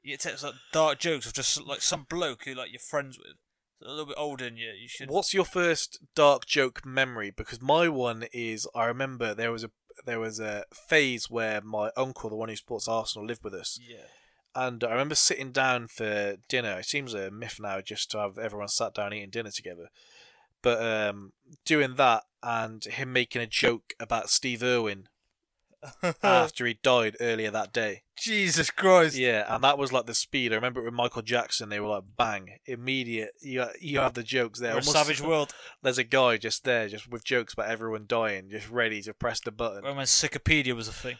You 0.03 0.13
get 0.15 0.21
text 0.21 0.43
like 0.43 0.55
dark 0.73 0.99
jokes 0.99 1.27
of 1.27 1.33
just 1.33 1.63
like 1.65 1.81
some 1.81 2.07
bloke 2.11 2.45
who 2.45 2.55
like 2.55 2.73
you're 2.73 2.81
friends 2.81 3.19
with, 3.19 3.37
a 3.85 3.91
little 3.91 4.07
bit 4.07 4.17
older 4.19 4.45
than 4.47 4.57
you. 4.57 4.71
You 4.71 4.89
should. 4.89 5.11
What's 5.11 5.33
your 5.35 5.45
first 5.45 5.99
dark 6.17 6.47
joke 6.47 6.85
memory? 6.85 7.31
Because 7.31 7.61
my 7.63 7.89
one 7.89 8.25
is 8.33 8.67
I 8.75 8.87
remember 8.87 9.33
there 9.35 9.53
was 9.53 9.63
a 9.65 9.71
there 10.07 10.19
was 10.19 10.41
a 10.41 10.65
phase 10.89 11.29
where 11.31 11.61
my 11.61 11.91
uncle, 11.97 12.31
the 12.31 12.37
one 12.37 12.49
who 12.49 12.57
supports 12.57 12.89
Arsenal, 12.89 13.27
lived 13.27 13.45
with 13.45 13.55
us, 13.55 13.79
Yeah. 13.87 14.07
And 14.55 14.83
I 14.85 14.91
remember 14.91 15.15
sitting 15.15 15.53
down 15.53 15.87
for 15.89 16.37
dinner. 16.49 16.79
It 16.79 16.87
seems 16.87 17.15
a 17.15 17.31
myth 17.31 17.59
now 17.61 17.81
just 17.81 18.11
to 18.13 18.19
have 18.19 18.39
everyone 18.39 18.69
sat 18.69 18.95
down 18.95 19.13
eating 19.15 19.31
dinner 19.31 19.51
together, 19.51 19.89
but 20.61 20.83
um, 20.85 21.33
doing 21.65 21.97
that 21.97 22.25
and 22.43 22.85
him 22.85 23.13
making 23.13 23.43
a 23.43 23.47
joke 23.47 23.95
about 24.01 24.31
Steve 24.31 24.63
Irwin 24.63 25.09
after 26.23 26.67
he 26.67 26.79
died 26.83 27.17
earlier 27.21 27.51
that 27.51 27.73
day. 27.73 28.03
Jesus 28.17 28.71
Christ. 28.71 29.17
Yeah, 29.17 29.53
and 29.53 29.65
that 29.65 29.79
was 29.79 29.93
like 29.93 30.07
the 30.07 30.15
speed. 30.15 30.53
I 30.53 30.57
remember 30.57 30.81
it 30.81 30.85
with 30.85 30.95
Michael 30.95 31.23
Jackson. 31.23 31.69
They 31.69 31.81
were 31.81 31.89
like 31.89 32.05
bang, 32.17 32.59
immediate. 32.67 33.31
You 33.41 33.67
you 33.81 33.99
have 33.99 34.15
the 34.15 34.23
jokes 34.23 34.61
there. 34.61 34.73
Almost- 34.73 34.93
savage 34.93 35.21
world. 35.23 35.53
There's 35.83 35.99
a 35.99 36.05
guy 36.05 36.37
just 36.37 36.65
there, 36.65 36.89
just 36.89 37.09
with 37.09 37.25
jokes 37.25 37.53
about 37.55 37.71
everyone 37.71 38.05
dying, 38.07 38.49
just 38.51 38.71
ready 38.71 39.03
to 39.03 39.15
press 39.15 39.41
the 39.41 39.51
button. 39.51 39.83
When 39.83 39.97
Wikipedia 39.97 40.75
was 40.75 40.89
a 40.89 40.93
thing, 40.93 41.17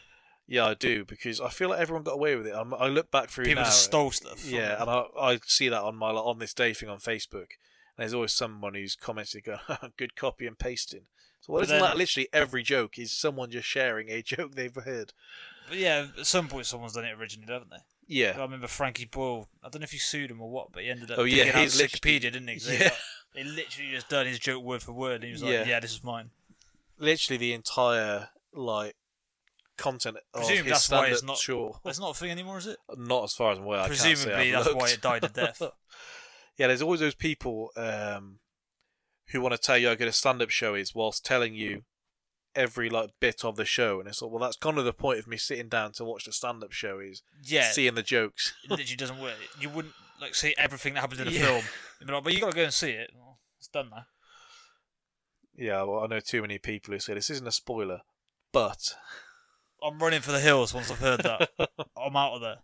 Yeah, 0.47 0.65
I 0.65 0.73
do 0.73 1.05
because 1.05 1.39
I 1.39 1.49
feel 1.49 1.69
like 1.69 1.79
everyone 1.79 2.03
got 2.03 2.13
away 2.13 2.35
with 2.35 2.47
it. 2.47 2.53
I'm, 2.55 2.73
I 2.73 2.87
look 2.87 3.09
back 3.11 3.29
through 3.29 3.45
people 3.45 3.63
now, 3.63 3.69
just 3.69 3.83
stole 3.83 4.11
stuff. 4.11 4.45
Yeah, 4.45 4.81
and 4.81 4.89
I, 4.89 5.03
I 5.19 5.39
see 5.45 5.69
that 5.69 5.81
on 5.81 5.95
my 5.95 6.11
like, 6.11 6.25
on 6.25 6.39
this 6.39 6.53
day 6.53 6.73
thing 6.73 6.89
on 6.89 6.99
Facebook. 6.99 7.47
And 7.95 7.99
there's 8.01 8.13
always 8.13 8.33
someone 8.33 8.73
who's 8.73 8.95
commented, 8.95 9.43
going, 9.45 9.59
"Good 9.97 10.15
copy 10.15 10.45
and 10.47 10.57
pasting." 10.59 11.03
So, 11.41 11.53
But 11.53 11.63
isn't 11.63 11.75
then- 11.75 11.81
that 11.81 11.97
literally 11.97 12.27
every 12.33 12.63
joke 12.63 12.97
is 12.99 13.11
someone 13.11 13.51
just 13.51 13.67
sharing 13.67 14.09
a 14.09 14.21
joke 14.23 14.55
they've 14.55 14.73
heard? 14.75 15.13
But 15.69 15.77
yeah, 15.77 16.07
at 16.19 16.25
some 16.27 16.47
point 16.49 16.65
someone's 16.65 16.93
done 16.93 17.05
it 17.05 17.17
originally, 17.17 17.51
haven't 17.51 17.69
they? 17.71 17.77
Yeah. 18.05 18.33
I 18.37 18.41
remember 18.41 18.67
Frankie 18.67 19.05
Boyle. 19.05 19.47
I 19.63 19.69
don't 19.69 19.79
know 19.79 19.85
if 19.85 19.91
he 19.91 19.97
sued 19.97 20.29
him 20.29 20.41
or 20.41 20.49
what, 20.51 20.73
but 20.73 20.83
he 20.83 20.89
ended 20.89 21.09
up 21.09 21.19
Oh, 21.19 21.23
yeah, 21.23 21.57
he's 21.61 21.81
Wikipedia, 21.81 22.21
didn't 22.33 22.49
he? 22.49 22.59
Yeah. 22.69 22.89
He, 23.33 23.43
literally 23.45 23.91
just 23.91 24.09
done 24.09 24.27
his 24.27 24.39
joke 24.39 24.61
word 24.61 24.83
for 24.83 24.91
word, 24.91 25.15
and 25.15 25.23
he 25.23 25.31
was 25.31 25.41
like, 25.41 25.53
Yeah. 25.53 25.65
"Yeah, 25.65 25.79
this 25.79 25.93
is 25.93 26.03
mine." 26.03 26.31
literally 26.99 27.37
the 27.37 27.53
entire 27.53 28.29
like 28.53 28.95
content 29.83 30.17
of 30.33 30.45
Presume 30.47 30.67
that's 30.67 30.89
why 30.89 31.07
it's 31.07 31.23
not- 31.23 31.37
Sure, 31.37 31.79
it's 31.85 31.99
not 31.99 32.11
a 32.11 32.13
thing 32.13 32.31
anymore, 32.31 32.57
is 32.57 32.67
it? 32.67 32.77
Not 32.97 33.23
as 33.25 33.33
far 33.33 33.51
as 33.51 33.57
I'm 33.57 33.65
aware. 33.65 33.81
I 33.81 33.87
can't 33.87 33.99
say 33.99 34.09
Presumably, 34.13 34.51
that's 34.51 34.73
why 34.73 34.89
it 34.89 35.01
died 35.01 35.23
a 35.25 35.29
death. 35.29 35.61
yeah, 36.57 36.67
there's 36.67 36.81
always 36.81 36.99
those 37.01 37.15
people 37.15 37.69
um, 37.75 38.39
who 39.31 39.41
want 39.41 39.53
to 39.53 39.57
tell 39.61 39.77
you 39.77 39.89
how 39.89 39.95
good 39.95 40.07
a 40.07 40.11
stand-up 40.13 40.49
show 40.49 40.73
is, 40.75 40.95
whilst 40.95 41.25
telling 41.25 41.53
you 41.53 41.83
every 42.55 42.89
like 42.89 43.09
bit 43.19 43.43
of 43.43 43.55
the 43.55 43.65
show, 43.65 43.99
and 43.99 44.07
it's 44.07 44.21
like, 44.21 44.31
well, 44.31 44.39
that's 44.39 44.57
kind 44.57 44.77
of 44.77 44.85
the 44.85 44.93
point 44.93 45.19
of 45.19 45.27
me 45.27 45.37
sitting 45.37 45.67
down 45.69 45.91
to 45.93 46.05
watch 46.05 46.25
the 46.25 46.31
stand-up 46.31 46.71
show 46.71 46.99
is 46.99 47.23
Yeah, 47.43 47.71
seeing 47.71 47.95
the 47.95 48.03
jokes. 48.03 48.53
it 48.63 48.69
literally 48.71 48.95
doesn't 48.95 49.19
work. 49.19 49.35
You 49.59 49.69
wouldn't 49.69 49.95
like 50.21 50.35
see 50.35 50.53
everything 50.57 50.93
that 50.93 51.01
happens 51.01 51.19
in 51.21 51.27
a 51.27 51.31
Yeah. 51.31 51.45
film. 51.45 51.63
Like, 52.07 52.23
but 52.23 52.33
you 52.33 52.39
got 52.39 52.51
to 52.51 52.55
go 52.55 52.63
and 52.63 52.73
see 52.73 52.91
it. 52.91 53.11
Well, 53.15 53.39
it's 53.59 53.67
done 53.67 53.89
now. 53.89 54.05
Yeah, 55.55 55.83
well, 55.83 56.03
I 56.03 56.07
know 56.07 56.19
too 56.19 56.41
many 56.41 56.57
people 56.57 56.93
who 56.93 56.99
say 56.99 57.13
this 57.13 57.29
isn't 57.29 57.47
a 57.47 57.51
spoiler, 57.51 58.01
but 58.51 58.95
I'm 59.83 59.99
running 59.99 60.21
for 60.21 60.31
the 60.31 60.39
hills 60.39 60.73
once 60.73 60.89
I've 60.89 60.99
heard 60.99 61.21
that. 61.23 61.49
I'm 61.97 62.15
out 62.15 62.35
of 62.35 62.41
there. 62.41 62.57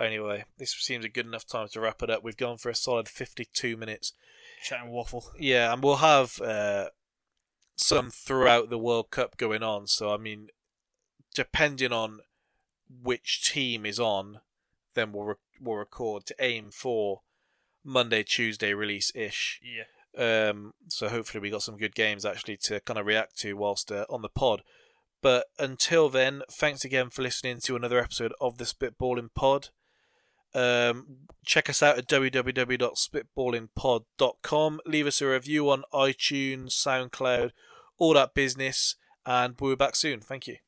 anyway, 0.00 0.44
this 0.58 0.72
seems 0.72 1.04
a 1.04 1.08
good 1.08 1.26
enough 1.26 1.46
time 1.46 1.68
to 1.72 1.80
wrap 1.80 2.02
it 2.02 2.10
up. 2.10 2.22
We've 2.22 2.36
gone 2.36 2.58
for 2.58 2.70
a 2.70 2.74
solid 2.74 3.08
52 3.08 3.76
minutes. 3.76 4.12
Chatting 4.62 4.90
waffle. 4.90 5.24
Yeah, 5.38 5.72
and 5.72 5.82
we'll 5.82 5.96
have 5.96 6.40
uh, 6.40 6.90
some 7.76 8.10
throughout 8.10 8.70
the 8.70 8.78
World 8.78 9.10
Cup 9.10 9.36
going 9.36 9.62
on. 9.62 9.86
So 9.86 10.12
I 10.12 10.16
mean, 10.16 10.48
depending 11.34 11.92
on 11.92 12.20
which 13.02 13.50
team 13.50 13.84
is 13.86 13.98
on, 13.98 14.40
then 14.94 15.12
we'll 15.12 15.24
re- 15.24 15.34
we'll 15.60 15.76
record 15.76 16.26
to 16.26 16.34
aim 16.38 16.70
for 16.70 17.22
Monday 17.84 18.22
Tuesday 18.22 18.74
release 18.74 19.10
ish. 19.14 19.60
Yeah. 19.62 19.84
Um, 20.16 20.74
so 20.88 21.08
hopefully 21.08 21.40
we 21.40 21.50
got 21.50 21.62
some 21.62 21.76
good 21.76 21.94
games 21.94 22.24
actually 22.24 22.56
to 22.58 22.80
kind 22.80 22.98
of 22.98 23.06
react 23.06 23.38
to 23.38 23.54
whilst 23.54 23.90
uh, 23.90 24.06
on 24.10 24.22
the 24.22 24.28
pod. 24.28 24.62
But 25.22 25.46
until 25.58 26.08
then, 26.08 26.42
thanks 26.50 26.82
again 26.84 27.10
for 27.10 27.20
listening 27.22 27.60
to 27.64 27.76
another 27.76 27.98
episode 27.98 28.32
of 28.40 28.56
the 28.58 28.64
Spitballing 28.64 29.28
Pod. 29.34 29.68
Um, 30.54 31.26
check 31.44 31.68
us 31.68 31.82
out 31.82 31.98
at 31.98 32.08
www.spitballingpod.com. 32.08 34.80
Leave 34.86 35.06
us 35.06 35.20
a 35.20 35.26
review 35.26 35.68
on 35.70 35.84
iTunes, 35.92 36.72
SoundCloud, 36.72 37.50
all 37.98 38.14
that 38.14 38.32
business, 38.34 38.96
and 39.26 39.54
we'll 39.60 39.72
be 39.72 39.76
back 39.76 39.94
soon. 39.94 40.20
Thank 40.20 40.46
you. 40.46 40.56